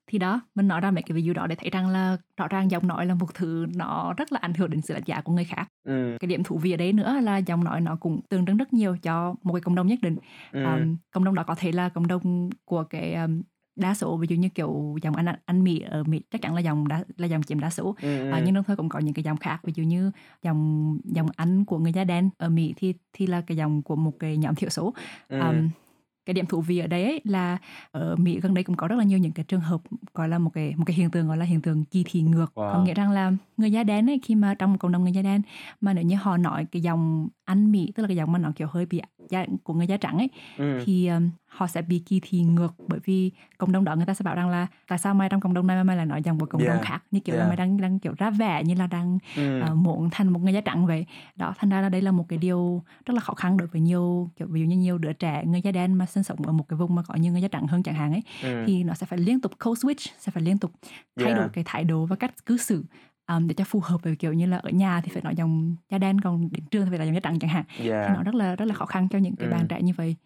Thì 0.06 0.18
đó, 0.18 0.40
mình 0.54 0.68
nói 0.68 0.80
ra 0.80 0.90
mấy 0.90 1.02
cái 1.02 1.14
ví 1.16 1.22
dụ 1.22 1.32
đó 1.32 1.46
để 1.46 1.56
thấy 1.56 1.70
rằng 1.70 1.88
là 1.88 2.16
rõ 2.36 2.48
ràng 2.48 2.70
giọng 2.70 2.86
nói 2.86 3.06
là 3.06 3.14
một 3.14 3.34
thứ 3.34 3.66
nó 3.74 4.14
rất 4.16 4.32
là 4.32 4.38
ảnh 4.42 4.54
hưởng 4.54 4.70
đến 4.70 4.80
sự 4.80 4.94
đánh 4.94 5.02
giá 5.06 5.20
của 5.20 5.32
người 5.32 5.44
khác. 5.44 5.68
Ừm. 5.84 6.18
Cái 6.18 6.28
điểm 6.28 6.42
thú 6.42 6.58
vị 6.58 6.72
ở 6.72 6.76
đây 6.76 6.92
nữa 6.92 7.20
là 7.22 7.36
giọng 7.36 7.64
nói 7.64 7.80
nó 7.80 7.96
cũng 7.96 8.20
tượng 8.28 8.46
trưng 8.46 8.56
rất 8.56 8.72
nhiều 8.72 8.96
cho 9.02 9.34
một 9.42 9.52
cái 9.54 9.60
cộng 9.60 9.74
đồng 9.74 9.86
nhất 9.86 9.98
định. 10.02 10.16
Ừm. 10.52 10.64
Ờm, 10.64 10.96
cộng 11.10 11.24
đồng 11.24 11.34
đó 11.34 11.42
có 11.46 11.54
thể 11.54 11.72
là 11.72 11.88
cộng 11.88 12.06
đồng 12.06 12.50
của 12.64 12.84
cái, 12.84 13.12
ờm, 13.14 13.42
đa 13.76 13.94
số, 13.94 14.16
ví 14.16 14.26
dụ 14.30 14.36
như, 14.36 14.48
kiểu, 14.48 14.96
giọng 15.02 15.16
Anh 15.16 15.26
Anh 15.44 15.64
Mỹ 15.64 15.80
ở 15.80 16.04
Mỹ 16.04 16.20
chắc 16.30 16.42
chắn 16.42 16.54
là 16.54 16.60
giọng 16.60 16.88
đa 16.88 17.04
là 17.16 17.26
giọng 17.26 17.42
chiếm 17.42 17.60
đa 17.60 17.70
số. 17.70 17.96
Ờ, 18.02 18.08
ừm. 18.36 18.44
nhưng 18.44 18.54
đồng 18.54 18.64
thời 18.64 18.76
cũng 18.76 18.88
có 18.88 18.98
những 18.98 19.14
cái 19.14 19.22
giọng 19.22 19.36
khác, 19.36 19.60
ví 19.64 19.72
dụ 19.76 19.82
như 19.82 20.10
giọng 20.42 20.98
giọng 21.04 21.28
Anh 21.36 21.64
của 21.64 21.78
người 21.78 21.92
da 21.92 22.04
đen 22.04 22.30
ở 22.38 22.48
Mỹ 22.48 22.74
thì 22.76 22.94
thì 23.12 23.26
là 23.26 23.40
cái 23.40 23.56
giọng 23.56 23.82
của 23.82 23.96
một 23.96 24.12
cái 24.18 24.36
nhóm 24.36 24.54
thiểu 24.54 24.70
số. 24.70 24.94
Ừm. 25.28 25.40
Ờm, 25.40 25.68
cái 26.26 26.34
điểm 26.34 26.46
thú 26.46 26.60
vị 26.60 26.78
ở 26.78 26.86
đây 26.86 27.04
ấy 27.04 27.20
là 27.24 27.58
ở 27.90 28.16
Mỹ 28.16 28.40
gần 28.40 28.54
đây 28.54 28.64
cũng 28.64 28.76
có 28.76 28.88
rất 28.88 28.96
là 28.96 29.04
nhiều 29.04 29.18
những 29.18 29.32
cái 29.32 29.44
trường 29.44 29.60
hợp, 29.60 29.80
gọi 30.14 30.28
là, 30.28 30.38
một 30.38 30.50
cái 30.54 30.74
một 30.76 30.84
cái 30.86 30.96
hiện 30.96 31.10
tượng, 31.10 31.28
gọi 31.28 31.36
là, 31.36 31.44
hiện 31.44 31.60
tượng 31.60 31.84
kỳ 31.84 32.04
thị 32.06 32.22
ngược. 32.22 32.52
Có 32.54 32.62
Wow! 32.62 32.82
nghĩa 32.82 32.94
rằng 32.94 33.10
là 33.10 33.32
người 33.56 33.72
da 33.72 33.84
đen 33.84 34.10
ấy, 34.10 34.20
khi 34.22 34.34
mà 34.34 34.54
trong 34.54 34.70
một 34.72 34.76
cộng 34.80 34.92
đồng 34.92 35.02
người 35.02 35.12
da 35.12 35.22
đen 35.22 35.42
mà 35.80 35.92
nếu 35.92 36.04
như 36.04 36.16
họ 36.16 36.36
nói 36.36 36.66
cái 36.72 36.82
giọng 36.82 37.28
Anh 37.44 37.72
Mỹ, 37.72 37.92
tức 37.94 38.02
là 38.02 38.06
cái 38.06 38.16
giọng 38.16 38.32
mà 38.32 38.38
nó, 38.38 38.52
kiểu, 38.56 38.68
hơi 38.70 38.86
bị 38.86 39.00
da 39.30 39.46
của 39.62 39.74
người 39.74 39.86
da 39.86 39.96
trắng 39.96 40.18
ấy, 40.18 40.28
Ừm. 40.56 40.82
thì, 40.84 41.06
ờm, 41.06 41.30
họ 41.46 41.66
sẽ 41.66 41.82
bị 41.82 41.98
kỳ 41.98 42.20
thị 42.22 42.40
ngược. 42.40 42.74
Bởi 42.88 43.00
vì 43.04 43.30
cộng 43.58 43.72
đồng 43.72 43.84
đó 43.84 43.96
người 43.96 44.06
ta 44.06 44.14
sẽ 44.14 44.22
bảo 44.22 44.34
rằng 44.34 44.48
là 44.48 44.66
"Tại 44.88 44.98
sao 44.98 45.14
mày 45.14 45.28
trong 45.28 45.40
cộng 45.40 45.54
đồng 45.54 45.66
này 45.66 45.76
mà 45.76 45.82
mày 45.84 45.96
lại 45.96 46.06
nói 46.06 46.22
giọng 46.24 46.38
của 46.38 46.46
cộng 46.46 46.60
đồng 46.64 46.76
Yeah, 46.76 46.86
khác?" 46.86 47.02
Như 47.10 47.20
kiểu 47.20 47.34
là 47.36 47.40
yeah. 47.40 47.48
mày 47.48 47.56
đang 47.56 47.76
đang, 47.80 47.98
kiểu, 47.98 48.14
ra 48.18 48.30
vẻ 48.30 48.64
như 48.64 48.74
là 48.74 48.86
đang, 48.86 49.18
Ừm. 49.36 49.60
ờ, 49.60 49.74
muốn 49.74 50.10
thành 50.10 50.28
một 50.28 50.40
người 50.42 50.52
da 50.52 50.60
trắng 50.60 50.86
vậy. 50.86 51.06
Đó, 51.36 51.54
thành 51.58 51.70
ra 51.70 51.80
là 51.80 51.88
đây 51.88 52.02
là 52.02 52.12
một 52.12 52.24
cái 52.28 52.38
điều 52.38 52.82
rất 53.06 53.14
là 53.14 53.20
khó 53.20 53.34
khăn 53.34 53.56
đối 53.56 53.68
với 53.68 53.80
nhiều, 53.80 54.30
kiểu, 54.36 54.48
ví 54.50 54.60
dụ 54.60 54.66
như 54.66 54.76
nhiều 54.76 54.98
đứa 54.98 55.12
trẻ 55.12 55.44
người 55.46 55.60
da 55.60 55.70
đen 55.72 55.94
mà 55.94 56.06
sinh 56.06 56.22
sống 56.22 56.38
ở 56.46 56.52
một 56.52 56.68
cái 56.68 56.76
vùng 56.76 56.94
mà 56.94 57.02
có 57.02 57.14
nhiều 57.14 57.32
người 57.32 57.42
da 57.42 57.48
trắng 57.48 57.66
hơn 57.66 57.82
chẳng 57.82 57.94
hạn 57.94 58.12
ấy, 58.12 58.22
Ừm. 58.42 58.66
thì 58.66 58.84
nó 58.84 58.94
sẽ 58.94 59.06
phải 59.06 59.18
liên 59.18 59.40
tục 59.40 59.52
code 59.64 59.78
switch, 59.80 60.10
sẽ 60.18 60.32
phải 60.32 60.42
liên 60.42 60.58
tục 60.58 60.70
thay 61.18 61.26
Yeah. 61.26 61.36
đổi 61.36 61.48
cái 61.52 61.64
thái 61.66 61.84
độ 61.84 62.06
và 62.06 62.16
cách 62.16 62.46
cư 62.46 62.56
xử, 62.56 62.84
ờm, 63.26 63.48
để 63.48 63.54
cho 63.54 63.64
phù 63.64 63.80
hợp 63.80 64.02
với, 64.02 64.16
kiểu 64.16 64.32
như 64.32 64.46
là, 64.46 64.56
ở 64.58 64.70
nhà 64.70 65.00
thì 65.04 65.10
phải 65.12 65.22
nói 65.22 65.34
giọng 65.36 65.76
da 65.90 65.98
đen, 65.98 66.20
còn 66.20 66.48
đến 66.52 66.64
trường 66.70 66.84
thì 66.84 66.90
phải 66.90 66.98
nói 66.98 67.06
giọng 67.06 67.14
da 67.14 67.20
trắng 67.20 67.38
chẳng 67.38 67.50
hạn. 67.50 67.64
Thì 68.02 68.12
Yeah. 68.12 68.12
nó 68.12 68.22
rất 68.22 68.34
là 68.34 68.56
rất 68.56 68.64
là 68.64 68.74
khó 68.74 68.86
khăn 68.86 69.08
cho 69.10 69.18
những 69.18 69.36
cái 69.36 69.48
bạn 69.48 69.60
Ừm. 69.60 69.68
trẻ 69.68 69.82
như 69.82 69.92
vậy. 69.96 70.16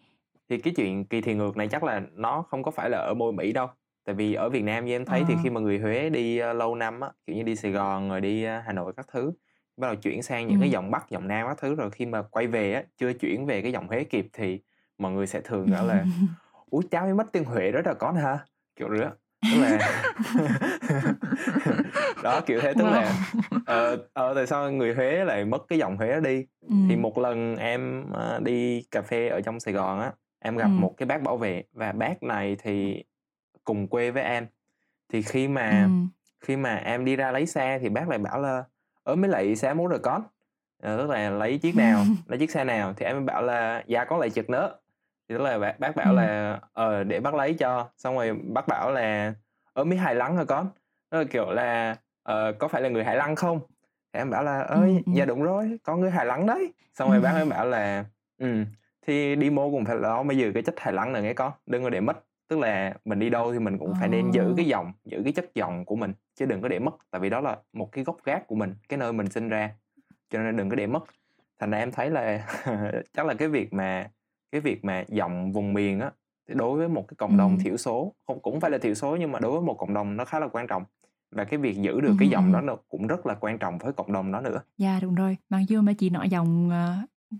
Thì 0.49 0.57
cái 0.57 0.73
chuyện 0.77 1.05
kỳ 1.05 1.21
thị 1.21 1.33
ngược 1.33 1.57
này 1.57 1.67
chắc 1.67 1.83
là 1.83 2.01
nó 2.13 2.41
không 2.41 2.63
có 2.63 2.71
phải 2.71 2.89
là 2.89 2.97
ở 2.97 3.13
mỗi 3.17 3.33
Mỹ 3.33 3.53
đâu. 3.53 3.67
Tại 4.05 4.15
vì 4.15 4.33
ở 4.33 4.49
Việt 4.49 4.63
Nam 4.63 4.85
như 4.85 4.95
em 4.95 5.05
thấy 5.05 5.25
thì 5.25 5.35
Ờ. 5.35 5.41
khi 5.43 5.49
mà 5.49 5.61
người 5.61 5.79
Huế 5.79 6.09
đi, 6.09 6.37
ơ, 6.37 6.53
lâu 6.53 6.75
năm 6.75 6.99
á, 7.01 7.09
kiểu 7.27 7.35
như, 7.35 7.43
đi 7.43 7.55
Sài 7.55 7.71
Gòn 7.71 8.09
rồi 8.09 8.21
đi, 8.21 8.43
a, 8.43 8.63
Hà 8.65 8.73
Nội 8.73 8.93
các 8.97 9.05
thứ, 9.13 9.31
bắt 9.77 9.87
đầu 9.87 9.95
chuyển 9.95 10.23
sang 10.23 10.47
những 10.47 10.59
cái 10.59 10.69
Ừm. 10.69 10.71
giọng 10.71 10.91
Bắc, 10.91 11.09
giọng 11.09 11.27
Nam 11.27 11.47
các 11.47 11.57
thứ, 11.61 11.75
rồi 11.75 11.91
khi 11.91 12.05
mà 12.05 12.21
quay 12.21 12.47
về 12.47 12.73
á, 12.73 12.83
chưa 12.97 13.13
chuyển 13.13 13.45
về 13.45 13.61
cái 13.61 13.71
giọng 13.71 13.87
Huế 13.87 14.03
kịp 14.03 14.27
thì 14.33 14.61
mọi 14.97 15.11
người 15.11 15.27
sẽ 15.27 15.41
thường 15.41 15.69
bảo 15.69 15.85
là 15.85 16.07
"Ủa, 16.71 16.81
cháu 16.91 17.05
mới 17.05 17.13
mất 17.15 17.27
tiếng 17.33 17.45
Huế 17.45 17.71
đó 17.71 17.81
là 17.85 17.93
con 17.93 18.15
hả?" 18.15 18.39
Kiểu 18.75 18.89
đó. 18.89 19.11
Tức 19.49 19.57
là 19.57 19.79
đó, 22.31 22.41
kiểu 22.45 22.61
thế, 22.61 22.73
tức 22.73 22.83
Wow! 22.83 22.91
là, 22.93 23.13
ờ, 23.65 23.97
ờ, 24.13 24.33
tại 24.35 24.47
sao 24.47 24.71
người 24.71 24.93
Huế 24.93 25.25
lại 25.25 25.45
mất 25.45 25.63
cái 25.67 25.79
giọng 25.79 25.97
Huế 25.97 26.11
đó 26.13 26.19
đi. 26.19 26.45
Thì 26.87 26.95
Ừm. 26.95 27.01
một 27.01 27.17
lần 27.17 27.55
em, 27.57 28.11
ơ, 28.13 28.39
đi 28.43 28.81
cà 28.91 29.01
phê 29.01 29.27
ở 29.27 29.41
trong 29.41 29.59
Sài 29.59 29.73
Gòn 29.73 29.99
á, 29.99 30.11
em 30.39 30.57
gặp 30.57 30.67
Ừm. 30.67 30.81
một 30.81 30.93
cái 30.97 31.05
bác 31.07 31.21
bảo 31.21 31.37
vệ 31.37 31.63
và 31.73 31.91
bác 31.91 32.23
này 32.23 32.55
thì 32.63 33.03
cùng 33.63 33.87
quê 33.87 34.11
với 34.11 34.23
em 34.23 34.47
thì 35.13 35.21
khi 35.21 35.47
mà 35.47 35.81
Ừm. 35.83 36.09
khi 36.41 36.55
mà 36.57 36.75
em 36.75 37.05
đi 37.05 37.15
ra 37.15 37.31
lấy 37.31 37.45
xe 37.45 37.79
thì 37.81 37.89
bác 37.89 38.09
lại 38.09 38.19
bảo 38.19 38.41
là 38.41 38.63
"Ơ, 39.03 39.15
mới 39.15 39.29
lại 39.29 39.55
xe 39.55 39.73
muốn 39.73 39.87
rồi 39.87 39.99
con?" 39.99 40.23
Ờ, 40.83 40.97
tức 40.97 41.09
là 41.09 41.29
lấy 41.29 41.57
chiếc 41.57 41.75
nào, 41.75 42.05
lấy 42.27 42.39
chiếc 42.39 42.51
xe 42.51 42.63
nào 42.63 42.93
thì 42.97 43.05
em 43.05 43.25
bảo 43.25 43.41
là 43.43 43.83
"Dạ 43.87 44.05
con 44.05 44.19
lấy 44.19 44.29
chiếc 44.29 44.49
nữa." 44.49 44.75
Thì 45.29 45.35
tức 45.37 45.41
là 45.43 45.59
bác 45.59 45.79
bác 45.79 45.95
bảo 45.95 46.13
Ừm. 46.15 46.15
là 46.15 46.59
"Ờ, 46.73 47.03
để 47.03 47.19
bác 47.19 47.33
lấy 47.35 47.53
cho." 47.53 47.89
Xong 47.97 48.15
rồi 48.15 48.33
bác 48.53 48.67
bảo 48.67 48.91
là 48.91 49.33
"Ơ, 49.73 49.83
mới 49.83 49.97
Hải 49.97 50.15
Lăng 50.15 50.37
hả 50.37 50.43
con?" 50.45 50.69
Tức 51.11 51.17
là, 51.17 51.23
kiểu 51.31 51.51
là 51.51 51.95
"Ờ, 52.27 52.53
có 52.59 52.67
phải 52.67 52.81
là 52.81 52.89
người 52.89 53.03
Hải 53.03 53.15
Lăng 53.17 53.35
không?" 53.35 53.59
Thì 54.13 54.19
em 54.19 54.29
bảo 54.29 54.43
là 54.43 54.59
"Ơi, 54.61 54.89
Ừm, 54.97 55.03
dạ 55.11 55.25
ừm. 55.25 55.27
đúng 55.27 55.43
rồi, 55.43 55.77
con 55.83 55.99
người 56.01 56.11
Hải 56.11 56.25
Lăng 56.25 56.45
đấy." 56.47 56.73
Xong 56.93 57.09
rồi 57.09 57.21
bác 57.21 57.33
Ừm. 57.33 57.49
bảo 57.49 57.65
là 57.65 58.05
"Ừm, 58.37 58.65
thì 59.07 59.35
đi 59.35 59.49
mua 59.49 59.71
cũng 59.71 59.85
phải 59.85 59.95
lo 59.97 60.23
mới 60.23 60.37
giữ 60.37 60.51
cái 60.53 60.63
chất 60.63 60.79
Hải 60.79 60.93
Lăng 60.93 61.13
này 61.13 61.21
nghe 61.21 61.33
con, 61.33 61.51
đừng 61.65 61.83
có 61.83 61.89
để 61.89 62.01
mất." 62.01 62.23
Tức 62.49 62.59
là 62.59 62.93
mình 63.05 63.19
đi 63.19 63.29
đâu 63.29 63.53
thì 63.53 63.59
mình 63.59 63.77
cũng 63.77 63.93
phải 63.95 64.09
nên 64.09 64.31
giữ 64.31 64.53
cái 64.57 64.65
giọng, 64.65 64.93
giữ 65.05 65.21
cái 65.23 65.33
chất 65.33 65.45
giọng 65.55 65.85
của 65.85 65.95
mình, 65.95 66.13
chứ 66.35 66.45
đừng 66.45 66.61
có 66.61 66.67
để 66.67 66.79
mất, 66.79 66.95
tại 67.11 67.21
vì 67.21 67.29
đó 67.29 67.41
là 67.41 67.57
một 67.73 67.89
cái 67.91 68.03
gốc 68.03 68.17
gác 68.25 68.47
của 68.47 68.55
mình, 68.55 68.75
cái 68.89 68.97
nơi 68.99 69.13
mình 69.13 69.29
sinh 69.29 69.49
ra, 69.49 69.71
cho 70.29 70.39
nên 70.43 70.57
đừng 70.57 70.69
có 70.69 70.75
để 70.75 70.87
mất. 70.87 71.03
Thành 71.59 71.71
ra 71.71 71.77
em 71.77 71.91
thấy 71.91 72.09
là 72.11 72.47
chắc 73.13 73.25
là 73.25 73.33
cái 73.33 73.47
việc 73.47 73.73
mà 73.73 74.11
cái 74.51 74.61
việc 74.61 74.85
mà 74.85 75.05
giọng 75.07 75.53
vùng 75.53 75.73
miền 75.73 75.99
á, 75.99 76.11
đối 76.47 76.77
với 76.77 76.89
một 76.89 77.05
cái 77.07 77.15
cộng 77.17 77.37
đồng 77.37 77.51
Ừm. 77.51 77.59
thiểu 77.59 77.77
số, 77.77 78.13
không 78.27 78.41
cũng 78.41 78.59
phải 78.61 78.71
là 78.71 78.77
thiểu 78.77 78.93
số 78.93 79.15
nhưng 79.15 79.31
mà 79.31 79.39
đối 79.39 79.51
với 79.51 79.61
một 79.61 79.75
cộng 79.79 79.93
đồng 79.93 80.17
nó 80.17 80.25
khá 80.25 80.39
là 80.39 80.47
quan 80.47 80.67
trọng. 80.67 80.83
Và 81.31 81.43
cái 81.45 81.59
việc 81.59 81.77
giữ 81.77 82.01
được 82.01 82.13
Ừm 82.13 82.17
cái 82.17 82.29
giọng 82.29 82.51
đó 82.51 82.61
nó 82.61 82.75
cũng 82.89 83.07
rất 83.07 83.25
là 83.25 83.35
quan 83.39 83.57
trọng 83.59 83.77
với 83.77 83.93
cộng 83.93 84.13
đồng 84.13 84.31
đó 84.31 84.41
nữa. 84.41 84.61
Yeah, 84.77 85.01
đúng 85.03 85.15
rồi. 85.15 85.37
Mặc 85.49 85.59
dù 85.67 85.81
mà 85.81 85.93
chị 85.93 86.09
nói 86.09 86.29
giọng, 86.29 86.69
ờ, 86.69 86.95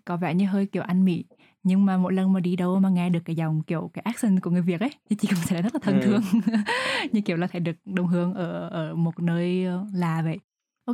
có 0.06 0.18
vẻ 0.18 0.34
như 0.36 0.46
hơi, 0.46 0.66
kiểu, 0.66 0.84
Anh 0.84 1.06
Mỹ, 1.06 1.26
nhưng 1.64 1.86
mà 1.86 1.98
mỗi 1.98 2.14
lần 2.14 2.34
mà 2.34 2.40
đi 2.40 2.56
đâu 2.56 2.80
mà 2.80 2.90
nghe 2.90 3.10
được 3.10 3.20
cái 3.26 3.36
giọng, 3.36 3.62
kiểu, 3.68 3.90
cái 3.94 4.02
accent 4.06 4.42
của 4.42 4.50
người 4.52 4.62
Việt 4.62 4.80
ấy, 4.82 4.90
thì 5.10 5.16
chị 5.16 5.28
cũng 5.28 5.40
sẽ 5.56 5.62
rất 5.62 5.74
là 5.76 5.80
thân 5.84 6.00
Ừm. 6.00 6.00
thương, 6.00 6.22
như 7.12 7.22
kiểu 7.22 7.38
là 7.38 7.48
thấy 7.48 7.60
được 7.62 7.76
đồng 7.86 8.08
hương 8.08 8.34
ở 8.34 8.70
ở 8.70 8.96
một 8.96 9.20
nơi, 9.20 9.66
ơ, 9.66 9.86
lạ 9.94 10.22
vậy. 10.24 10.40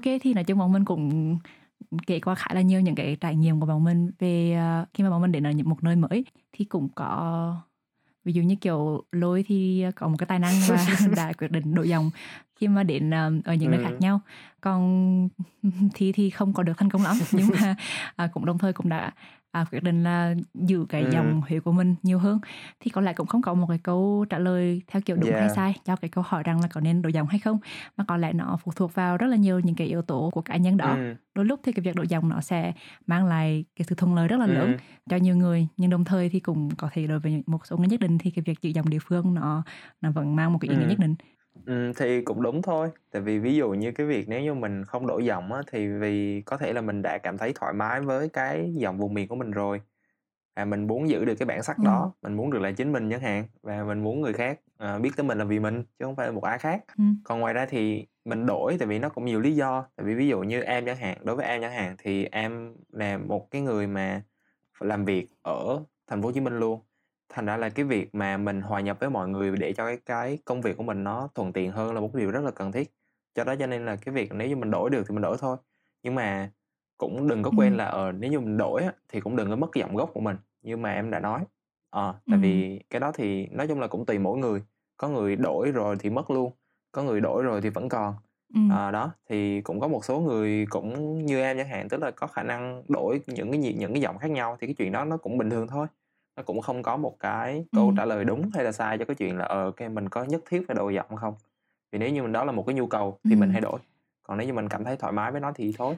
Kê, 0.04 0.20
thì 0.20 0.34
nói 0.34 0.44
chung 0.44 0.58
bọn 0.60 0.72
mình 0.72 0.86
cũng, 0.86 1.40
kể 2.08 2.20
qua 2.20 2.36
khá 2.36 2.54
là 2.56 2.62
nhiều 2.62 2.82
những 2.82 2.96
cái 2.96 3.18
trải 3.22 3.36
nghiệm 3.36 3.60
của 3.60 3.66
bọn 3.68 3.84
mình 3.84 4.12
về, 4.20 4.54
ờ, 4.54 4.86
khi 4.94 5.04
mà 5.04 5.10
bọn 5.10 5.22
mình 5.22 5.32
đến 5.32 5.48
ở 5.48 5.52
một 5.66 5.84
nơi 5.84 5.96
mới, 5.96 6.26
thì 6.54 6.66
cũng 6.66 6.90
có 6.96 7.56
ví 8.26 8.34
dụ 8.34 8.42
như, 8.42 8.56
kiểu, 8.56 9.04
Lôi 9.12 9.44
thì 9.48 9.86
có 9.96 10.08
một 10.08 10.16
cái 10.20 10.28
tài 10.28 10.40
năng 10.40 10.54
và 10.68 10.86
đã 11.16 11.34
quyết 11.34 11.52
định 11.52 11.76
đổi 11.76 11.90
giọng 11.90 12.12
khi 12.56 12.68
mà 12.68 12.84
đến, 12.84 13.12
ờ, 13.12 13.32
ở 13.46 13.54
những 13.54 13.72
nơi 13.72 13.80
khác 13.84 13.90
Ừm. 13.90 14.00
nhau. 14.00 14.20
Còn 14.62 15.30
Thi 15.94 16.12
thì 16.12 16.30
không 16.30 16.54
có 16.54 16.64
được 16.64 16.78
thành 16.78 16.90
công 16.90 17.04
lắm, 17.04 17.18
nhưng 17.32 17.48
mà, 17.62 17.76
à, 18.16 18.28
cũng 18.34 18.46
đồng 18.46 18.58
thời 18.58 18.74
cũng 18.74 18.90
đã, 18.90 19.12
à, 19.54 19.66
quyết 19.72 19.84
định 19.84 20.04
là 20.04 20.36
giữ 20.54 20.86
cái 20.90 21.02
Ừm. 21.04 21.12
giọng 21.12 21.42
Huế 21.50 21.60
của 21.60 21.72
mình 21.72 21.96
nhiều 22.04 22.20
hơn. 22.20 22.40
Thì 22.80 22.90
có 22.92 23.02
lẽ 23.02 23.14
cũng 23.14 23.28
không 23.28 23.42
có 23.42 23.54
một 23.54 23.66
cái 23.70 23.80
câu 23.84 24.26
trả 24.30 24.40
lời 24.40 24.82
theo 24.88 25.02
kiểu 25.06 25.18
đúng 25.18 25.34
hay 25.34 25.40
Yeah. 25.40 25.56
sai 25.56 25.74
cho 25.86 25.96
cái 25.96 26.10
câu 26.10 26.24
hỏi 26.28 26.44
rằng 26.44 26.62
là 26.62 26.68
có 26.68 26.82
nên 26.82 27.02
đổi 27.02 27.14
giọng 27.14 27.28
hay 27.28 27.40
không, 27.40 27.60
mà 27.98 28.04
có 28.08 28.18
lẽ 28.18 28.34
nó 28.34 28.58
phụ 28.64 28.72
thuộc 28.76 28.94
vào 28.96 29.18
rất 29.18 29.28
là 29.28 29.38
nhiều 29.38 29.60
những 29.60 29.76
cái 29.76 29.88
yếu 29.88 30.02
tố 30.02 30.30
của 30.34 30.42
cá 30.42 30.58
nhân 30.58 30.78
đó. 30.78 30.98
Ừm. 30.98 31.16
Đôi 31.36 31.46
lúc 31.46 31.60
thì 31.64 31.72
cái 31.72 31.84
việc 31.84 31.96
đổi 31.96 32.08
giọng 32.08 32.30
nó 32.30 32.42
sẽ 32.42 32.74
mang 33.08 33.26
lại 33.26 33.66
cái 33.76 33.86
sự 33.90 33.96
thuận 33.96 34.16
lợi 34.16 34.28
rất 34.28 34.38
là 34.40 34.48
lớn 34.48 34.72
Ừm. 34.72 34.78
cho 35.10 35.18
nhiều 35.18 35.36
người, 35.38 35.68
nhưng 35.78 35.90
đồng 35.90 36.06
thời 36.06 36.30
thì 36.30 36.40
cũng 36.40 36.70
có 36.78 36.90
thể 36.94 37.08
đối 37.08 37.20
với 37.20 37.44
một 37.48 37.68
số 37.68 37.78
người 37.78 37.88
nhất 37.88 38.00
định 38.00 38.18
thì 38.18 38.32
cái 38.32 38.44
việc 38.46 38.62
giữ 38.62 38.70
giọng 38.70 38.90
địa 38.90 39.00
phương 39.00 39.34
nó 39.34 39.64
nó 40.02 40.12
vẫn 40.12 40.36
mang 40.36 40.54
một 40.54 40.60
cái 40.62 40.70
ý 40.70 40.76
nghĩa 40.78 40.86
Ừm. 40.86 40.90
nhất 40.90 41.00
định. 41.00 41.16
Ừm, 41.66 41.94
thì 41.94 42.22
cũng 42.22 42.42
đúng 42.42 42.62
thôi, 42.62 42.90
tại 43.12 43.22
vì 43.22 43.40
ví 43.40 43.56
dụ 43.56 43.70
như 43.72 43.92
cái 43.92 44.06
việc 44.08 44.26
nếu 44.30 44.42
như 44.42 44.54
mình 44.54 44.84
không 44.86 45.08
đổi 45.08 45.26
giọng 45.26 45.54
á, 45.54 45.62
thì 45.72 45.88
vì 45.88 46.42
có 46.42 46.58
thể 46.58 46.74
là 46.74 46.82
mình 46.82 47.02
đã 47.02 47.18
cảm 47.18 47.38
thấy 47.38 47.52
thoải 47.56 47.74
mái 47.74 48.02
với 48.02 48.30
cái 48.30 48.72
giọng 48.76 48.98
vùng 48.98 49.14
miền 49.14 49.28
của 49.28 49.36
mình 49.36 49.52
rồi, 49.52 49.82
và 50.56 50.66
mình 50.66 50.88
muốn 50.88 51.10
giữ 51.10 51.26
được 51.26 51.36
cái 51.40 51.46
bản 51.46 51.64
sắc 51.64 51.82
Ừm. 51.82 51.84
đó, 51.84 52.14
mình 52.22 52.34
muốn 52.34 52.52
được 52.52 52.60
là 52.62 52.72
chính 52.72 52.92
mình 52.92 53.10
chẳng 53.12 53.20
hạn, 53.22 53.46
và 53.64 53.84
mình 53.84 54.04
muốn 54.04 54.22
người 54.22 54.34
khác, 54.34 54.60
ờ, 54.78 55.00
biết 55.00 55.12
tới 55.18 55.24
mình 55.26 55.38
là 55.38 55.46
vì 55.46 55.60
mình 55.60 55.84
chứ 56.00 56.06
hông 56.06 56.16
phải 56.16 56.28
là 56.28 56.32
một 56.34 56.44
ai 56.44 56.58
khác. 56.60 56.84
Ừm. 56.98 57.24
Còn 57.24 57.40
ngoài 57.40 57.54
ra 57.54 57.66
thì 57.70 58.08
mình 58.26 58.46
đổi 58.46 58.76
tại 58.80 58.88
vì 58.88 59.00
nó 59.00 59.10
cũng 59.10 59.26
nhiều 59.26 59.40
lý 59.42 59.56
do, 59.56 59.88
tại 59.96 60.06
vì 60.06 60.16
ví 60.16 60.28
dụ 60.28 60.40
như 60.42 60.62
em 60.62 60.86
chẳng 60.86 60.98
hạn, 60.98 61.18
đối 61.24 61.36
với 61.36 61.46
em 61.46 61.62
chẳng 61.62 61.72
hạn 61.74 61.96
thì 62.00 62.26
em 62.26 62.76
là 62.90 63.18
một 63.18 63.48
cái 63.52 63.62
người 63.62 63.88
mà 63.88 64.22
làm 64.80 65.06
việc 65.06 65.28
ở 65.44 65.84
Thành 66.08 66.22
phố 66.24 66.28
Hồ 66.28 66.32
Chí 66.34 66.42
Minh 66.42 66.60
luôn, 66.60 66.82
thành 67.30 67.46
ra 67.46 67.58
là 67.58 67.70
cái 67.70 67.86
việc 67.86 68.16
mà 68.16 68.38
mình 68.38 68.62
hòa 68.62 68.82
nhập 68.82 68.98
với 69.00 69.10
mọi 69.10 69.30
người 69.30 69.58
để 69.58 69.74
cho 69.74 69.86
cái 69.86 69.98
cái 70.06 70.38
công 70.46 70.62
việc 70.62 70.78
của 70.78 70.84
mình 70.84 71.04
nó 71.04 71.30
thuận 71.36 71.54
tiện 71.54 71.72
hơn 71.72 71.94
là 71.94 72.00
một 72.02 72.16
điều 72.16 72.32
rất 72.32 72.44
là 72.44 72.52
cần 72.52 72.72
thiết. 72.72 72.92
Do 73.36 73.44
đó 73.44 73.56
cho 73.60 73.68
nên 73.68 73.86
là 73.86 73.96
cái 73.96 74.14
việc 74.16 74.34
nếu 74.34 74.48
như 74.50 74.56
mình 74.56 74.72
đổi 74.72 74.90
được 74.90 75.04
thì 75.10 75.14
mình 75.16 75.22
đổi 75.22 75.38
thôi, 75.40 75.58
nhưng 76.04 76.16
mà 76.16 76.52
cũng 76.98 77.28
đừng 77.28 77.44
có 77.44 77.52
quên 77.56 77.74
Ừm. 77.74 77.78
là, 77.78 77.86
ờ, 77.86 78.12
nếu 78.12 78.32
như 78.32 78.40
mình 78.40 78.58
đổi 78.58 78.84
thì 79.10 79.20
cũng 79.20 79.36
đừng 79.36 79.50
có 79.50 79.56
mất 79.56 79.68
cái 79.72 79.82
giọng 79.82 79.96
gốc 79.96 80.12
của 80.14 80.20
mình, 80.22 80.38
như 80.62 80.78
mà 80.78 80.92
em 80.94 81.12
đã 81.12 81.20
nói. 81.20 81.46
Ờ, 81.90 82.16
tại 82.30 82.40
Ừm. 82.40 82.44
vì 82.44 82.80
cái 82.90 83.00
đó 83.00 83.12
thì 83.16 83.48
nói 83.48 83.68
chung 83.68 83.80
là 83.80 83.88
cũng 83.88 84.06
tùy 84.06 84.20
mỗi 84.20 84.38
người, 84.38 84.62
có 84.98 85.10
người 85.10 85.36
đổi 85.36 85.72
rồi 85.72 85.96
thì 86.00 86.10
mất 86.10 86.30
luôn, 86.32 86.52
có 86.92 87.04
người 87.04 87.22
đổi 87.22 87.44
rồi 87.44 87.62
thì 87.62 87.70
vẫn 87.70 87.90
còn. 87.90 88.16
Ừm. 88.56 88.80
Ờ, 88.80 88.92
đó, 88.92 89.12
thì 89.30 89.62
cũng 89.62 89.80
có 89.80 89.88
một 89.88 90.06
số 90.06 90.20
người 90.20 90.66
cũng 90.70 91.26
như 91.26 91.42
em 91.42 91.58
chẳng 91.58 91.68
hạn, 91.70 91.90
tức 91.90 92.02
là 92.02 92.12
có 92.12 92.28
khả 92.28 92.44
năng 92.44 92.84
đổi 92.90 93.22
những 93.28 93.52
cái 93.52 93.60
những 93.78 93.94
cái 93.94 94.02
giọng 94.02 94.18
khác 94.18 94.32
nhau 94.32 94.58
thì 94.62 94.68
cái 94.68 94.74
chuyện 94.78 94.92
đó 94.92 95.06
nó 95.06 95.18
cũng 95.18 95.38
bình 95.38 95.50
thường 95.50 95.68
thôi. 95.68 95.88
Nó 96.36 96.44
cũng 96.44 96.62
không 96.62 96.84
có 96.84 96.98
một 96.98 97.16
cái 97.20 97.66
câu 97.74 97.88
Ừm. 97.88 97.96
trả 97.98 98.06
lời 98.06 98.26
đúng 98.26 98.50
hay 98.54 98.64
là 98.64 98.72
sai 98.72 98.98
cho 98.98 99.06
cái 99.06 99.16
chuyện 99.16 99.38
là, 99.38 99.46
ờ, 99.46 99.72
ô 99.78 99.90
mình 99.90 100.10
có 100.10 100.24
nhất 100.24 100.42
thiết 100.50 100.64
phải 100.68 100.76
đổi 100.76 100.94
giọng 100.96 101.16
không. 101.16 101.34
Vì 101.92 102.00
nếu 102.00 102.10
như 102.10 102.28
đó 102.28 102.44
là 102.46 102.52
một 102.52 102.64
cái 102.68 102.76
nhu 102.76 102.88
cầu 102.88 103.20
thì 103.30 103.36
mình 103.36 103.50
Ừm. 103.50 103.54
hãy 103.54 103.62
đổi, 103.62 103.80
còn 104.24 104.38
nếu 104.38 104.48
như 104.48 104.54
mình 104.54 104.70
cảm 104.70 104.84
thấy 104.84 104.98
thoải 104.98 105.14
mái 105.14 105.32
với 105.32 105.42
nó 105.42 105.52
thì 105.56 105.74
thôi, 105.78 105.96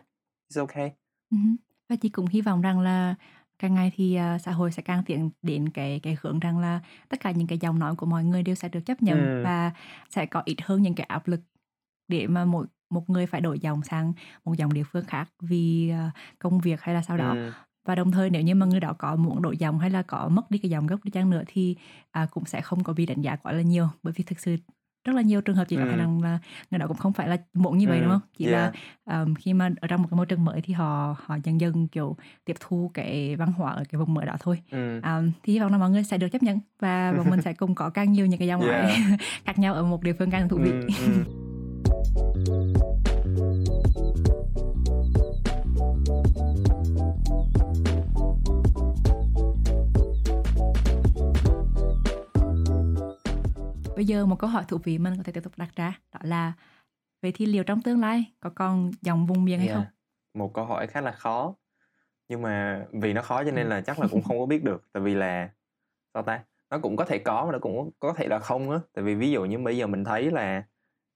it's 0.53 0.59
okay. 0.61 0.95
Hứm. 1.31 1.55
Và 1.89 1.95
chị 1.95 2.09
cũng 2.09 2.25
hy 2.27 2.41
vọng 2.41 2.61
rằng 2.61 2.79
là 2.79 3.15
càng 3.59 3.73
ngày 3.75 3.91
thì, 3.95 4.15
à, 4.15 4.37
xã 4.39 4.51
hội 4.51 4.71
sẽ 4.71 4.81
càng 4.81 5.03
tiến 5.05 5.29
đến 5.41 5.69
cái 5.69 5.99
cái 6.03 6.17
hướng 6.21 6.39
rằng 6.39 6.57
là 6.59 6.79
tất 7.09 7.19
cả 7.19 7.31
những 7.31 7.47
cái 7.47 7.57
giọng 7.57 7.79
nói 7.79 7.95
của 7.95 8.05
mọi 8.05 8.23
người 8.23 8.43
đều 8.43 8.55
sẽ 8.55 8.69
được 8.69 8.79
chấp 8.85 9.01
nhận 9.03 9.17
Ừm. 9.17 9.41
và 9.41 9.71
sẽ 10.09 10.25
có 10.25 10.41
ít 10.45 10.55
hơn 10.63 10.81
những 10.81 10.95
cái 10.95 11.05
áp 11.05 11.27
lực 11.27 11.39
để 12.07 12.27
mà 12.27 12.45
mỗi 12.45 12.65
một 12.89 13.09
người 13.09 13.25
phải 13.27 13.41
đổi 13.41 13.59
giọng 13.59 13.83
sang 13.83 14.13
một 14.45 14.53
giọng 14.57 14.73
địa 14.73 14.83
phương 14.91 15.05
khác 15.05 15.29
vì, 15.41 15.89
ờ, 15.89 16.09
công 16.39 16.59
việc 16.59 16.81
hay 16.81 16.95
là 16.95 17.01
sao 17.01 17.17
đó. 17.17 17.37
Ừm. 17.37 17.55
Và 17.85 17.95
đồng 17.95 18.11
thời 18.11 18.29
nếu 18.29 18.41
như 18.41 18.55
mà 18.55 18.65
người 18.65 18.79
đó 18.79 18.93
có 18.97 19.15
muốn 19.15 19.41
đổi 19.41 19.57
giọng 19.57 19.79
hay 19.79 19.89
là 19.89 20.01
có 20.01 20.29
mất 20.29 20.51
đi 20.51 20.57
cái 20.57 20.69
giọng 20.69 20.87
gốc 20.87 21.03
đi 21.03 21.11
chăng 21.11 21.29
nữa 21.29 21.43
thì, 21.47 21.75
à, 22.11 22.27
cũng 22.31 22.45
sẽ 22.45 22.61
không 22.61 22.83
có 22.83 22.93
bị 22.93 23.05
đánh 23.05 23.21
giá 23.21 23.35
quá 23.35 23.51
là 23.51 23.61
nhiều, 23.61 23.87
bởi 24.03 24.13
vì 24.17 24.23
thực 24.23 24.39
sự 24.39 24.57
rất 25.05 25.13
là 25.15 25.21
nhiều 25.21 25.41
trường 25.41 25.55
hợp 25.55 25.65
chị 25.67 25.75
khả 25.75 25.85
Ừm. 25.85 25.97
năng 25.97 26.21
là 26.21 26.39
người 26.71 26.79
đó 26.79 26.87
cũng 26.87 26.97
không 26.97 27.13
phải 27.13 27.27
là 27.27 27.37
muốn 27.53 27.77
như 27.77 27.87
vậy, 27.87 28.01
đúng 28.01 28.09
Ừm, 28.09 28.19
không? 28.19 28.29
Chỉ 28.37 28.45
là, 28.45 28.59
yeah. 28.61 28.73
ờm, 29.05 29.35
khi 29.35 29.53
mà 29.53 29.69
ở 29.81 29.87
trong 29.87 30.01
một 30.01 30.07
cái 30.11 30.17
môi 30.17 30.25
trường 30.25 30.45
mới 30.45 30.61
thì 30.61 30.73
họ 30.73 31.15
họ 31.25 31.37
dần 31.43 31.61
dần, 31.61 31.87
kiểu, 31.87 32.17
tiếp 32.45 32.55
thu 32.59 32.91
cái 32.93 33.35
văn 33.35 33.51
hóa 33.51 33.71
ở 33.73 33.83
cái 33.91 33.99
vùng 33.99 34.13
mới 34.13 34.25
đó 34.25 34.35
thôi. 34.39 34.61
Ừm. 34.71 35.01
À, 35.01 35.21
thì 35.43 35.53
hy 35.53 35.59
vọng 35.59 35.71
là 35.71 35.77
mọi 35.77 35.89
người 35.89 36.03
sẽ 36.03 36.17
được 36.17 36.27
chấp 36.29 36.43
nhận 36.43 36.59
và 36.79 37.11
bọn 37.11 37.29
mình 37.29 37.41
sẽ 37.45 37.53
cùng 37.53 37.75
có 37.75 37.89
càng 37.89 38.11
nhiều 38.11 38.25
những 38.25 38.39
cái 38.39 38.47
nói 38.47 38.67
Yeah. 38.67 39.19
khác 39.45 39.59
nhau 39.59 39.73
ở 39.73 39.83
một 39.83 40.03
địa 40.03 40.13
phương 40.19 40.31
càng 40.31 40.49
thú 40.49 40.57
vị. 40.57 40.71
Ừm, 40.71 40.87
ừm. 40.99 41.23
Bây 54.05 54.09
giờ 54.09 54.25
một 54.25 54.39
câu 54.39 54.49
hỏi 54.49 54.63
thú 54.67 54.77
vị 54.83 54.97
mình 54.97 55.13
có 55.17 55.23
thể 55.23 55.31
tiếp 55.31 55.43
tục 55.43 55.53
đặt 55.57 55.69
ra, 55.75 55.99
đó 56.13 56.19
là 56.23 56.53
vậy 57.21 57.31
thì 57.35 57.45
liệu 57.45 57.63
trong 57.63 57.81
tương 57.81 57.99
lai 58.01 58.25
có 58.39 58.49
còn 58.55 58.91
giọng 59.01 59.25
vùng 59.25 59.45
miền 59.45 59.59
hay 59.59 59.67
Yeah, 59.67 59.77
không? 59.77 59.85
một 60.33 60.53
câu 60.53 60.65
hỏi 60.65 60.87
khá 60.87 61.01
là 61.01 61.11
khó, 61.11 61.55
nhưng 62.29 62.41
mà 62.41 62.85
vì 62.93 63.13
nó 63.13 63.21
khó 63.21 63.43
cho 63.43 63.51
nên 63.51 63.57
Ừm. 63.57 63.69
là 63.69 63.81
chắc 63.81 63.99
là 63.99 64.07
cũng 64.11 64.23
không 64.27 64.39
có 64.39 64.45
biết 64.45 64.63
được, 64.63 64.83
tại 64.93 65.03
vì 65.03 65.15
là, 65.15 65.49
sao 66.13 66.23
ta, 66.23 66.43
nó 66.69 66.79
cũng 66.79 66.95
có 66.97 67.05
thể 67.05 67.19
có 67.19 67.45
mà 67.45 67.51
nó 67.51 67.59
cũng 67.59 67.91
có 67.99 68.13
thể 68.13 68.27
là 68.27 68.39
không 68.39 68.71
á. 68.71 68.79
Tại 68.93 69.03
vì 69.03 69.15
ví 69.15 69.31
dụ 69.31 69.45
như 69.45 69.57
bây 69.59 69.77
giờ 69.77 69.87
mình 69.87 70.03
thấy 70.03 70.31
là 70.31 70.63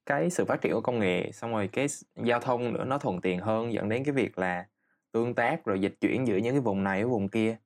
cái 0.05 0.29
sự 0.29 0.45
phát 0.45 0.61
triển 0.61 0.73
của 0.73 0.81
công 0.81 0.99
nghệ, 0.99 1.31
xong 1.31 1.51
rồi 1.51 1.67
cái 1.67 1.87
giao 2.15 2.39
thông 2.39 2.73
nữa 2.73 2.85
nó 2.85 2.97
thuận 2.97 3.21
tiện 3.21 3.39
hơn 3.39 3.73
dẫn 3.73 3.89
đến 3.89 4.03
cái 4.03 4.13
việc 4.13 4.39
là 4.39 4.67
tương 5.11 5.35
tác 5.35 5.65
rồi 5.65 5.81
dịch 5.81 5.95
chuyển 6.01 6.27
giữa 6.27 6.37
những 6.37 6.53
cái 6.53 6.61
vùng 6.61 6.83
này 6.83 7.03
với 7.03 7.11
vùng 7.11 7.29
kia 7.29 7.57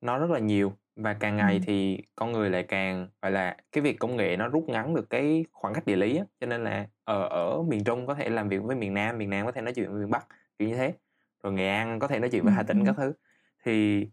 nó 0.00 0.18
rất 0.18 0.30
là 0.30 0.38
nhiều. 0.40 0.72
Và 0.96 1.14
càng 1.14 1.36
ngày 1.36 1.60
Ừm. 1.60 1.66
thì 1.66 1.98
con 2.16 2.32
người 2.32 2.50
lại 2.50 2.62
càng 2.62 3.08
gọi 3.22 3.32
là, 3.32 3.56
cái 3.72 3.82
việc 3.82 3.98
công 3.98 4.16
nghệ 4.16 4.36
nó 4.36 4.48
rút 4.48 4.68
ngắn 4.68 4.94
được 4.94 5.10
cái 5.10 5.44
khoảng 5.52 5.74
cách 5.74 5.86
địa 5.86 5.96
lý 5.96 6.16
á, 6.16 6.24
cho 6.40 6.46
nên 6.46 6.64
là, 6.64 6.86
ờ, 7.04 7.22
ở 7.28 7.62
miền 7.62 7.84
Trung 7.84 8.06
có 8.06 8.14
thể 8.14 8.28
làm 8.30 8.48
việc 8.48 8.58
với 8.62 8.76
miền 8.76 8.94
Nam, 8.94 9.18
miền 9.18 9.30
Nam 9.30 9.46
có 9.46 9.52
thể 9.52 9.60
nói 9.62 9.72
chuyện 9.74 9.90
với 9.92 10.00
miền 10.00 10.10
Bắc, 10.10 10.26
kiểu 10.58 10.68
như 10.68 10.76
thế. 10.76 10.94
Rồi 11.42 11.52
Nghệ 11.52 11.68
An 11.68 11.98
có 11.98 12.08
thể 12.08 12.18
nói 12.20 12.30
chuyện 12.30 12.44
với 12.44 12.52
Hà 12.52 12.62
Tĩnh 12.62 12.84
các 12.84 12.94
thứ. 12.96 13.12
Thì 13.64 14.08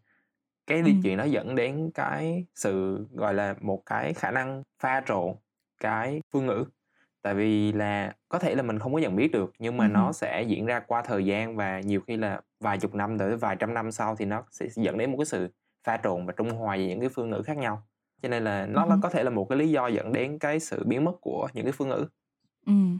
cái 0.67 0.81
đi 0.83 0.93
Ừm. 0.93 1.03
chuyện 1.03 1.17
đó 1.17 1.23
dẫn 1.25 1.55
đến 1.55 1.91
cái 1.95 2.45
sự, 2.55 3.07
gọi 3.11 3.33
là, 3.33 3.55
một 3.61 3.83
cái 3.85 4.13
khả 4.13 4.31
năng 4.31 4.63
pha 4.83 5.01
trộn 5.07 5.35
cái 5.81 6.21
phương 6.33 6.45
ngữ. 6.47 6.65
Tại 7.21 7.35
vì 7.35 7.71
là 7.73 8.13
có 8.29 8.39
thể 8.39 8.55
là 8.55 8.63
mình 8.63 8.79
không 8.79 8.93
có 8.93 8.99
nhận 8.99 9.15
biết 9.15 9.31
được, 9.33 9.53
nhưng 9.59 9.77
mà 9.77 9.87
Ừm 9.87 9.89
nó 9.89 10.13
sẽ 10.13 10.43
diễn 10.47 10.65
ra 10.65 10.79
qua 10.79 11.01
thời 11.03 11.25
gian 11.25 11.55
và 11.57 11.79
nhiều 11.81 12.01
khi 12.07 12.17
là 12.17 12.41
vài 12.59 12.79
chục 12.79 12.95
năm 12.95 13.17
tới 13.19 13.37
vài 13.37 13.55
trăm 13.59 13.73
năm 13.73 13.91
sau 13.91 14.15
thì 14.15 14.25
nó 14.25 14.43
sẽ 14.51 14.67
dẫn 14.75 14.97
đến 14.97 15.11
một 15.11 15.17
cái 15.19 15.25
sự 15.25 15.49
pha 15.83 15.97
trộn 16.03 16.25
và 16.25 16.33
trung 16.37 16.49
hòa 16.49 16.77
về 16.77 16.87
những 16.87 16.99
cái 16.99 17.09
phương 17.09 17.29
ngữ 17.29 17.41
khác 17.45 17.57
nhau. 17.57 17.83
Cho 18.21 18.29
nên 18.29 18.43
là 18.43 18.65
nó 18.65 18.85
hứm. 18.85 19.01
có 19.01 19.09
thể 19.09 19.23
là 19.23 19.29
một 19.29 19.45
cái 19.49 19.57
lý 19.57 19.69
do 19.71 19.87
dẫn 19.87 20.13
đến 20.13 20.39
cái 20.39 20.59
sự 20.59 20.83
biến 20.85 21.05
mất 21.05 21.21
của 21.21 21.47
những 21.53 21.65
cái 21.65 21.71
phương 21.71 21.89
ngữ. 21.89 22.05
Ừm. 22.65 22.99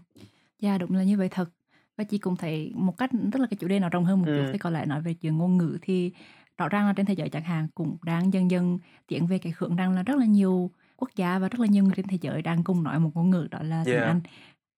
Yeah, 0.62 0.82
đúng 0.82 0.96
là 0.96 1.04
như 1.04 1.18
vậy 1.18 1.30
thật. 1.30 1.50
Và 1.98 2.04
chị 2.04 2.18
cũng 2.18 2.36
thấy 2.36 2.72
một 2.76 2.98
cách 2.98 3.12
tức 3.32 3.40
là 3.40 3.48
cái 3.50 3.58
chủ 3.60 3.68
đề 3.68 3.80
nó 3.80 3.90
rộng 3.90 4.06
hơn 4.06 4.20
một 4.20 4.26
chút 4.26 4.44
Ừm. 4.44 4.52
thì 4.52 4.58
có 4.58 4.70
lẽ 4.70 4.86
nói 4.86 5.02
về 5.02 5.14
chuyện 5.14 5.38
ngôn 5.38 5.58
ngữ 5.58 5.78
thì 5.82 6.12
rõ 6.58 6.70
ràng 6.70 6.88
là 6.88 6.94
trên 6.94 7.06
thế 7.06 7.14
giới 7.14 7.30
chẳng 7.30 7.44
hạn 7.44 7.68
cũng 7.76 7.98
đang 8.04 8.34
dần 8.34 8.52
dần 8.52 8.80
tiến 9.08 9.28
về 9.28 9.38
cái 9.38 9.54
hướng 9.58 9.76
rằng 9.76 9.92
là 9.92 10.04
rất 10.04 10.18
là 10.18 10.26
nhiều 10.26 10.72
quốc 10.98 11.10
gia 11.16 11.40
và 11.40 11.50
rất 11.50 11.60
là 11.60 11.68
nhiều 11.68 11.84
người 11.84 11.94
trên 11.96 12.08
thế 12.08 12.18
giới 12.22 12.42
đang 12.42 12.64
cùng 12.64 12.84
nói 12.84 13.00
một 13.00 13.12
ngôn 13.14 13.30
ngữ 13.30 13.48
đó 13.52 13.60
là 13.62 13.84
tiếng 13.86 13.96
Yeah. 13.96 14.08
Anh 14.08 14.22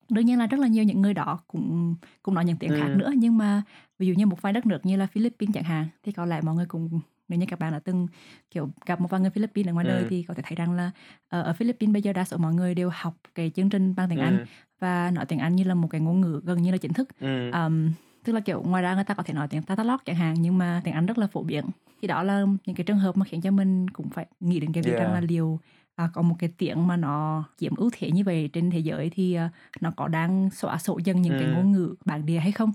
đương 0.09 0.25
nhiên 0.25 0.39
là 0.39 0.47
rất 0.47 0.59
là 0.59 0.67
nhiều 0.67 0.83
những 0.83 1.01
người 1.01 1.13
đó 1.13 1.39
cũng 1.47 1.95
cũng 2.23 2.35
nói 2.35 2.45
những 2.45 2.57
tiếng 2.57 2.69
khác 2.69 2.87
Ừm. 2.87 2.97
nữa 2.97 3.11
nhưng 3.17 3.37
mà 3.37 3.61
ví 3.99 4.07
dụ 4.07 4.13
như 4.13 4.25
một 4.25 4.41
vài 4.41 4.53
đất 4.53 4.65
nước 4.65 4.79
như 4.85 4.97
là 4.97 5.07
Philippines 5.07 5.53
chẳng 5.53 5.63
hạn 5.63 5.85
thì 6.03 6.11
có 6.11 6.25
lẽ 6.25 6.41
mọi 6.41 6.55
người 6.55 6.65
cũng 6.65 6.99
nếu 7.27 7.39
như 7.39 7.45
các 7.49 7.59
bạn 7.59 7.71
đã 7.73 7.79
từng 7.79 8.07
kiểu 8.51 8.69
gặp 8.85 9.01
một 9.01 9.07
vài 9.11 9.21
người 9.21 9.29
Philippines 9.29 9.69
ở 9.69 9.73
ngoài 9.73 9.85
đời 9.85 9.99
Ừm. 9.99 10.09
thì 10.09 10.23
có 10.23 10.33
thể 10.33 10.41
thấy 10.45 10.55
rằng 10.55 10.71
là 10.71 10.91
ờ, 11.29 11.41
ở 11.41 11.53
Philippines 11.53 11.93
bây 11.93 12.01
giờ 12.01 12.13
đa 12.13 12.23
số 12.25 12.37
mọi 12.37 12.53
người 12.53 12.75
đều 12.75 12.89
học 12.93 13.13
cái 13.35 13.51
chương 13.55 13.69
trình 13.69 13.95
bằng 13.95 14.09
tiếng 14.09 14.19
Anh 14.19 14.37
Ừm, 14.37 14.45
và 14.79 15.11
nói 15.11 15.25
tiếng 15.25 15.39
Anh 15.39 15.55
như 15.55 15.63
là 15.63 15.73
một 15.75 15.87
cái 15.87 16.01
ngôn 16.01 16.21
ngữ 16.21 16.41
gần 16.43 16.61
như 16.61 16.71
là 16.71 16.77
chính 16.77 16.93
thức 16.93 17.09
ừm, 17.19 17.51
um, 17.51 17.91
tức 18.23 18.33
là 18.33 18.39
kiểu 18.39 18.63
ngoài 18.63 18.83
ra 18.83 18.95
người 18.95 19.03
ta 19.03 19.13
có 19.13 19.23
thể 19.23 19.33
nói 19.33 19.47
tiếng 19.47 19.61
Tagalog 19.63 19.97
chẳng 20.05 20.15
hạn 20.15 20.35
nhưng 20.39 20.57
mà 20.57 20.81
tiếng 20.83 20.93
Anh 20.93 21.05
rất 21.05 21.17
là 21.17 21.27
phổ 21.27 21.43
biến 21.43 21.65
thì 22.01 22.07
đó 22.07 22.23
là 22.23 22.45
những 22.65 22.75
cái 22.75 22.83
trường 22.83 22.97
hợp 22.97 23.17
mà 23.17 23.25
khiến 23.25 23.41
cho 23.41 23.51
mình 23.51 23.87
cũng 23.89 24.09
phải 24.09 24.25
nghĩ 24.39 24.59
đến 24.59 24.73
cái 24.73 24.83
việc 24.83 24.89
Yeah. 24.91 24.99
rằng 24.99 25.13
là 25.13 25.21
liệu 25.21 25.59
à, 25.95 26.09
có 26.13 26.21
một 26.21 26.35
cái 26.39 26.49
tiếng 26.57 26.87
mà 26.87 26.97
nó 26.97 27.43
chiếm 27.57 27.75
ưu 27.75 27.89
thế 27.97 28.11
như 28.11 28.23
vậy 28.23 28.49
trên 28.53 28.71
thế 28.71 28.79
giới 28.79 29.09
thì 29.09 29.33
à, 29.33 29.49
nó 29.81 29.91
có 29.97 30.07
đang 30.07 30.49
xóa 30.49 30.77
sổ 30.77 30.99
dần 31.03 31.21
những 31.21 31.33
cái 31.39 31.47
Ừm. 31.47 31.53
ngôn 31.55 31.71
ngữ 31.71 31.95
bản 32.05 32.25
địa 32.25 32.39
hay 32.39 32.51
không 32.51 32.71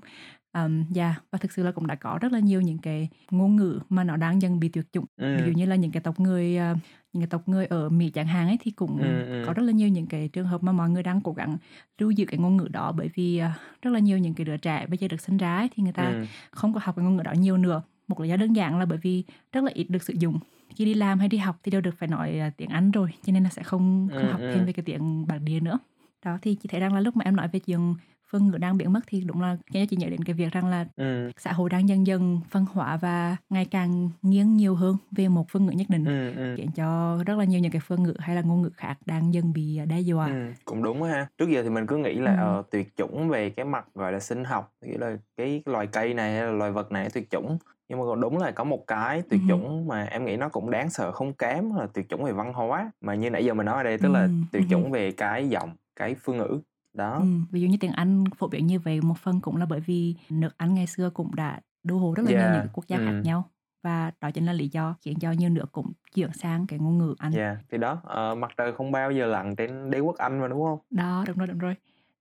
um, 0.54 0.84
yeah. 0.94 1.22
và 1.30 1.38
thực 1.38 1.52
sự 1.52 1.62
là 1.62 1.72
cũng 1.72 1.86
đã 1.86 1.94
có 1.94 2.18
rất 2.20 2.32
là 2.32 2.38
nhiều 2.38 2.60
những 2.60 2.78
cái 2.78 3.08
ngôn 3.30 3.56
ngữ 3.56 3.80
mà 3.88 4.04
nó 4.04 4.16
đang 4.16 4.42
dần 4.42 4.60
bị 4.60 4.68
tuyệt 4.68 4.86
chủng 4.92 5.04
ví 5.18 5.44
dụ 5.44 5.52
như 5.52 5.66
là 5.66 5.76
những 5.76 5.90
cái 5.90 6.00
tộc 6.02 6.20
người 6.20 6.56
à, 6.56 6.74
những 7.12 7.22
cái 7.22 7.28
tộc 7.28 7.48
người 7.48 7.66
ở 7.66 7.88
Mỹ 7.88 8.10
chẳng 8.10 8.26
hạn 8.26 8.46
ấy 8.48 8.58
thì 8.60 8.70
cũng 8.70 8.98
Ừm, 8.98 9.32
ừm. 9.32 9.42
có 9.46 9.52
rất 9.52 9.62
là 9.62 9.72
nhiều 9.72 9.88
những 9.88 10.06
cái 10.06 10.28
trường 10.28 10.46
hợp 10.46 10.62
mà 10.62 10.72
mọi 10.72 10.90
người 10.90 11.02
đang 11.02 11.20
cố 11.20 11.32
gắng 11.32 11.56
lưu 11.98 12.10
giữ 12.10 12.24
cái 12.26 12.38
ngôn 12.38 12.56
ngữ 12.56 12.68
đó 12.68 12.92
bởi 12.92 13.10
vì 13.14 13.38
à, 13.38 13.58
rất 13.82 13.90
là 13.90 13.98
nhiều 13.98 14.18
những 14.18 14.34
cái 14.34 14.44
đứa 14.44 14.56
trẻ 14.56 14.86
bây 14.86 14.98
giờ 14.98 15.08
được 15.08 15.20
sinh 15.20 15.36
ra 15.36 15.56
ấy, 15.56 15.68
thì 15.74 15.82
người 15.82 15.92
ta 15.92 16.06
ừm, 16.08 16.26
không 16.50 16.74
có 16.74 16.80
học 16.82 16.96
cái 16.96 17.04
ngôn 17.04 17.16
ngữ 17.16 17.22
đó 17.22 17.32
nhiều 17.32 17.56
nữa 17.56 17.82
một 18.08 18.20
lý 18.20 18.28
do 18.28 18.36
đơn 18.36 18.52
giản 18.56 18.78
là 18.78 18.86
bởi 18.86 18.98
vì 19.02 19.24
rất 19.52 19.64
là 19.64 19.70
ít 19.74 19.90
được 19.90 20.02
sử 20.02 20.14
dụng 20.18 20.38
khi 20.76 20.84
đi 20.84 20.94
làm 20.94 21.18
hay 21.18 21.28
đi 21.28 21.38
học 21.38 21.56
thì 21.62 21.70
đều 21.70 21.80
được 21.80 21.94
phải 21.98 22.08
nói 22.08 22.38
à, 22.38 22.50
tiếng 22.56 22.68
Anh 22.68 22.90
rồi 22.90 23.10
cho 23.26 23.32
nên 23.32 23.44
là 23.44 23.50
sẽ 23.50 23.62
không 23.62 24.08
không 24.14 24.28
Ừ, 24.28 24.32
học 24.32 24.40
ừ. 24.40 24.46
thêm 24.52 24.64
về 24.66 24.72
cái 24.72 24.84
tiếng 24.84 25.26
bản 25.26 25.44
địa 25.44 25.60
nữa 25.60 25.78
đó 26.24 26.38
thì 26.42 26.54
chị 26.54 26.68
thấy 26.68 26.80
rằng 26.80 26.94
là 26.94 27.00
lúc 27.00 27.16
mà 27.16 27.24
em 27.24 27.36
nói 27.36 27.48
về 27.52 27.60
chuyện 27.60 27.94
phương 28.30 28.48
ngữ 28.48 28.58
đang 28.58 28.76
biến 28.76 28.92
mất 28.92 29.00
thì 29.06 29.20
đúng 29.26 29.40
là 29.42 29.56
cho 29.72 29.80
chị 29.90 29.96
nhớ 29.96 30.06
đến 30.10 30.24
cái 30.24 30.34
việc 30.34 30.52
rằng 30.52 30.66
là 30.66 30.86
ừm, 30.96 31.30
xã 31.38 31.52
hội 31.52 31.70
đang 31.70 31.88
dần 31.88 32.06
dần 32.06 32.40
phân 32.50 32.64
hóa 32.72 32.96
và 32.96 33.36
ngày 33.50 33.64
càng 33.64 34.10
nghiêng 34.22 34.56
nhiều 34.56 34.74
hơn 34.74 34.96
về 35.10 35.28
một 35.28 35.46
phương 35.50 35.66
ngữ 35.66 35.72
nhất 35.72 35.86
định 35.90 36.04
ừm, 36.04 36.36
ừm. 36.36 36.56
khiến 36.56 36.70
cho 36.76 37.18
rất 37.26 37.38
là 37.38 37.44
nhiều 37.44 37.60
những 37.60 37.72
cái 37.72 37.80
phương 37.86 38.02
ngữ 38.02 38.14
hay 38.18 38.36
là 38.36 38.42
ngôn 38.42 38.62
ngữ 38.62 38.70
khác 38.76 38.98
đang 39.06 39.34
dần 39.34 39.52
bị 39.52 39.76
à, 39.78 39.84
đe 39.84 40.00
dọa 40.00 40.26
Ừ, 40.28 40.52
cũng 40.64 40.82
đúng 40.82 41.02
ha. 41.02 41.26
Trước 41.38 41.48
giờ 41.50 41.62
thì 41.62 41.68
mình 41.70 41.86
cứ 41.86 41.96
nghĩ 41.96 42.14
là 42.14 42.30
Ừ. 42.32 42.36
ờ, 42.36 42.62
tuyệt 42.70 42.96
chủng 42.96 43.28
về 43.28 43.50
cái 43.50 43.64
mặt 43.64 43.86
gọi 43.94 44.12
là 44.12 44.20
sinh 44.20 44.44
học, 44.44 44.72
nghĩa 44.86 44.98
là 44.98 45.16
cái 45.36 45.62
loài 45.66 45.86
cây 45.86 46.14
này 46.14 46.32
hay 46.32 46.42
là 46.46 46.52
loài 46.52 46.72
vật 46.72 46.92
này 46.92 47.08
tuyệt 47.14 47.30
chủng. 47.30 47.58
Nhưng 47.88 47.98
mà 47.98 48.04
đúng 48.20 48.38
là 48.38 48.50
có 48.50 48.64
một 48.64 48.86
cái 48.86 49.22
tuyệt 49.30 49.40
Ừ. 49.40 49.48
chủng 49.48 49.86
mà 49.88 50.04
em 50.04 50.24
nghĩ 50.24 50.36
nó 50.36 50.48
cũng 50.48 50.70
đáng 50.70 50.90
sợ 50.90 51.12
không 51.12 51.32
kém 51.34 51.74
là 51.74 51.86
tuyệt 51.94 52.08
chủng 52.08 52.24
về 52.24 52.32
văn 52.32 52.52
hóa. 52.52 52.90
Mà 53.00 53.14
như 53.14 53.30
nãy 53.30 53.44
giờ 53.44 53.54
mình 53.54 53.66
nói 53.66 53.76
ở 53.76 53.82
đây 53.82 53.98
tức 53.98 54.08
là 54.08 54.22
Ừ, 54.22 54.28
tuyệt 54.52 54.62
ừ. 54.62 54.66
chủng 54.70 54.90
về 54.90 55.12
cái 55.12 55.48
giọng, 55.48 55.70
cái 55.96 56.14
phương 56.14 56.36
ngữ. 56.38 56.60
Đó. 56.92 57.18
Ừ, 57.18 57.24
ví 57.50 57.60
dụ 57.60 57.68
như 57.68 57.76
tiếng 57.80 57.92
Anh 57.92 58.24
phổ 58.36 58.48
biến 58.48 58.66
như 58.66 58.78
vậy 58.80 59.00
một 59.00 59.18
phần 59.18 59.40
cũng 59.40 59.56
là 59.56 59.66
bởi 59.66 59.80
vì 59.80 60.14
nước 60.30 60.50
Anh 60.56 60.74
ngày 60.74 60.86
xưa 60.86 61.10
cũng 61.10 61.34
đã 61.34 61.60
đô 61.82 61.98
hộ 61.98 62.14
rất 62.14 62.22
là 62.22 62.30
nhiều 62.30 62.40
Yeah, 62.40 62.52
những 62.52 62.62
cái 62.62 62.70
quốc 62.72 62.84
gia 62.88 62.98
khác 62.98 63.10
ừ. 63.10 63.22
nhau 63.22 63.50
và 63.82 64.12
đó 64.20 64.30
chính 64.30 64.46
là 64.46 64.52
lý 64.52 64.68
do 64.68 64.96
khiến 65.00 65.18
cho 65.20 65.32
nhiều 65.32 65.48
nước 65.50 65.66
cũng 65.72 65.92
chuyển 66.14 66.32
sang 66.32 66.66
cái 66.66 66.78
ngôn 66.78 66.98
ngữ 66.98 67.14
Anh. 67.18 67.32
Yeah. 67.32 67.58
Thì 67.70 67.78
đó, 67.78 68.00
ờ, 68.04 68.34
mặt 68.34 68.50
trời 68.56 68.72
không 68.72 68.92
bao 68.92 69.10
giờ 69.12 69.26
lặn 69.26 69.56
trên 69.56 69.90
đế 69.90 70.00
quốc 70.00 70.16
Anh 70.18 70.40
mà 70.40 70.48
đúng 70.48 70.62
không? 70.64 70.78
Đó, 70.90 71.24
đúng 71.26 71.38
rồi, 71.38 71.46
đúng 71.46 71.58
rồi. 71.58 71.74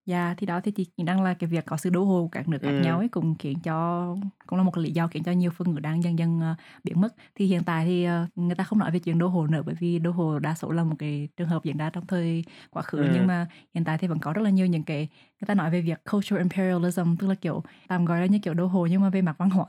Dạ, 0.10 0.34
thì 0.38 0.45
đó 0.47 0.60
thì 0.64 0.72
chị 0.72 0.86
rằng 1.07 1.22
là 1.24 1.34
cái 1.34 1.49
việc 1.49 1.66
có 1.66 1.78
sự 1.78 1.89
đô 1.89 2.03
hộ 2.03 2.30
các 2.32 2.47
nước 2.47 2.57
khác 2.62 2.76
Ừ. 2.78 2.84
nhau 2.84 2.97
ấy 2.99 3.07
cũng 3.10 3.36
khiến 3.39 3.57
cho 3.64 4.05
cũng 4.47 4.57
là 4.60 4.64
một 4.64 4.72
cái 4.72 4.84
lý 4.84 4.91
do 4.91 5.07
khiến 5.07 5.24
cho 5.24 5.32
nhiều 5.32 5.51
phương 5.51 5.72
ngữ 5.74 5.80
đang 5.80 6.03
dần 6.03 6.20
dần 6.20 6.39
ờ, 6.41 6.55
biến 6.84 7.01
mất. 7.01 7.16
Thì 7.36 7.45
hiện 7.45 7.64
tại 7.64 7.86
thì 7.86 8.03
ờ, 8.03 8.28
người 8.36 8.55
ta 8.55 8.64
không 8.64 8.80
nói 8.80 8.91
về 8.91 8.99
chuyện 8.99 9.20
đô 9.20 9.28
hộ 9.28 9.47
nữa 9.47 9.62
bởi 9.66 9.76
vì 9.80 9.99
đô 9.99 10.12
hộ 10.12 10.39
đa 10.39 10.55
số 10.55 10.72
là 10.72 10.84
một 10.84 10.95
cái 10.99 11.28
trường 11.38 11.47
hợp 11.47 11.64
diễn 11.64 11.78
ra 11.78 11.89
trong 11.89 12.07
thời 12.07 12.43
quá 12.70 12.82
khứ 12.84 12.97
Ừ. 12.97 13.07
nhưng 13.14 13.28
mà 13.28 13.47
hiện 13.74 13.84
tại 13.84 13.97
thì 13.97 14.07
vẫn 14.07 14.20
có 14.20 14.34
rất 14.34 14.41
là 14.41 14.49
nhiều 14.49 14.68
những 14.68 14.84
cái 14.84 15.07
người 15.41 15.45
ta 15.47 15.53
nói 15.53 15.72
về 15.72 15.82
việc 15.82 16.01
cultural 16.12 16.39
imperialism 16.39 17.16
tức 17.20 17.28
là 17.28 17.36
kiểu 17.36 17.64
tạm 17.88 18.05
gọi 18.05 18.20
là 18.20 18.26
như 18.26 18.39
kiểu 18.43 18.53
đô 18.53 18.66
hộ 18.68 18.86
nhưng 18.86 19.01
mà 19.01 19.10
về 19.10 19.22
mặt 19.22 19.36
văn 19.38 19.49
hóa. 19.49 19.66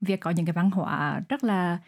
Việc 0.00 0.20
có 0.20 0.30
những 0.30 0.46
cái 0.46 0.52
văn 0.52 0.70
hóa 0.70 1.20
rất 1.28 1.44
là 1.44 1.78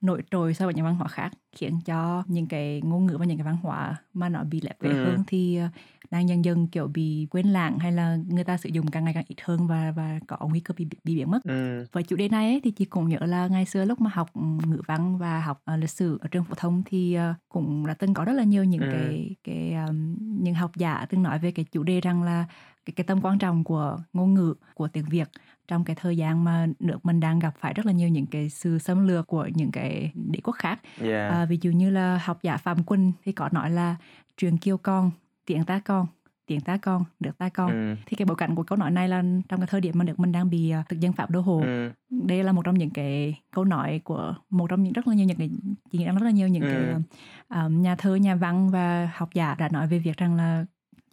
nổi 0.00 0.22
trội 0.30 0.54
so 0.54 0.64
với 0.64 0.74
những 0.74 0.84
văn 0.84 0.96
hóa 0.96 1.08
khác 1.08 1.32
khiến 1.56 1.80
cho 1.84 2.22
những 2.26 2.46
cái 2.46 2.80
ngôn 2.84 3.06
ngữ 3.06 3.16
và 3.18 3.24
những 3.24 3.36
cái 3.38 3.44
văn 3.44 3.56
hóa 3.62 3.96
mà 4.14 4.28
nó 4.28 4.44
bị 4.44 4.60
lép 4.60 4.80
vế 4.80 4.88
Ừ. 4.88 4.94
hơn 5.04 5.24
thì 5.26 5.56
ờ, 5.56 5.68
đang 6.10 6.28
dần 6.28 6.44
dần 6.44 6.66
kiểu 6.66 6.86
bị 6.86 7.26
quên 7.30 7.46
lãng 7.46 7.78
hay 7.78 7.92
là 7.92 8.18
người 8.28 8.44
ta 8.44 8.56
sử 8.56 8.68
dụng 8.72 8.86
càng 8.90 9.04
ngày 9.04 9.14
càng 9.14 9.24
ít 9.28 9.36
hơn 9.42 9.66
và 9.66 9.90
và 9.96 10.18
có 10.26 10.36
nguy 10.42 10.60
cơ 10.60 10.74
bị 10.78 10.84
bị 11.04 11.16
biến 11.16 11.30
mất. 11.30 11.38
Ừ. 11.44 11.86
Với 11.92 12.02
chủ 12.02 12.16
đề 12.16 12.28
này 12.28 12.46
ấy, 12.50 12.60
thì 12.64 12.70
chị 12.70 12.84
cũng 12.84 13.08
nhớ 13.08 13.18
là 13.20 13.46
ngày 13.46 13.64
xưa 13.64 13.84
lúc 13.84 14.00
mà 14.00 14.10
học 14.14 14.30
ừ, 14.34 14.40
ngữ 14.66 14.80
văn 14.86 15.18
và 15.18 15.40
học 15.40 15.60
ờ, 15.64 15.76
lịch 15.76 15.90
sử 15.90 16.18
ở 16.20 16.28
trường 16.28 16.44
phổ 16.44 16.54
thông 16.54 16.82
thì 16.86 17.14
ờ, 17.14 17.34
cũng 17.48 17.86
đã 17.86 17.94
từng 17.94 18.14
có 18.14 18.24
rất 18.24 18.32
là 18.32 18.44
nhiều 18.44 18.64
những 18.64 18.80
Ừ. 18.80 18.88
cái 18.92 19.34
cái 19.44 19.74
um, 19.88 20.16
những 20.42 20.54
học 20.54 20.70
giả 20.76 21.06
từng 21.10 21.22
nói 21.22 21.38
về 21.38 21.50
cái 21.50 21.64
chủ 21.72 21.82
đề 21.82 22.00
rằng 22.00 22.22
là 22.22 22.44
cái 22.84 22.92
cái 22.96 23.04
tầm 23.04 23.20
quan 23.22 23.38
trọng 23.38 23.64
của 23.64 23.98
ngôn 24.12 24.34
ngữ 24.34 24.54
của 24.74 24.88
tiếng 24.88 25.04
Việt 25.04 25.28
trong 25.68 25.84
cái 25.84 25.96
thời 25.96 26.16
gian 26.16 26.44
mà 26.44 26.66
nước 26.78 27.06
mình 27.06 27.20
đang 27.20 27.38
gặp 27.38 27.54
phải 27.60 27.74
rất 27.74 27.86
là 27.86 27.92
nhiều 27.92 28.08
những 28.08 28.26
cái 28.26 28.48
sự 28.48 28.78
xâm 28.78 29.08
lược 29.08 29.26
của 29.26 29.48
những 29.54 29.70
cái 29.70 30.12
đế 30.14 30.40
quốc 30.44 30.56
khác 30.58 30.80
Yeah. 31.00 31.32
À, 31.32 31.44
ví 31.44 31.58
dụ 31.62 31.70
như 31.70 31.90
là 31.90 32.20
học 32.24 32.38
giả 32.42 32.56
Phạm 32.56 32.76
Quân 32.86 33.12
thì 33.24 33.32
có 33.32 33.48
nói 33.52 33.70
là 33.70 33.96
truyền 34.36 34.56
kiêu 34.56 34.76
con, 34.78 35.10
tiếng 35.46 35.64
ta 35.64 35.80
con, 35.84 36.06
tiếng 36.46 36.60
ta 36.60 36.76
con, 36.76 37.04
nước 37.20 37.38
ta 37.38 37.48
con. 37.48 37.70
Ừ. 37.70 37.96
Thì 38.06 38.16
cái 38.16 38.26
bối 38.26 38.36
cảnh 38.36 38.54
của 38.54 38.62
câu 38.62 38.78
nói 38.78 38.90
này 38.90 39.08
là 39.08 39.22
trong 39.48 39.60
cái 39.60 39.66
thời 39.66 39.80
điểm 39.80 39.94
mà 39.98 40.04
nước 40.04 40.18
mình 40.20 40.32
đang 40.32 40.50
bị 40.50 40.70
à, 40.70 40.84
thực 40.88 41.00
dân 41.00 41.12
Pháp 41.12 41.30
đô 41.30 41.40
hộ. 41.40 41.60
Ừ. 41.60 41.90
Đây 42.10 42.44
là 42.44 42.52
một 42.52 42.62
trong 42.64 42.78
những 42.78 42.90
cái 42.90 43.34
câu 43.54 43.64
nói 43.64 44.00
của 44.04 44.34
một 44.50 44.66
trong 44.70 44.82
những 44.82 44.92
rất 44.92 45.08
là 45.08 45.14
nhiều 45.14 45.26
những 45.26 45.36
cái 45.38 45.50
chị 45.90 45.98
nghĩ 45.98 46.04
rất 46.04 46.22
là 46.22 46.30
nhiều 46.30 46.48
những 46.48 46.62
Ừ. 46.62 46.68
cái 46.72 47.02
à, 47.48 47.68
nhà 47.68 47.96
thơ, 47.96 48.14
nhà 48.14 48.34
văn 48.34 48.70
và 48.70 49.10
học 49.14 49.28
giả 49.34 49.54
đã 49.58 49.68
nói 49.68 49.86
về 49.86 49.98
việc 49.98 50.16
rằng 50.16 50.34
là 50.36 50.64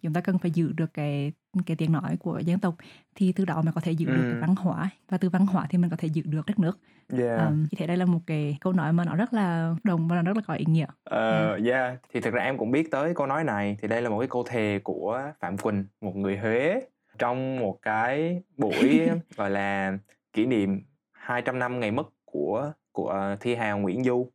chúng 0.06 0.12
ta 0.12 0.20
cần 0.20 0.38
phải 0.38 0.50
giữ 0.50 0.72
được 0.72 0.94
cái 0.94 1.32
cái 1.66 1.76
tiếng 1.76 1.92
nói 1.92 2.16
của 2.20 2.38
dân 2.38 2.58
tộc 2.58 2.74
thì 3.14 3.32
từ 3.32 3.44
đó 3.44 3.62
mới 3.62 3.72
có 3.72 3.80
thể 3.80 3.92
giữ 3.92 4.06
được 4.06 4.22
Ừ. 4.26 4.30
cái 4.32 4.40
văn 4.40 4.54
hóa 4.56 4.90
và 5.08 5.18
từ 5.18 5.28
văn 5.30 5.46
hóa 5.46 5.66
thì 5.70 5.78
mình 5.78 5.90
có 5.90 5.96
thể 5.96 6.08
giữ 6.08 6.22
được 6.26 6.46
đất 6.46 6.58
nước. 6.58 6.78
Yeah. 7.18 7.40
Um, 7.48 7.66
chị 7.70 7.76
thấy 7.76 7.86
đây 7.86 7.96
là 7.96 8.04
một 8.04 8.18
cái 8.26 8.56
câu 8.60 8.72
nói 8.72 8.92
mà 8.92 9.04
nó 9.04 9.16
rất 9.16 9.32
là 9.34 9.74
đồng 9.84 10.08
và 10.08 10.16
nó 10.16 10.22
rất 10.22 10.36
là 10.36 10.42
có 10.46 10.54
ý 10.54 10.64
nghĩa. 10.68 10.86
Ờ, 11.04 11.58
yeah. 11.66 12.00
Thì 12.12 12.20
thực 12.20 12.34
ra 12.34 12.42
em 12.42 12.58
cũng 12.58 12.70
biết 12.70 12.90
tới 12.90 13.14
câu 13.14 13.26
nói 13.26 13.44
này 13.44 13.76
thì 13.82 13.88
đây 13.88 14.02
là 14.02 14.08
một 14.10 14.18
cái 14.18 14.28
câu 14.28 14.44
thề 14.48 14.80
của 14.84 15.22
Phạm 15.40 15.58
Quỳnh, 15.58 15.84
một 16.00 16.16
người 16.16 16.36
Huế 16.38 16.80
trong 17.18 17.56
một 17.60 17.78
cái 17.82 18.42
buổi 18.56 19.08
gọi 19.36 19.50
là 19.50 19.98
kỷ 20.32 20.46
niệm 20.46 20.80
200 21.12 21.58
năm 21.58 21.80
ngày 21.80 21.90
mất 21.90 22.06
của 22.24 22.72
của 22.92 23.36
thi 23.40 23.54
hào 23.54 23.78
Nguyễn 23.78 24.04
Du 24.04 24.30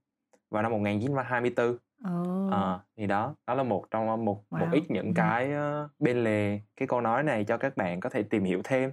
vào 0.52 0.64
năm 0.64 0.72
1924. 0.72 1.78
Oh. 2.08 2.52
Ờ, 2.52 2.80
thì 2.98 3.08
đó, 3.08 3.36
đó 3.48 3.54
là 3.56 3.64
một 3.64 3.86
trong 3.92 4.26
một 4.26 4.44
một 4.52 4.68
Wow. 4.68 4.72
ít 4.72 4.84
những 4.90 5.06
Ừ. 5.08 5.12
cái 5.16 5.52
ờ, 5.54 5.90
bên 6.00 6.24
lề 6.24 6.60
cái 6.76 6.88
câu 6.88 7.02
nói 7.02 7.24
này 7.24 7.44
cho 7.46 7.58
các 7.58 7.78
bạn 7.78 8.00
có 8.00 8.10
thể 8.10 8.24
tìm 8.24 8.44
hiểu 8.44 8.62
thêm. 8.64 8.92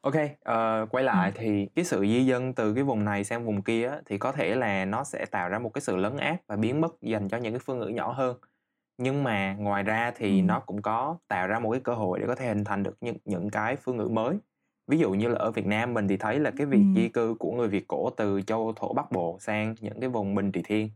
Ok, 0.00 0.14
ờ, 0.40 0.86
quay 0.90 1.04
lại 1.04 1.32
Ừ. 1.34 1.38
thì 1.40 1.68
cái 1.76 1.84
sự 1.84 2.00
di 2.00 2.26
dân 2.26 2.52
từ 2.54 2.74
cái 2.74 2.84
vùng 2.84 3.04
này 3.04 3.24
sang 3.24 3.44
vùng 3.46 3.62
kia 3.62 3.92
thì 4.06 4.18
có 4.18 4.32
thể 4.32 4.54
là 4.54 4.84
nó 4.84 5.04
sẽ 5.04 5.26
tạo 5.30 5.48
ra 5.48 5.58
một 5.58 5.70
cái 5.74 5.82
sự 5.82 5.96
lấn 5.96 6.16
át 6.16 6.46
và 6.46 6.56
biến 6.56 6.80
mất 6.80 7.00
dành 7.02 7.28
cho 7.28 7.36
những 7.36 7.52
cái 7.52 7.60
phương 7.60 7.78
ngữ 7.78 7.86
nhỏ 7.86 8.12
hơn. 8.12 8.36
Nhưng 8.98 9.24
mà 9.24 9.54
ngoài 9.54 9.82
ra 9.82 10.12
thì 10.16 10.40
Ừ. 10.40 10.44
nó 10.46 10.60
cũng 10.60 10.82
có 10.82 11.18
tạo 11.28 11.46
ra 11.48 11.58
một 11.58 11.70
cái 11.72 11.80
cơ 11.80 11.94
hội 11.94 12.18
để 12.20 12.26
có 12.26 12.34
thể 12.34 12.46
hình 12.48 12.64
thành 12.64 12.82
được 12.82 12.96
những 13.00 13.16
những 13.24 13.50
cái 13.50 13.76
phương 13.76 13.96
ngữ 13.96 14.08
mới. 14.08 14.36
Ví 14.86 14.98
dụ 14.98 15.10
như 15.12 15.28
là 15.28 15.38
ở 15.38 15.50
Việt 15.50 15.66
Nam 15.66 15.94
mình 15.94 16.08
thì 16.08 16.16
thấy 16.16 16.40
là 16.40 16.50
cái 16.56 16.66
việc 16.66 16.86
Ừ. 16.94 17.00
di 17.00 17.08
cư 17.08 17.34
của 17.38 17.52
người 17.52 17.68
Việt 17.68 17.84
cổ 17.88 18.10
từ 18.10 18.42
châu 18.42 18.72
thổ 18.76 18.92
Bắc 18.94 19.12
Bộ 19.12 19.38
sang 19.40 19.74
những 19.80 20.00
cái 20.00 20.08
vùng 20.10 20.34
Bình 20.34 20.52
Trị 20.52 20.62
Thiên 20.64 20.90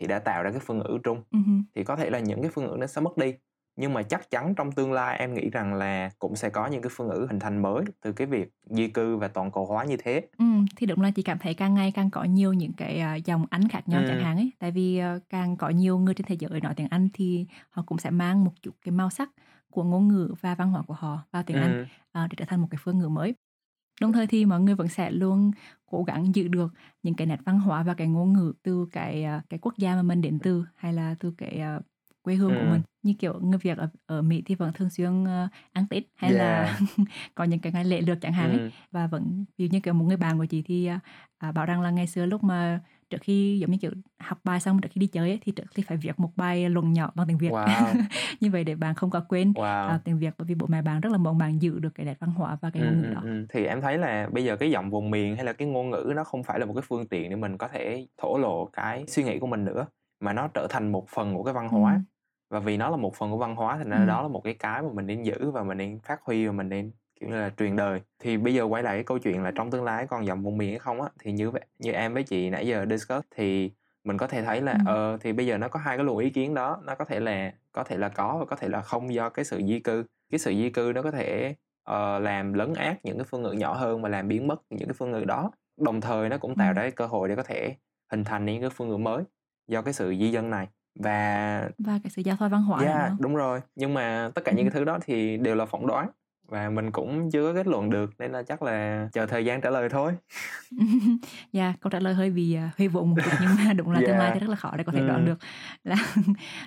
thì 0.00 0.06
đã 0.06 0.18
tạo 0.18 0.42
ra 0.42 0.50
cái 0.50 0.60
phương 0.60 0.78
ngữ 0.78 0.98
Trung 1.04 1.22
Ừ. 1.30 1.38
thì 1.74 1.84
có 1.84 1.96
thể 1.96 2.10
là 2.10 2.18
những 2.18 2.42
cái 2.42 2.50
phương 2.54 2.64
ngữ 2.64 2.76
nó 2.80 2.86
sẽ 2.86 3.00
mất 3.00 3.16
đi 3.16 3.34
nhưng 3.76 3.92
mà 3.94 4.02
chắc 4.02 4.30
chắn 4.30 4.54
trong 4.54 4.72
tương 4.72 4.92
lai 4.92 5.18
em 5.18 5.34
nghĩ 5.34 5.50
rằng 5.50 5.74
là 5.74 6.10
cũng 6.18 6.36
sẽ 6.36 6.50
có 6.50 6.66
những 6.66 6.82
cái 6.82 6.90
phương 6.96 7.08
ngữ 7.08 7.26
hình 7.30 7.38
thành 7.40 7.62
mới 7.62 7.84
từ 8.02 8.12
cái 8.12 8.26
việc 8.26 8.48
di 8.64 8.88
cư 8.88 9.16
và 9.16 9.28
toàn 9.28 9.50
cầu 9.52 9.66
hóa 9.66 9.84
như 9.84 9.96
thế. 9.96 10.22
Ừ, 10.38 10.44
thì 10.76 10.86
đúng 10.86 11.00
là 11.00 11.10
chị 11.10 11.22
cảm 11.22 11.38
thấy 11.38 11.54
càng 11.54 11.74
ngày 11.74 11.92
càng 11.92 12.10
có 12.10 12.24
nhiều 12.24 12.52
những 12.52 12.72
cái 12.72 12.98
à, 13.00 13.14
dòng 13.14 13.46
Anh 13.50 13.68
khác 13.68 13.88
nhau 13.88 14.00
Ừ. 14.02 14.06
chẳng 14.08 14.24
hạn 14.24 14.36
ấy. 14.36 14.50
Tại 14.58 14.70
vì 14.70 14.98
à, 14.98 15.18
càng 15.28 15.56
có 15.56 15.68
nhiều 15.68 15.98
người 15.98 16.14
trên 16.14 16.26
thế 16.26 16.36
giới 16.38 16.60
nói 16.60 16.74
tiếng 16.76 16.86
Anh 16.90 17.08
thì 17.14 17.46
họ 17.70 17.82
cũng 17.86 17.98
sẽ 17.98 18.10
mang 18.10 18.44
một 18.44 18.52
chút 18.62 18.74
cái 18.84 18.92
màu 18.92 19.10
sắc 19.10 19.30
của 19.70 19.84
ngôn 19.84 20.08
ngữ 20.08 20.34
và 20.40 20.54
văn 20.54 20.70
hóa 20.70 20.82
của 20.82 20.94
họ 20.94 21.18
vào 21.32 21.42
tiếng 21.42 21.56
Anh 21.56 21.72
ừ, 21.74 21.84
à, 22.12 22.26
để 22.30 22.34
trở 22.36 22.44
thành 22.48 22.60
một 22.60 22.68
cái 22.70 22.78
phương 22.82 22.98
ngữ 22.98 23.08
mới 23.08 23.34
đồng 24.00 24.12
thời 24.12 24.26
thì 24.26 24.44
mọi 24.44 24.60
người 24.60 24.74
vẫn 24.74 24.88
sẽ 24.88 25.10
luôn 25.10 25.50
cố 25.86 26.02
gắng 26.04 26.34
giữ 26.34 26.48
được 26.48 26.72
những 27.02 27.14
cái 27.14 27.26
nét 27.26 27.38
văn 27.44 27.60
hóa 27.60 27.82
và 27.82 27.94
cái 27.94 28.08
ngôn 28.08 28.32
ngữ 28.32 28.52
từ 28.62 28.86
cái 28.92 29.24
à, 29.24 29.42
cái 29.48 29.58
quốc 29.62 29.74
gia 29.78 29.96
mà 29.96 30.02
mình 30.02 30.22
đến 30.22 30.38
từ 30.42 30.64
hay 30.76 30.92
là 30.92 31.14
từ 31.20 31.34
cái 31.38 31.58
à, 31.60 31.80
quê 32.22 32.34
hương 32.34 32.56
của 32.56 32.64
Ừ. 32.64 32.70
mình. 32.70 32.82
Như 33.02 33.14
kiểu 33.18 33.40
người 33.40 33.58
Việt 33.58 33.78
ở, 33.78 33.88
ở 34.06 34.22
Mỹ 34.22 34.42
thì 34.46 34.54
vẫn 34.54 34.72
thường 34.74 34.90
xuyên 34.90 35.24
à, 35.24 35.48
ăn 35.72 35.86
Tết 35.90 36.04
hay 36.16 36.32
là 36.32 36.78
có 37.34 37.44
những 37.44 37.60
cái 37.60 37.72
ngày 37.72 37.84
lễ 37.84 38.00
lượt 38.00 38.18
chẳng 38.20 38.32
hạn 38.32 38.50
ấy. 38.50 38.60
Ừ, 38.60 38.70
và 38.90 39.06
vẫn 39.06 39.44
ví 39.58 39.64
dụ 39.68 39.72
như 39.72 39.80
kiểu 39.80 39.94
một 39.94 40.04
người 40.04 40.16
bạn 40.16 40.38
của 40.38 40.44
chị 40.46 40.62
thì 40.62 40.86
à, 41.38 41.52
bảo 41.52 41.66
rằng 41.66 41.80
là 41.80 41.90
ngày 41.90 42.06
xưa 42.06 42.26
lúc 42.26 42.44
mà 42.44 42.80
trước 43.10 43.18
khi 43.22 43.58
giống 43.60 43.70
như 43.70 43.78
kiểu 43.80 43.90
học 44.18 44.38
bài 44.44 44.60
xong 44.60 44.80
trước 44.80 44.88
khi 44.92 45.00
đi 45.00 45.06
chơi 45.06 45.28
ấy, 45.30 45.38
thì 45.42 45.52
trước 45.52 45.64
khi 45.70 45.82
phải 45.82 45.96
viết 45.96 46.18
một 46.20 46.30
bài 46.36 46.70
luận 46.70 46.92
nhỏ 46.92 47.12
bằng 47.14 47.26
tiếng 47.28 47.38
Việt 47.38 47.50
wow 47.50 47.94
như 48.40 48.50
vậy 48.50 48.64
để 48.64 48.74
bạn 48.74 48.94
không 48.94 49.10
có 49.10 49.20
quên 49.28 49.52
wow 49.52 49.88
à, 49.88 50.00
tiếng 50.04 50.18
Việt 50.18 50.34
bởi 50.38 50.46
vì 50.46 50.54
bố 50.54 50.66
mẹ 50.66 50.82
bạn 50.82 51.00
rất 51.00 51.12
là 51.12 51.18
mong 51.18 51.38
bạn 51.38 51.62
giữ 51.62 51.78
được 51.78 51.94
cái 51.94 52.06
nét 52.06 52.16
văn 52.20 52.30
hóa 52.30 52.56
và 52.60 52.70
cái 52.70 52.82
Ừ, 52.82 52.86
ngôn 52.86 52.98
ngữ 52.98 53.06
ừ, 53.06 53.14
đó 53.14 53.20
ừ. 53.24 53.46
thì 53.48 53.66
em 53.66 53.80
thấy 53.80 53.98
là 53.98 54.28
bây 54.32 54.44
giờ 54.44 54.56
cái 54.56 54.70
giọng 54.70 54.90
vùng 54.90 55.10
miền 55.10 55.36
hay 55.36 55.44
là 55.44 55.52
cái 55.52 55.68
ngôn 55.68 55.90
ngữ 55.90 56.12
nó 56.16 56.24
không 56.24 56.42
phải 56.42 56.60
là 56.60 56.66
một 56.66 56.72
cái 56.74 56.82
phương 56.88 57.06
tiện 57.08 57.30
để 57.30 57.36
mình 57.36 57.58
có 57.58 57.68
thể 57.68 58.06
thổ 58.18 58.38
lộ 58.38 58.66
cái 58.72 59.04
suy 59.06 59.24
nghĩ 59.24 59.38
của 59.38 59.46
mình 59.46 59.64
nữa 59.64 59.86
mà 60.20 60.32
nó 60.32 60.48
trở 60.54 60.66
thành 60.70 60.92
một 60.92 61.08
phần 61.08 61.34
của 61.34 61.42
cái 61.42 61.54
văn 61.54 61.68
hóa 61.68 61.94
Ừ. 61.94 61.98
và 62.50 62.60
vì 62.60 62.76
nó 62.76 62.90
là 62.90 62.96
một 62.96 63.14
phần 63.16 63.30
của 63.30 63.36
văn 63.38 63.56
hóa 63.56 63.78
thì 63.78 63.84
nên 63.84 63.98
Ừm. 63.98 64.06
đó 64.06 64.22
là 64.22 64.28
một 64.28 64.40
cái 64.44 64.54
cái 64.54 64.82
mà 64.82 64.88
mình 64.94 65.06
nên 65.06 65.22
giữ 65.22 65.50
và 65.50 65.62
mình 65.62 65.78
nên 65.78 66.00
phát 66.00 66.20
huy 66.22 66.46
và 66.46 66.52
mình 66.52 66.68
nên 66.68 66.92
kiểu 67.20 67.30
như 67.30 67.36
là 67.36 67.50
truyền 67.56 67.76
đời. 67.76 68.00
Thì 68.18 68.36
bây 68.36 68.54
giờ 68.54 68.64
quay 68.64 68.82
lại 68.82 68.96
cái 68.96 69.04
câu 69.04 69.18
chuyện 69.18 69.42
là 69.42 69.50
trong 69.54 69.70
tương 69.70 69.84
lai 69.84 70.06
còn 70.06 70.26
dòng 70.26 70.42
vùng 70.42 70.58
miền 70.58 70.70
hay 70.70 70.78
không 70.78 71.02
á 71.02 71.08
thì 71.18 71.32
như 71.32 71.50
vậy 71.50 71.64
như 71.78 71.92
em 71.92 72.14
với 72.14 72.22
chị 72.22 72.50
nãy 72.50 72.66
giờ 72.66 72.86
discuss 72.90 73.26
thì 73.36 73.70
mình 74.04 74.18
có 74.18 74.26
thể 74.26 74.42
thấy 74.42 74.60
là 74.60 74.78
ờ 74.86 75.18
thì 75.20 75.32
bây 75.32 75.46
giờ 75.46 75.58
nó 75.58 75.68
có 75.68 75.80
hai 75.80 75.96
cái 75.96 76.04
luồng 76.04 76.18
ý 76.18 76.30
kiến 76.30 76.54
đó 76.54 76.78
nó 76.84 76.94
có 76.94 77.04
thể 77.04 77.20
là 77.20 77.52
có 77.72 77.84
thể 77.84 77.96
là 77.96 78.08
có 78.08 78.36
và 78.38 78.44
có 78.44 78.56
thể 78.56 78.68
là 78.68 78.82
không 78.82 79.14
do 79.14 79.28
cái 79.28 79.44
sự 79.44 79.62
di 79.68 79.78
cư. 79.80 80.04
Cái 80.30 80.38
sự 80.38 80.50
di 80.50 80.70
cư 80.70 80.92
nó 80.94 81.02
có 81.02 81.10
thể 81.10 81.54
ờ, 81.84 82.18
làm 82.18 82.52
lấn 82.52 82.74
át 82.74 83.04
những 83.04 83.18
cái 83.18 83.24
phương 83.24 83.42
ngữ 83.42 83.52
nhỏ 83.52 83.74
hơn 83.74 84.02
và 84.02 84.08
làm 84.08 84.28
biến 84.28 84.46
mất 84.48 84.62
những 84.70 84.88
cái 84.88 84.94
phương 84.98 85.10
ngữ 85.10 85.24
đó. 85.24 85.50
Đồng 85.80 86.00
thời 86.00 86.28
nó 86.28 86.38
cũng 86.38 86.54
tạo 86.56 86.72
ra 86.72 86.82
cái 86.82 86.90
cơ 86.90 87.06
hội 87.06 87.28
để 87.28 87.36
có 87.36 87.42
thể 87.42 87.74
hình 88.10 88.24
thành 88.24 88.46
những 88.46 88.60
cái 88.60 88.70
phương 88.70 88.88
ngữ 88.88 88.96
mới 88.96 89.24
do 89.68 89.82
cái 89.82 89.92
sự 89.92 90.14
di 90.18 90.30
dân 90.30 90.50
này. 90.50 90.68
Và 90.94 91.70
và 91.78 91.98
cái 92.04 92.10
sự 92.10 92.22
giao 92.22 92.36
thoa 92.36 92.48
văn 92.48 92.62
hóa 92.62 92.84
yeah, 92.84 93.12
đúng 93.20 93.36
rồi. 93.36 93.60
Nhưng 93.74 93.94
mà 93.94 94.30
tất 94.34 94.42
cả 94.44 94.52
những 94.52 94.66
cái 94.66 94.70
thứ 94.70 94.84
đó 94.84 94.98
thì 95.02 95.36
đều 95.36 95.54
là 95.54 95.64
phỏng 95.64 95.86
đoán 95.86 96.10
và 96.50 96.70
mình 96.70 96.90
cũng 96.90 97.30
chưa 97.30 97.48
có 97.48 97.54
kết 97.54 97.66
luận 97.66 97.90
được 97.90 98.10
nên 98.18 98.32
là 98.32 98.42
chắc 98.42 98.62
là 98.62 99.08
chờ 99.12 99.26
thời 99.26 99.44
gian 99.44 99.60
trả 99.60 99.70
lời 99.70 99.88
thôi 99.88 100.12
Yeah, 101.52 101.74
câu 101.80 101.90
trả 101.90 102.00
lời 102.00 102.14
hơi 102.14 102.28
uh, 102.30 102.78
hơi 102.78 102.88
vụng 102.88 103.10
một 103.10 103.16
chút 103.24 103.30
nhưng 103.40 103.50
mà 103.64 103.72
đúng 103.72 103.90
là 103.90 104.00
tương 104.00 104.16
lai 104.16 104.20
Yeah. 104.20 104.34
thì 104.34 104.40
rất 104.40 104.50
là 104.50 104.56
khó 104.56 104.72
để 104.76 104.84
có 104.84 104.92
thể 104.92 104.98
đoán 105.00 105.14
Ừm. 105.14 105.26
được 105.26 105.38
là 105.84 105.96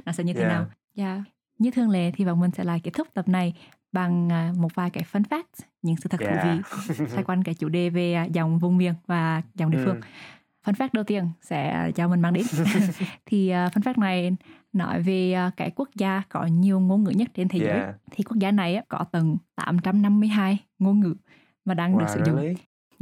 nó 0.05 0.11
sẽ 0.11 0.23
như 0.23 0.33
thế 0.33 0.39
Yeah. 0.39 0.51
nào. 0.51 0.65
Yeah. 0.97 1.21
Như 1.59 1.71
thường 1.71 1.89
lệ 1.89 2.11
thì 2.15 2.25
bọn 2.25 2.39
mình 2.39 2.51
sẽ 2.51 2.63
lại 2.63 2.79
kết 2.83 2.91
thúc 2.93 3.07
tập 3.13 3.27
này 3.27 3.53
bằng 3.91 4.31
à, 4.31 4.53
một 4.57 4.75
vài 4.75 4.89
cái 4.89 5.03
fun 5.11 5.23
fact, 5.29 5.63
những 5.81 5.95
sự 5.97 6.09
thật 6.09 6.17
thú 6.19 6.25
Yeah. 6.25 6.47
vị 6.97 7.05
xoay 7.07 7.23
quanh 7.23 7.43
cái 7.43 7.55
chủ 7.55 7.69
đề 7.69 7.89
về 7.89 8.13
à, 8.13 8.23
dòng 8.23 8.59
vùng 8.59 8.77
miền 8.77 8.93
và 9.07 9.41
dòng 9.55 9.71
địa 9.71 9.79
phương. 9.85 9.95
Ừm. 9.95 10.03
Fun 10.65 10.73
fact 10.73 10.89
đầu 10.93 11.03
tiên 11.03 11.29
sẽ 11.41 11.91
cho 11.95 12.07
mình 12.07 12.21
mang 12.21 12.33
đến. 12.33 12.43
thì 13.25 13.49
uh, 13.49 13.53
fun 13.53 13.81
fact 13.81 14.01
này 14.01 14.35
nói 14.73 15.01
về 15.01 15.33
à, 15.33 15.51
cái 15.57 15.71
quốc 15.75 15.89
gia 15.95 16.21
có 16.29 16.45
nhiều 16.45 16.79
ngôn 16.79 17.03
ngữ 17.03 17.09
nhất 17.09 17.27
trên 17.33 17.47
thế 17.47 17.59
giới. 17.59 17.69
Yeah. 17.69 17.95
Thì 18.11 18.23
quốc 18.23 18.37
gia 18.39 18.51
này 18.51 18.81
có 18.87 19.05
tầng 19.11 19.37
852 19.55 20.57
ngôn 20.79 20.99
ngữ 20.99 21.15
mà 21.65 21.73
đang 21.73 21.97
được 21.97 22.05
Wow, 22.05 22.13
sử 22.13 22.21
dụng. 22.25 22.35
really? 22.35 22.55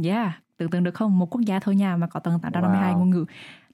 Yeah, 0.03 0.31
tưởng 0.57 0.69
tượng 0.69 0.83
được 0.83 0.93
không? 0.95 1.19
Một 1.19 1.25
quốc 1.29 1.41
gia 1.41 1.59
thôi 1.59 1.75
nha 1.75 1.97
mà 1.97 2.07
có 2.07 2.19
tầng 2.19 2.39
852 2.41 2.93
Wow. 2.93 2.97
ngôn 2.97 3.09
ngữ. 3.09 3.25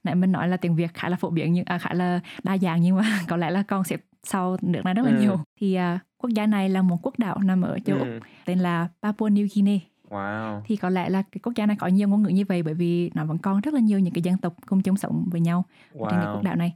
Nãy 0.04 0.14
mình 0.14 0.32
nói 0.32 0.48
là 0.48 0.56
tiếng 0.56 0.76
Việt 0.76 0.94
khá 0.94 1.08
là 1.08 1.16
phổ 1.16 1.30
biến 1.30 1.52
nhưng 1.52 1.64
à, 1.64 1.78
khá 1.78 1.94
là 1.94 2.20
đa 2.42 2.58
dạng 2.58 2.80
nhưng 2.80 2.96
mà 2.96 3.02
có 3.28 3.36
lẽ 3.36 3.50
là 3.50 3.62
còn 3.62 3.84
xếp 3.84 4.00
sau 4.22 4.56
nước 4.62 4.80
này 4.84 4.94
rất 4.94 5.02
là 5.02 5.10
Ừ. 5.10 5.20
nhiều. 5.20 5.36
Thì 5.60 5.74
à, 5.74 5.98
quốc 6.18 6.30
gia 6.30 6.46
này 6.46 6.68
là 6.68 6.82
một 6.82 6.96
quốc 7.02 7.18
đảo 7.18 7.38
nằm 7.38 7.62
ở 7.62 7.78
châu 7.86 7.98
Úc 7.98 8.06
Ừm. 8.08 8.20
tên 8.44 8.58
là 8.58 8.88
Papua 9.02 9.28
New 9.28 9.48
Guinea. 9.54 9.78
Wow. 10.10 10.60
Thì 10.64 10.76
có 10.76 10.90
lẽ 10.90 11.08
là 11.08 11.22
cái 11.32 11.40
quốc 11.42 11.52
gia 11.56 11.66
này 11.66 11.76
có 11.76 11.86
nhiều 11.86 12.08
ngôn 12.08 12.22
ngữ 12.22 12.28
như 12.28 12.44
vậy 12.48 12.62
bởi 12.62 12.74
vì 12.74 13.10
nó 13.14 13.24
vẫn 13.24 13.38
còn 13.38 13.60
rất 13.60 13.74
là 13.74 13.80
nhiều 13.80 13.98
những 13.98 14.14
cái 14.14 14.22
dân 14.22 14.36
tộc 14.38 14.54
cùng 14.66 14.82
chung 14.82 14.96
sống 14.96 15.24
với 15.30 15.40
nhau 15.40 15.64
trên 15.94 16.08
cái 16.10 16.26
quốc 16.26 16.40
Wow. 16.40 16.42
đảo 16.42 16.56
này. 16.56 16.74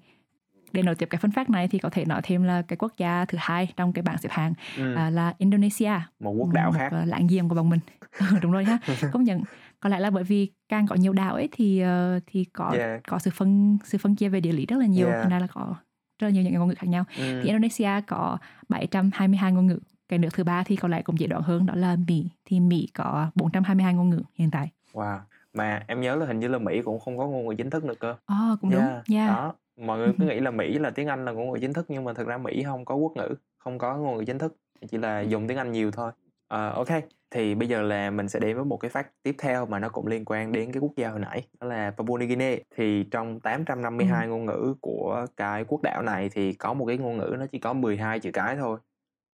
Để 0.73 0.83
nối 0.83 0.95
tiếp 0.95 1.07
cái 1.11 1.19
phân 1.19 1.31
phát 1.31 1.51
này 1.51 1.69
thì 1.69 1.79
có 1.79 1.91
thể 1.91 2.05
nói 2.05 2.21
thêm 2.25 2.43
là 2.43 2.63
cái 2.63 2.77
quốc 2.77 2.93
gia 2.99 3.25
thứ 3.25 3.39
hai 3.41 3.69
trong 3.77 3.93
cái 3.93 4.03
bảng 4.03 4.19
xếp 4.19 4.29
hạng 4.33 4.53
Ừm. 4.79 4.95
à, 4.95 5.11
là 5.11 5.35
Indonesia 5.39 5.93
Một 6.21 6.31
quốc 6.31 6.49
đảo 6.53 6.71
một, 6.71 6.79
khác. 6.79 6.89
ờ, 6.93 7.05
láng 7.05 7.27
giềng 7.27 7.49
của 7.49 7.55
bọn 7.55 7.69
mình 7.71 7.81
Ừ, 8.19 8.27
đúng 8.43 8.53
rồi 8.53 8.65
ha 8.65 8.79
công 9.13 9.25
nhận 9.25 9.43
có 9.81 9.89
lẽ 9.89 10.01
là 10.01 10.11
bởi 10.11 10.25
vì 10.25 10.51
càng 10.69 10.87
có 10.87 10.95
nhiều 10.97 11.13
đảo 11.13 11.35
ấy 11.35 11.49
thì 11.53 11.81
ờ, 11.81 12.21
thì 12.27 12.45
có 12.45 12.71
Yeah. 12.71 13.01
có 13.09 13.19
sự 13.19 13.31
phân 13.35 13.79
sự 13.85 13.99
phân 13.99 14.17
chia 14.17 14.29
về 14.29 14.41
địa 14.41 14.53
lý 14.53 14.67
rất 14.67 14.77
là 14.77 14.87
nhiều 14.87 15.09
Yeah. 15.09 15.31
ra 15.31 15.39
là 15.39 15.47
có 15.47 15.75
rất 16.19 16.27
là 16.29 16.31
nhiều 16.31 16.43
những 16.43 16.55
ngôn 16.55 16.69
ngữ 16.69 16.75
khác 16.75 16.87
nhau 16.89 17.05
Ừm. 17.19 17.41
thì 17.43 17.49
Indonesia 17.49 17.91
có 18.07 18.39
722 18.69 19.53
ngôn 19.53 19.67
ngữ 19.67 19.79
cái 20.09 20.19
nước 20.19 20.29
thứ 20.35 20.45
ba 20.45 20.63
thì 20.63 20.77
có 20.77 20.89
lẽ 20.89 21.03
cũng 21.03 21.19
dễ 21.21 21.27
đoán 21.27 21.43
hơn 21.43 21.67
đó 21.67 21.75
là 21.75 21.97
Mỹ 22.09 22.29
thì 22.45 22.61
Mỹ 22.61 22.89
có 22.95 23.31
422 23.35 23.95
ngôn 23.95 24.11
ngữ 24.11 24.23
hiện 24.35 24.51
tại 24.51 24.71
Wow. 24.93 25.19
Mà 25.55 25.83
em 25.87 26.01
nhớ 26.01 26.17
là 26.17 26.27
hình 26.27 26.41
như 26.41 26.49
là 26.49 26.59
Mỹ 26.59 26.83
cũng 26.85 27.01
không 27.01 27.19
có 27.19 27.27
ngôn 27.27 27.47
ngữ 27.47 27.55
chính 27.59 27.71
thức 27.71 27.85
nữa 27.85 27.95
cơ. 28.01 28.15
Ồ 28.27 28.57
cũng 28.61 28.71
đúng 28.71 28.81
Yeah. 28.81 29.03
yeah 29.11 29.29
Đó. 29.29 29.55
Mọi 29.83 29.99
người 29.99 30.13
cứ 30.19 30.27
nghĩ 30.27 30.41
là 30.41 30.51
Mỹ 30.51 30.79
là 30.79 30.91
tiếng 30.91 31.07
Anh 31.09 31.25
là 31.25 31.33
ngôn 31.33 31.51
ngữ 31.51 31.59
chính 31.61 31.73
thức 31.73 31.87
nhưng 31.89 32.05
mà 32.05 32.13
thực 32.13 32.27
ra 32.27 32.39
Mỹ 32.39 32.63
không 32.67 32.85
có 32.85 32.95
quốc 32.95 33.13
ngữ, 33.17 33.35
không 33.59 33.79
có 33.79 33.97
ngôn 33.97 34.17
ngữ 34.17 34.25
chính 34.25 34.39
thức, 34.39 34.57
chỉ 34.91 34.99
là 34.99 35.21
dùng 35.21 35.49
tiếng 35.49 35.59
Anh 35.59 35.73
nhiều 35.73 35.91
thôi. 35.91 36.13
Ờ, 36.49 36.71
ok, 36.71 36.89
thì 37.31 37.55
bây 37.55 37.69
giờ 37.69 37.83
là 37.83 38.11
mình 38.11 38.29
sẽ 38.29 38.41
đến 38.41 38.57
với 38.57 38.65
một 38.65 38.77
cái 38.77 38.91
fact 38.91 39.05
tiếp 39.23 39.35
theo 39.39 39.67
mà 39.67 39.79
nó 39.79 39.89
cũng 39.89 40.07
liên 40.07 40.25
quan 40.27 40.53
đến 40.53 40.73
cái 40.73 40.81
quốc 40.81 40.93
gia 40.97 41.09
hồi 41.09 41.21
nãy, 41.21 41.49
đó 41.61 41.67
là 41.67 41.91
Papua 41.91 42.19
New 42.19 42.27
Guinea. 42.27 42.57
Thì 42.77 43.05
trong 43.11 43.41
852 43.41 44.29
ngôn 44.29 44.47
ngữ 44.47 44.75
của 44.81 45.27
cái 45.37 45.65
quốc 45.69 45.83
đảo 45.83 46.03
này 46.03 46.31
thì 46.33 46.53
có 46.53 46.75
một 46.75 46.87
cái 46.87 46.99
ngôn 46.99 47.17
ngữ 47.17 47.37
nó 47.39 47.47
chỉ 47.47 47.59
có 47.59 47.73
12 47.73 48.21
chữ 48.21 48.31
cái 48.33 48.57
thôi. 48.57 48.79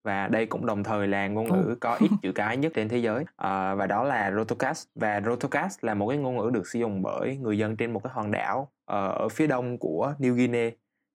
Và 0.05 0.29
đây 0.29 0.47
cũng 0.47 0.67
đồng 0.67 0.85
thời 0.85 1.09
là 1.09 1.29
ngôn 1.29 1.47
ngữ 1.49 1.77
có 1.81 1.95
ít 2.01 2.11
chữ 2.23 2.33
cái 2.33 2.57
nhất 2.57 2.73
trên 2.75 2.89
thế 2.89 2.99
giới. 2.99 3.25
Ờ, 3.37 3.77
và 3.77 3.87
đó 3.87 4.05
là 4.05 4.31
Rotokas. 4.37 4.87
Và 4.95 5.21
Rotokas 5.27 5.79
là 5.81 5.95
một 5.95 6.09
cái 6.09 6.19
ngôn 6.19 6.37
ngữ 6.37 6.51
được 6.53 6.67
sử 6.69 6.79
dụng 6.79 7.03
bởi 7.03 7.37
người 7.37 7.59
dân 7.59 7.77
trên 7.77 7.93
một 7.93 8.03
cái 8.05 8.13
hòn 8.13 8.31
đảo 8.31 8.69
ờ, 8.85 9.09
ở 9.09 9.29
phía 9.29 9.47
đông 9.47 9.79
của 9.79 10.15
New 10.19 10.35
Guinea. 10.35 10.71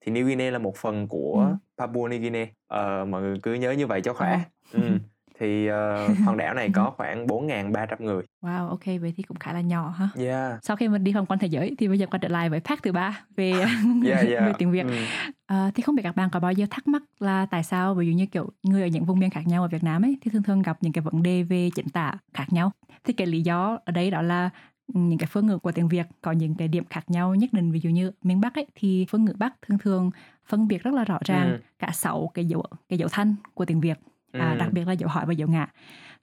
Thì 0.06 0.12
New 0.12 0.26
Guinea 0.26 0.52
là 0.52 0.58
một 0.60 0.76
phần 0.78 1.08
của 1.08 1.46
Ừ. 1.50 1.56
Papua 1.78 2.08
New 2.08 2.20
Guinea. 2.22 2.46
Ờ, 2.68 3.06
mọi 3.06 3.22
người 3.22 3.40
cứ 3.44 3.54
nhớ 3.54 3.72
như 3.72 3.88
vậy 3.88 4.02
cho 4.02 4.14
khỏe. 4.14 4.40
Ồ. 4.74 4.80
Ừ. 4.80 4.98
Thì 5.40 5.68
ờ, 5.68 6.08
hòn 6.26 6.38
đảo 6.38 6.54
này 6.54 6.70
có 6.74 6.92
khoảng 6.98 7.28
4.300 7.28 7.96
người. 8.00 8.24
wow 8.42 8.68
ok 8.70 8.86
vậy 8.86 9.14
thì 9.18 9.24
cũng 9.24 9.38
khá 9.40 9.54
là 9.54 9.62
nhỏ 9.62 9.90
ha 9.90 10.10
Yeah. 10.18 10.64
sau 10.64 10.76
khi 10.78 10.88
mình 10.88 11.04
đi 11.04 11.14
vòng 11.14 11.26
quanh 11.26 11.40
thế 11.40 11.48
giới 11.48 11.76
thì 11.78 11.88
bây 11.88 12.00
giờ 12.00 12.06
quay 12.12 12.20
trở 12.20 12.28
lại 12.28 12.50
với 12.50 12.60
fact 12.60 12.78
thứ 12.84 12.92
ba 12.92 13.22
về 13.36 13.52
Yeah, 14.06 14.24
về 14.24 14.34
yeah. 14.36 14.56
tiếng 14.58 14.72
Việt 14.72 14.84
Ừ. 14.86 14.96
Ờ, 15.46 15.72
thì 15.76 15.84
không 15.84 15.96
biết 15.96 16.04
các 16.04 16.16
bạn 16.16 16.30
có 16.30 16.40
bao 16.40 16.52
giờ 16.52 16.66
thắc 16.70 16.88
mắc 16.88 17.04
là 17.20 17.46
tại 17.46 17.64
sao 17.64 17.96
ví 17.96 18.08
dụ 18.08 18.14
như 18.14 18.26
kiểu 18.26 18.50
người 18.64 18.82
ở 18.82 18.88
những 18.88 19.06
vùng 19.06 19.20
miền 19.20 19.30
khác 19.30 19.48
nhau 19.48 19.62
ở 19.62 19.68
Việt 19.68 19.84
Nam 19.84 20.06
ấy 20.06 20.18
thì 20.22 20.32
thường 20.32 20.44
thường 20.44 20.62
gặp 20.62 20.78
những 20.82 20.94
cái 20.94 21.02
vấn 21.02 21.24
đề 21.24 21.44
về 21.44 21.70
chính 21.76 21.90
tả 21.90 22.14
khác 22.34 22.46
nhau 22.52 22.72
thì 23.04 23.14
cái 23.14 23.28
lý 23.28 23.42
do 23.42 23.80
ở 23.86 23.92
đây 23.92 24.12
đó 24.12 24.22
là 24.22 24.50
ừ, 24.94 25.00
những 25.00 25.18
cái 25.18 25.28
phương 25.32 25.48
ngữ 25.48 25.58
của 25.58 25.72
tiếng 25.72 25.88
Việt 25.88 26.06
có 26.22 26.32
những 26.32 26.56
cái 26.56 26.68
điểm 26.68 26.84
khác 26.90 27.04
nhau 27.10 27.36
nhất 27.36 27.54
định 27.54 27.72
ví 27.72 27.80
dụ 27.80 27.90
như 27.90 28.12
miền 28.24 28.42
Bắc 28.42 28.56
ấy 28.56 28.68
thì 28.76 29.06
phương 29.10 29.26
ngữ 29.26 29.34
Bắc 29.38 29.54
thường 29.62 29.78
thường 29.78 30.12
phân 30.48 30.68
biệt 30.68 30.84
rất 30.84 30.94
là 30.94 31.04
rõ 31.04 31.18
ràng 31.26 31.48
Ừ. 31.52 31.58
cả 31.80 31.90
sáu 31.94 32.32
cái 32.34 32.46
dấu 32.46 32.64
cái 32.90 33.00
dấu 33.00 33.10
thanh 33.12 33.36
của 33.54 33.66
tiếng 33.66 33.82
Việt 33.82 34.00
à, 34.34 34.52
Ừ. 34.54 34.58
đặc 34.60 34.74
biệt 34.74 34.88
là 34.88 34.94
dấu 34.94 35.10
hỏi 35.10 35.26
và 35.26 35.34
dấu 35.34 35.48
ngã 35.50 35.68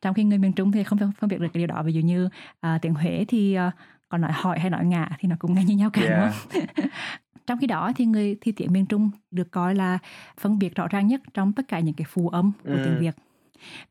trong 0.03 0.15
khi 0.15 0.25
người 0.25 0.39
miền 0.39 0.53
Trung 0.53 0.73
thì 0.73 0.85
không 0.85 0.99
phân, 1.21 1.29
biệt 1.29 1.41
được 1.41 1.49
cái 1.53 1.59
điều 1.61 1.67
đó 1.67 1.83
ví 1.83 1.93
dụ 1.93 2.01
như 2.01 2.29
à, 2.61 2.79
tiếng 2.83 2.95
Huế 2.95 3.25
thì 3.29 3.55
à, 3.55 3.73
còn 4.09 4.21
nói 4.21 4.33
hỏi 4.35 4.59
hay 4.59 4.71
nói 4.71 4.85
ngã 4.87 5.09
thì 5.19 5.29
nó 5.29 5.37
cũng 5.39 5.55
nghe 5.55 5.65
như 5.65 5.77
nhau 5.77 5.91
cả 5.93 6.01
đúng 6.01 6.11
Yeah. 6.11 6.33
không? 6.53 6.63
trong 7.47 7.59
khi 7.59 7.67
đó 7.67 7.93
thì 7.97 8.05
người 8.07 8.37
thì 8.41 8.53
tiếng 8.53 8.73
miền 8.73 8.87
Trung 8.87 9.11
được 9.31 9.51
coi 9.51 9.75
là 9.75 9.99
phân 10.41 10.59
biệt 10.59 10.75
rõ 10.75 10.89
ràng 10.89 11.07
nhất 11.07 11.21
trong 11.35 11.53
tất 11.53 11.69
cả 11.69 11.81
những 11.81 11.95
cái 11.95 12.05
phù 12.09 12.29
âm 12.29 12.53
của 12.65 12.71
Ừ. 12.73 12.81
tiếng 12.85 12.99
Việt 12.99 13.15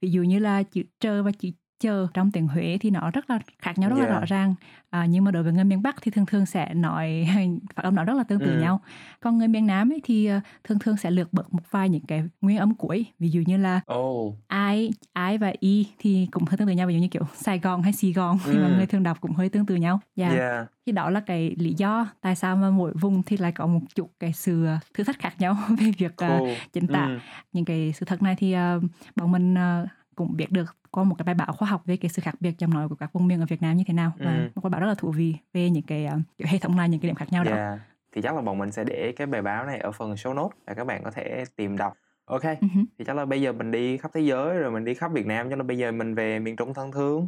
ví 0.02 0.12
dụ 0.12 0.22
như 0.24 0.40
là 0.40 0.64
chữ 0.64 0.84
trơ 1.00 1.24
và 1.24 1.32
chữ 1.32 1.50
chờ 1.80 2.08
trong 2.14 2.32
tiếng 2.32 2.48
Huế 2.48 2.78
thì 2.82 2.90
nó 2.90 3.12
rất 3.12 3.30
là 3.30 3.40
khác 3.60 3.78
nhau 3.78 3.90
rất 3.90 3.96
là 3.96 4.06
Yeah. 4.06 4.20
rõ 4.20 4.26
ràng 4.26 4.56
à, 4.90 5.06
nhưng 5.06 5.24
mà 5.24 5.32
đối 5.32 5.44
với 5.44 5.54
người 5.54 5.64
miền 5.64 5.82
Bắc 5.82 5.96
thì 6.02 6.12
thường 6.12 6.26
thường 6.26 6.46
sẽ 6.46 6.74
nói 6.74 7.28
phát 7.76 7.84
âm 7.84 7.96
nó 7.96 8.04
rất 8.04 8.14
là 8.18 8.24
tương 8.24 8.40
tự 8.40 8.52
Ừ. 8.52 8.60
nhau 8.60 8.82
còn 9.20 9.38
người 9.38 9.48
miền 9.48 9.68
Nam 9.68 9.92
ấy 9.92 10.02
thì 10.04 10.26
ờ, 10.26 10.40
thường 10.64 10.80
thường 10.80 10.98
sẽ 10.98 11.12
lược 11.12 11.34
bớt 11.34 11.54
một 11.54 11.62
vài 11.72 11.90
những 11.90 12.06
cái 12.08 12.24
nguyên 12.42 12.58
âm 12.58 12.76
cuối 12.76 13.06
ví 13.20 13.30
dụ 13.30 13.42
như 13.46 13.58
là 13.58 13.80
Oh. 13.94 14.36
ai 14.48 14.90
ai 15.14 15.38
và 15.38 15.54
y 15.60 15.88
thì 16.00 16.28
cũng 16.32 16.44
hơi 16.46 16.58
tương 16.58 16.68
tự 16.68 16.74
nhau 16.74 16.88
ví 16.88 16.94
dụ 16.94 17.00
như 17.00 17.08
kiểu 17.08 17.24
Sài 17.36 17.60
Gòn 17.60 17.82
hay 17.82 17.94
Sài 17.94 18.12
Gòn 18.14 18.38
thì 18.46 18.58
mọi 18.58 18.70
Ừ. 18.70 18.76
người 18.76 18.86
thường 18.86 19.04
đọc 19.04 19.22
cũng 19.22 19.32
hơi 19.32 19.50
tương 19.50 19.66
tự 19.66 19.76
nhau 19.76 20.00
yeah. 20.16 20.32
Yeah. 20.32 20.68
thì 20.86 20.92
đó 20.92 21.10
là 21.10 21.20
cái 21.20 21.56
lý 21.58 21.74
do 21.78 22.08
tại 22.22 22.36
sao 22.36 22.56
mà 22.56 22.70
mỗi 22.70 22.94
vùng 22.94 23.24
thì 23.24 23.38
lại 23.38 23.52
có 23.52 23.68
một 23.68 23.80
chút 23.96 24.12
cái 24.20 24.34
sự 24.34 24.68
thử 24.94 25.04
thách 25.04 25.20
khác 25.20 25.34
nhau 25.40 25.58
về 25.80 25.92
việc 25.98 26.18
ờ, 26.18 26.28
Cool. 26.40 26.50
chính 26.74 26.88
tả 26.88 27.06
Ừ. 27.06 27.20
những 27.54 27.66
cái 27.66 27.94
sự 27.96 28.06
thật 28.06 28.22
này 28.22 28.36
thì 28.36 28.56
uh, 28.78 28.84
bọn 29.16 29.32
mình 29.32 29.56
ờ, 29.56 29.88
cũng 30.20 30.38
biết 30.38 30.52
được 30.52 30.76
qua 30.92 31.04
một 31.04 31.16
cái 31.18 31.24
bài 31.26 31.36
báo 31.36 31.54
khoa 31.54 31.70
học 31.70 31.82
về 31.86 31.98
cái 31.98 32.10
sự 32.10 32.22
khác 32.22 32.36
biệt 32.40 32.60
giọng 32.60 32.74
nói 32.74 32.90
của 32.90 32.96
các 32.96 33.14
vùng 33.14 33.28
miền 33.28 33.40
ở 33.40 33.46
Việt 33.46 33.62
Nam 33.62 33.78
như 33.78 33.84
thế 33.88 33.94
nào 33.94 34.12
và 34.20 34.32
Ừ. 34.36 34.50
một 34.56 34.62
bài 34.64 34.70
báo 34.70 34.80
rất 34.82 34.88
là 34.88 34.96
thú 34.96 35.12
vị 35.12 35.36
về 35.54 35.70
những 35.70 35.84
cái 35.84 36.08
kiểu 36.38 36.48
hệ 36.52 36.58
thống 36.58 36.78
lại 36.78 36.90
những 36.90 37.00
cái 37.00 37.10
điểm 37.10 37.16
khác 37.16 37.32
nhau 37.32 37.44
đó 37.44 37.52
Yeah. 37.56 37.80
Thì 38.16 38.22
chắc 38.22 38.36
là 38.36 38.42
bọn 38.42 38.58
mình 38.58 38.72
sẽ 38.72 38.84
để 38.84 39.14
cái 39.16 39.28
bài 39.28 39.42
báo 39.42 39.66
này 39.66 39.80
ở 39.80 39.92
phần 39.92 40.14
show 40.14 40.34
notes 40.34 40.58
để 40.68 40.74
các 40.74 40.84
bạn 40.88 41.04
có 41.04 41.12
thể 41.12 41.44
tìm 41.56 41.78
đọc. 41.78 41.94
Ok. 42.26 42.44
Hứ. 42.44 42.58
Thì 43.00 43.06
chắc 43.06 43.16
là 43.16 43.26
bây 43.26 43.42
giờ 43.42 43.54
mình 43.54 43.72
đi 43.72 43.98
khắp 43.98 44.12
thế 44.14 44.22
giới 44.22 44.58
rồi 44.58 44.72
mình 44.72 44.86
đi 44.86 44.94
khắp 44.94 45.12
Việt 45.12 45.26
Nam 45.26 45.50
cho 45.50 45.56
nên 45.56 45.68
bây 45.68 45.78
giờ 45.78 45.92
mình 45.92 46.16
về 46.16 46.40
miền 46.40 46.56
Trung 46.56 46.74
thân 46.74 46.92
thương. 46.92 47.28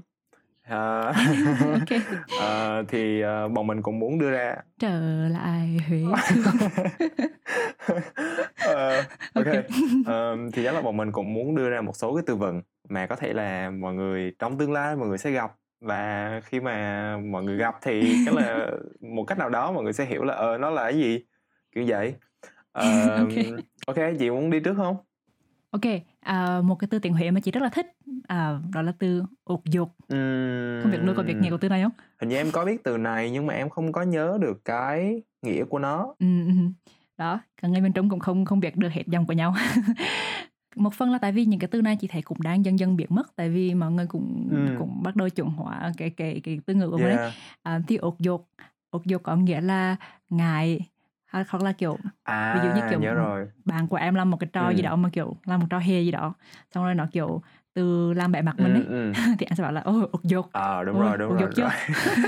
Ờ, 0.72 1.14
ok. 1.80 2.02
Ờ, 2.40 2.84
thì 2.88 3.22
ờ, 3.22 3.48
bọn 3.48 3.68
mình 3.68 3.82
cũng 3.82 4.00
muốn 4.00 4.20
đưa 4.20 4.32
ra. 4.32 4.56
Trở 4.80 5.28
lại 5.30 5.78
Huế. 5.90 6.04
Ờ, 8.66 8.98
ok. 9.34 9.46
Ok. 9.48 9.48
Ờ, 10.06 10.38
thì 10.54 10.64
chắc 10.64 10.76
là 10.76 10.82
bọn 10.82 10.98
mình 10.98 11.12
cũng 11.12 11.34
muốn 11.34 11.56
đưa 11.56 11.70
ra 11.70 11.82
một 11.82 11.96
số 11.96 12.16
cái 12.16 12.24
từ 12.28 12.36
vựng 12.36 12.62
mà 12.90 13.08
có 13.08 13.16
thể 13.16 13.34
là 13.34 13.70
mọi 13.70 13.94
người 13.94 14.36
trong 14.40 14.58
tương 14.58 14.72
lai 14.72 14.96
mọi 14.96 15.08
người 15.08 15.18
sẽ 15.18 15.32
gặp. 15.32 15.52
Và 15.82 16.42
khi 16.46 16.60
mà 16.60 17.18
mọi 17.18 17.44
người 17.44 17.58
gặp 17.58 17.76
thì 17.82 18.16
chắc 18.26 18.34
là 18.36 18.72
một 19.02 19.24
cách 19.24 19.38
nào 19.38 19.50
đó 19.50 19.72
mọi 19.72 19.84
người 19.84 19.94
sẽ 19.94 20.06
hiểu 20.06 20.24
là 20.24 20.34
ờ 20.34 20.58
nó 20.58 20.70
là 20.70 20.84
cái 20.84 20.94
gì. 20.94 21.26
Kiểu 21.76 21.84
vậy. 21.88 22.14
Ờ, 22.72 23.16
Ok. 23.18 23.30
ok 23.88 23.98
chị 24.20 24.30
muốn 24.30 24.50
đi 24.50 24.60
trước 24.60 24.74
không? 24.78 24.98
Ok 25.72 25.82
à, 26.22 26.62
một 26.62 26.76
cái 26.76 26.88
từ 26.92 27.00
tiếng 27.00 27.14
Huế 27.14 27.32
mà 27.32 27.40
chị 27.40 27.52
rất 27.52 27.64
là 27.64 27.70
thích 27.70 27.88
à, 28.28 28.60
đó 28.74 28.82
là 28.82 28.94
từ 29.00 29.24
ột 29.44 29.66
dột 29.66 29.90
Ừm, 30.08 30.80
không 30.84 30.92
biết 30.92 30.98
nuôi 31.06 31.16
có 31.16 31.24
biết 31.24 31.34
nghĩa 31.40 31.50
của 31.50 31.58
từ 31.58 31.70
này 31.70 31.82
không? 31.84 31.92
Hình 32.20 32.30
như 32.30 32.36
em 32.36 32.52
có 32.52 32.66
biết 32.66 32.84
từ 32.84 32.98
này 32.98 33.32
nhưng 33.32 33.48
mà 33.48 33.54
em 33.54 33.70
không 33.70 33.92
có 33.92 34.02
nhớ 34.02 34.38
được 34.42 34.66
cái 34.66 35.22
nghĩa 35.42 35.64
của 35.64 35.80
nó. 35.80 36.16
Ừ, 36.20 36.26
ừ. 36.48 36.54
đó 37.18 37.40
cả 37.62 37.68
người 37.68 37.82
miền 37.82 37.94
Trung 37.94 38.10
cũng 38.10 38.20
không 38.20 38.46
không 38.46 38.60
biết 38.60 38.76
được 38.78 38.90
hết 38.92 39.04
dòng 39.08 39.26
của 39.26 39.34
nhau. 39.34 39.56
Một 40.76 40.94
phần 40.94 41.12
là 41.12 41.18
tại 41.18 41.32
vì 41.32 41.46
những 41.46 41.60
cái 41.60 41.68
từ 41.68 41.82
này 41.82 41.96
chị 41.96 42.08
thấy 42.08 42.22
cũng 42.22 42.42
đang 42.42 42.66
dần 42.66 42.80
dần 42.80 42.96
biến 42.98 43.08
mất 43.10 43.36
tại 43.36 43.50
vì 43.50 43.74
mọi 43.74 43.92
người 43.92 44.08
cũng 44.08 44.48
Ừ. 44.52 44.76
cũng 44.80 45.04
bắt 45.04 45.16
đầu 45.16 45.30
chuẩn 45.30 45.50
hóa 45.50 45.92
cái 45.98 46.10
cái 46.10 46.42
cái 46.44 46.60
từ 46.66 46.74
ngữ 46.74 46.90
của 46.90 46.98
mình. 46.98 47.16
Đấy 47.18 47.32
à, 47.64 47.80
thì 47.88 47.96
ột 47.98 48.20
dột 48.20 48.48
ột 48.90 49.06
dột 49.06 49.24
có 49.24 49.36
nghĩa 49.36 49.62
là 49.62 49.96
ngại 50.30 50.80
hoặc 51.32 51.48
hoặc 51.50 51.64
là 51.64 51.72
kiểu 51.72 51.98
À, 52.24 52.52
ví 52.56 52.62
dụ 52.62 52.70
như 52.76 52.82
kiểu 52.90 53.00
nhớ 53.00 53.14
rồi. 53.14 53.48
bạn 53.66 53.88
của 53.88 53.96
em 53.96 54.16
làm 54.16 54.30
một 54.32 54.38
cái 54.40 54.50
trò 54.54 54.70
gì 54.70 54.82
Ừm. 54.82 54.90
đó 54.90 54.96
mà 54.96 55.10
kiểu 55.14 55.36
làm 55.46 55.60
một 55.60 55.68
trò 55.70 55.80
hề 55.80 56.02
gì 56.02 56.12
đó 56.12 56.34
xong 56.74 56.84
rồi 56.84 56.96
nó 56.96 57.08
kiểu 57.12 57.42
từ 57.74 58.14
làm 58.14 58.32
bẻ 58.32 58.42
mặt 58.42 58.60
mình 58.60 58.74
ấy 58.74 58.84
Ừm, 58.84 59.14
ừm. 59.14 59.36
thì 59.40 59.46
anh 59.50 59.56
sẽ 59.56 59.64
bảo 59.64 59.72
là 59.72 59.82
ôi 59.82 60.08
ột 60.12 60.24
dột 60.24 60.46
Ờ, 60.52 60.84
đúng 60.84 60.96
Ôi, 61.00 61.06
rồi, 61.08 61.18
đúng 61.18 61.30
rồi, 61.30 61.40
dột 61.42 61.50
chưa 61.56 61.64
rồi. 61.64 61.72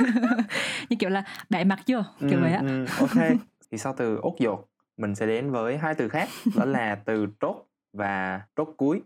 như 0.89 0.95
kiểu 0.99 1.09
là 1.09 1.23
bẻ 1.49 1.63
mặt 1.63 1.79
chưa 1.85 2.03
kiểu 2.29 2.39
vậy 2.41 2.51
á 2.51 2.59
ừm, 2.59 2.85
OK. 2.99 3.37
Thì 3.71 3.77
sau 3.77 3.93
từ 3.97 4.17
ốt 4.21 4.35
dột, 4.39 4.67
mình 4.97 5.15
sẽ 5.15 5.27
đến 5.27 5.51
với 5.51 5.77
hai 5.77 5.95
từ 5.95 6.09
khác, 6.09 6.29
đó 6.57 6.65
là 6.65 6.95
từ 6.95 7.27
trốt 7.39 7.65
và 7.93 8.41
trốt 8.55 8.73
cuối. 8.77 9.01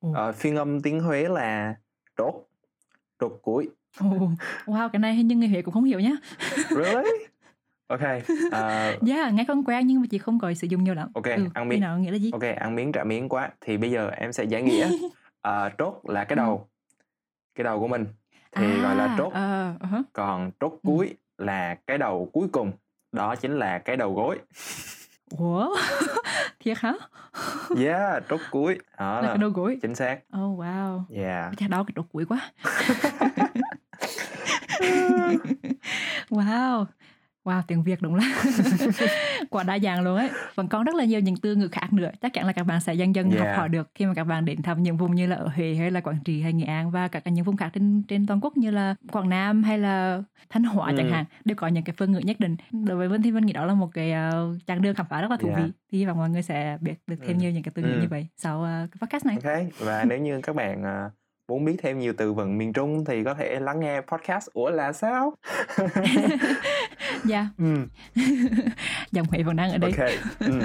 Ồ. 0.00 0.12
Ờ, 0.14 0.32
phiên 0.32 0.56
âm 0.56 0.80
tiếng 0.82 1.00
Huế 1.00 1.28
là 1.28 1.74
trốt, 2.16 2.34
trốt 3.20 3.38
cuối. 3.42 3.68
Ồ, 4.00 4.30
wow 4.66 4.88
cái 4.88 5.00
này 5.00 5.14
hình 5.14 5.28
như 5.28 5.36
người 5.36 5.48
Huế 5.48 5.62
cũng 5.62 5.74
không 5.74 5.84
hiểu 5.84 6.00
nhá 6.00 6.10
Really? 6.74 7.26
OK. 7.90 8.00
Ờ, 8.50 8.96
yeah 9.06 9.32
nghe 9.34 9.44
con 9.48 9.64
quen 9.64 9.86
nhưng 9.86 10.00
mà 10.00 10.06
chị 10.10 10.18
không 10.18 10.38
có 10.38 10.54
sử 10.54 10.66
dụng 10.66 10.84
nhiều 10.84 10.94
lắm 10.94 11.08
OK, 11.14 11.24
ừ, 11.24 11.44
ăn 11.54 11.68
miếng. 11.68 11.80
nào 11.80 11.98
nghĩa 11.98 12.10
là 12.10 12.16
gì 12.16 12.30
OK, 12.32 12.42
ăn 12.56 12.74
miếng 12.76 12.92
trả 12.92 13.04
miếng 13.04 13.28
quá. 13.28 13.50
Thì 13.60 13.76
bây 13.76 13.90
giờ 13.90 14.10
em 14.10 14.32
sẽ 14.32 14.44
giải 14.44 14.62
nghĩa. 14.62 14.90
Ờ, 15.40 15.68
trốt 15.78 16.00
là 16.08 16.24
cái 16.24 16.36
đầu. 16.36 16.66
Cái 17.54 17.64
đầu 17.64 17.80
của 17.80 17.88
mình 17.88 18.06
thì 18.52 18.80
gọi 18.82 18.94
là 18.96 19.04
à 19.06 19.14
trốt. 19.18 19.26
uh 19.26 19.32
-huh. 19.34 20.02
Còn 20.12 20.50
trốt 20.60 20.70
Ừm. 20.70 20.78
cuối 20.82 21.14
là 21.38 21.74
cái 21.86 21.98
đầu 21.98 22.30
cuối 22.32 22.48
cùng. 22.52 22.72
Đó 23.12 23.34
chính 23.36 23.58
là 23.58 23.78
cái 23.78 23.96
đầu 23.96 24.14
gối. 24.14 24.38
ủa 25.38 25.76
thiệt 26.60 26.78
hả 26.78 26.92
Yeah, 27.76 28.22
trốt 28.28 28.40
cuối. 28.50 28.78
Đó 28.98 29.14
là 29.14 29.22
là 29.22 29.28
cái 29.28 29.38
đầu 29.38 29.50
gối 29.50 29.78
chính 29.82 29.94
xác. 29.94 30.18
oh 30.38 30.58
wow 30.60 31.02
Yeah. 31.16 31.52
chắc 31.58 31.70
đau 31.70 31.84
cái 31.84 31.92
đầu 31.96 32.04
cuối 32.12 32.24
quá 32.24 32.50
wow 36.30 36.84
wow 37.44 37.62
tiếng 37.66 37.82
Việt 37.82 38.02
đúng 38.02 38.14
là 38.14 38.42
quá 39.50 39.62
đa 39.62 39.78
dạng 39.78 40.02
luôn 40.02 40.16
ấy 40.16 40.30
vẫn 40.54 40.68
còn 40.68 40.84
rất 40.84 40.94
là 40.94 41.04
nhiều 41.04 41.20
những 41.20 41.36
từ 41.36 41.54
ngữ 41.54 41.68
khác 41.72 41.92
nữa 41.92 42.10
chắc 42.20 42.32
chắn 42.32 42.46
là 42.46 42.52
các 42.52 42.64
bạn 42.66 42.80
sẽ 42.80 42.94
dần 42.94 43.14
dần 43.14 43.30
học 43.30 43.40
Yeah. 43.40 43.56
hỏi 43.58 43.68
được 43.68 43.90
khi 43.94 44.06
mà 44.06 44.14
các 44.14 44.24
bạn 44.24 44.44
đến 44.44 44.62
thăm 44.62 44.82
những 44.82 44.96
vùng 44.96 45.14
như 45.14 45.26
là 45.26 45.36
ở 45.36 45.48
Huế 45.56 45.74
hay 45.74 45.90
là 45.90 46.00
Quảng 46.00 46.18
Trị 46.24 46.42
hay 46.42 46.52
Nghệ 46.52 46.64
An 46.64 46.90
và 46.90 47.08
các 47.08 47.24
cái 47.24 47.32
những 47.32 47.44
vùng 47.44 47.56
khác 47.56 47.70
trên 47.74 48.02
trên 48.08 48.26
toàn 48.26 48.40
quốc 48.42 48.56
như 48.56 48.70
là 48.70 48.94
Quảng 49.12 49.28
Nam 49.28 49.62
hay 49.62 49.78
là 49.78 50.22
Thanh 50.50 50.64
Hóa 50.64 50.86
chẳng 50.96 51.06
Ừm. 51.06 51.12
hạn 51.14 51.24
đều 51.44 51.54
có 51.56 51.66
những 51.68 51.84
cái 51.84 51.94
phương 51.98 52.12
ngữ 52.12 52.18
nhất 52.18 52.40
định 52.40 52.56
đối 52.72 52.96
với 52.96 53.08
Vân 53.08 53.22
thì 53.22 53.30
Vân 53.30 53.46
nghĩ 53.46 53.52
đó 53.52 53.64
là 53.64 53.74
một 53.74 53.88
cái 53.94 54.12
uh, 54.12 54.58
chặng 54.66 54.82
đường 54.82 54.94
khám 54.94 55.06
phá 55.10 55.20
rất 55.20 55.30
là 55.30 55.36
thú 55.36 55.48
Yeah. 55.48 55.60
vị 55.64 55.72
thì 55.92 55.98
hy 55.98 56.04
vọng 56.06 56.18
mọi 56.18 56.30
người 56.30 56.42
sẽ 56.42 56.78
biết 56.80 56.94
được 57.06 57.16
thêm 57.20 57.28
Ừm. 57.28 57.38
nhiều 57.38 57.50
những 57.50 57.62
cái 57.62 57.72
từ 57.74 57.82
ngữ 57.82 57.88
Ừm. 57.92 58.00
như 58.00 58.06
vậy 58.10 58.26
sau 58.36 58.58
uh, 58.60 58.90
cái 58.90 58.98
podcast 59.00 59.26
này 59.26 59.36
OK. 59.44 59.66
Và 59.78 60.04
nếu 60.04 60.18
như 60.18 60.40
các 60.42 60.56
bạn 60.56 60.82
à, 60.84 61.10
muốn 61.50 61.64
biết 61.64 61.76
thêm 61.82 61.98
nhiều 61.98 62.12
từ 62.16 62.32
vựng 62.32 62.58
miền 62.58 62.72
Trung 62.72 63.04
thì 63.04 63.24
có 63.24 63.34
thể 63.34 63.60
lắng 63.60 63.80
nghe 63.80 64.00
podcast 64.00 64.48
Ủa 64.52 64.70
là 64.70 64.92
sao? 64.92 65.32
yeah 67.30 67.46
Ừm, 67.58 67.88
dòng 69.12 69.26
Huế 69.30 69.42
vẫn 69.42 69.56
đang 69.56 69.72
ở 69.72 69.78
đây 69.78 69.92
OK. 69.98 70.10
Ừm. 70.40 70.60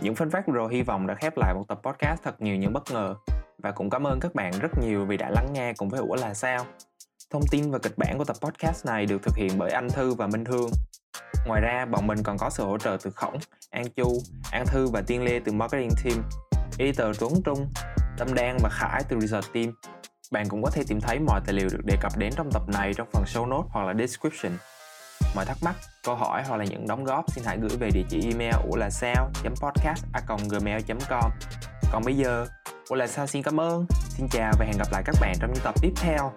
Những 0.00 0.14
fact 0.14 0.42
vừa 0.46 0.54
rồi 0.54 0.74
hy 0.74 0.82
vọng 0.82 1.06
đã 1.06 1.14
khép 1.14 1.36
lại 1.36 1.54
một 1.54 1.64
tập 1.68 1.80
podcast 1.82 2.22
thật 2.22 2.40
nhiều 2.40 2.56
những 2.56 2.72
bất 2.72 2.90
ngờ 2.90 3.14
và 3.58 3.70
cũng 3.70 3.90
cảm 3.90 4.06
ơn 4.06 4.20
các 4.20 4.34
bạn 4.34 4.52
rất 4.60 4.78
nhiều 4.80 5.06
vì 5.06 5.16
đã 5.16 5.30
lắng 5.30 5.46
nghe 5.52 5.72
cùng 5.76 5.88
với 5.88 6.00
Ủa 6.00 6.16
là 6.16 6.34
sao. 6.34 6.66
Thông 7.30 7.46
tin 7.50 7.70
và 7.70 7.78
kịch 7.78 7.98
bản 7.98 8.18
của 8.18 8.24
tập 8.24 8.36
podcast 8.40 8.86
này 8.86 9.06
được 9.06 9.22
thực 9.22 9.36
hiện 9.36 9.50
bởi 9.58 9.70
Anh 9.70 9.88
Thư 9.90 10.14
và 10.14 10.26
Minh 10.26 10.44
Hương. 10.44 10.70
Ngoài 11.46 11.60
ra, 11.60 11.86
bọn 11.90 12.06
mình 12.06 12.22
còn 12.22 12.38
có 12.38 12.50
sự 12.50 12.64
hỗ 12.64 12.78
trợ 12.78 12.96
từ 13.02 13.10
Khổng, 13.10 13.38
An 13.70 13.84
Chu, 13.96 14.18
An 14.52 14.66
Thư 14.66 14.86
và 14.86 15.02
Tiên 15.06 15.22
Lê 15.22 15.40
từ 15.44 15.52
Marketing 15.52 15.90
Team, 16.04 16.22
Editor 16.78 17.20
Tuấn 17.20 17.32
Trung, 17.44 17.68
Tâm 18.18 18.34
Đan 18.34 18.56
và 18.62 18.68
Khải 18.68 19.02
từ 19.08 19.20
Research 19.20 19.52
Team. 19.52 19.72
Bạn 20.32 20.48
cũng 20.48 20.62
có 20.62 20.70
thể 20.70 20.82
tìm 20.88 21.00
thấy 21.00 21.18
mọi 21.18 21.40
tài 21.46 21.54
liệu 21.54 21.68
được 21.72 21.84
đề 21.84 21.96
cập 22.00 22.12
đến 22.16 22.32
trong 22.36 22.50
tập 22.52 22.62
này 22.68 22.94
trong 22.94 23.08
phần 23.12 23.24
show 23.24 23.48
notes 23.48 23.70
hoặc 23.72 23.86
là 23.86 23.94
description. 23.98 24.52
Mọi 25.34 25.44
thắc 25.44 25.56
mắc, 25.62 25.74
câu 26.04 26.14
hỏi 26.14 26.42
hoặc 26.48 26.56
là 26.56 26.64
những 26.64 26.86
đóng 26.86 27.04
góp 27.04 27.32
xin 27.32 27.44
hãy 27.44 27.58
gửi 27.60 27.78
về 27.78 27.90
địa 27.94 28.04
chỉ 28.08 28.20
email 28.30 28.54
ủa 28.70 28.76
là 28.76 28.90
sao 28.90 29.30
podcast 29.62 30.04
gmail.com 30.50 31.30
Còn 31.92 32.02
bây 32.04 32.16
giờ, 32.16 32.46
ủa 32.88 32.96
là 32.96 33.06
sao 33.06 33.26
xin 33.26 33.42
cảm 33.42 33.60
ơn, 33.60 33.86
xin 34.08 34.26
chào 34.30 34.52
và 34.58 34.64
hẹn 34.64 34.78
gặp 34.78 34.88
lại 34.92 35.02
các 35.06 35.14
bạn 35.20 35.34
trong 35.40 35.52
những 35.52 35.64
tập 35.64 35.74
tiếp 35.82 35.92
theo. 35.96 36.32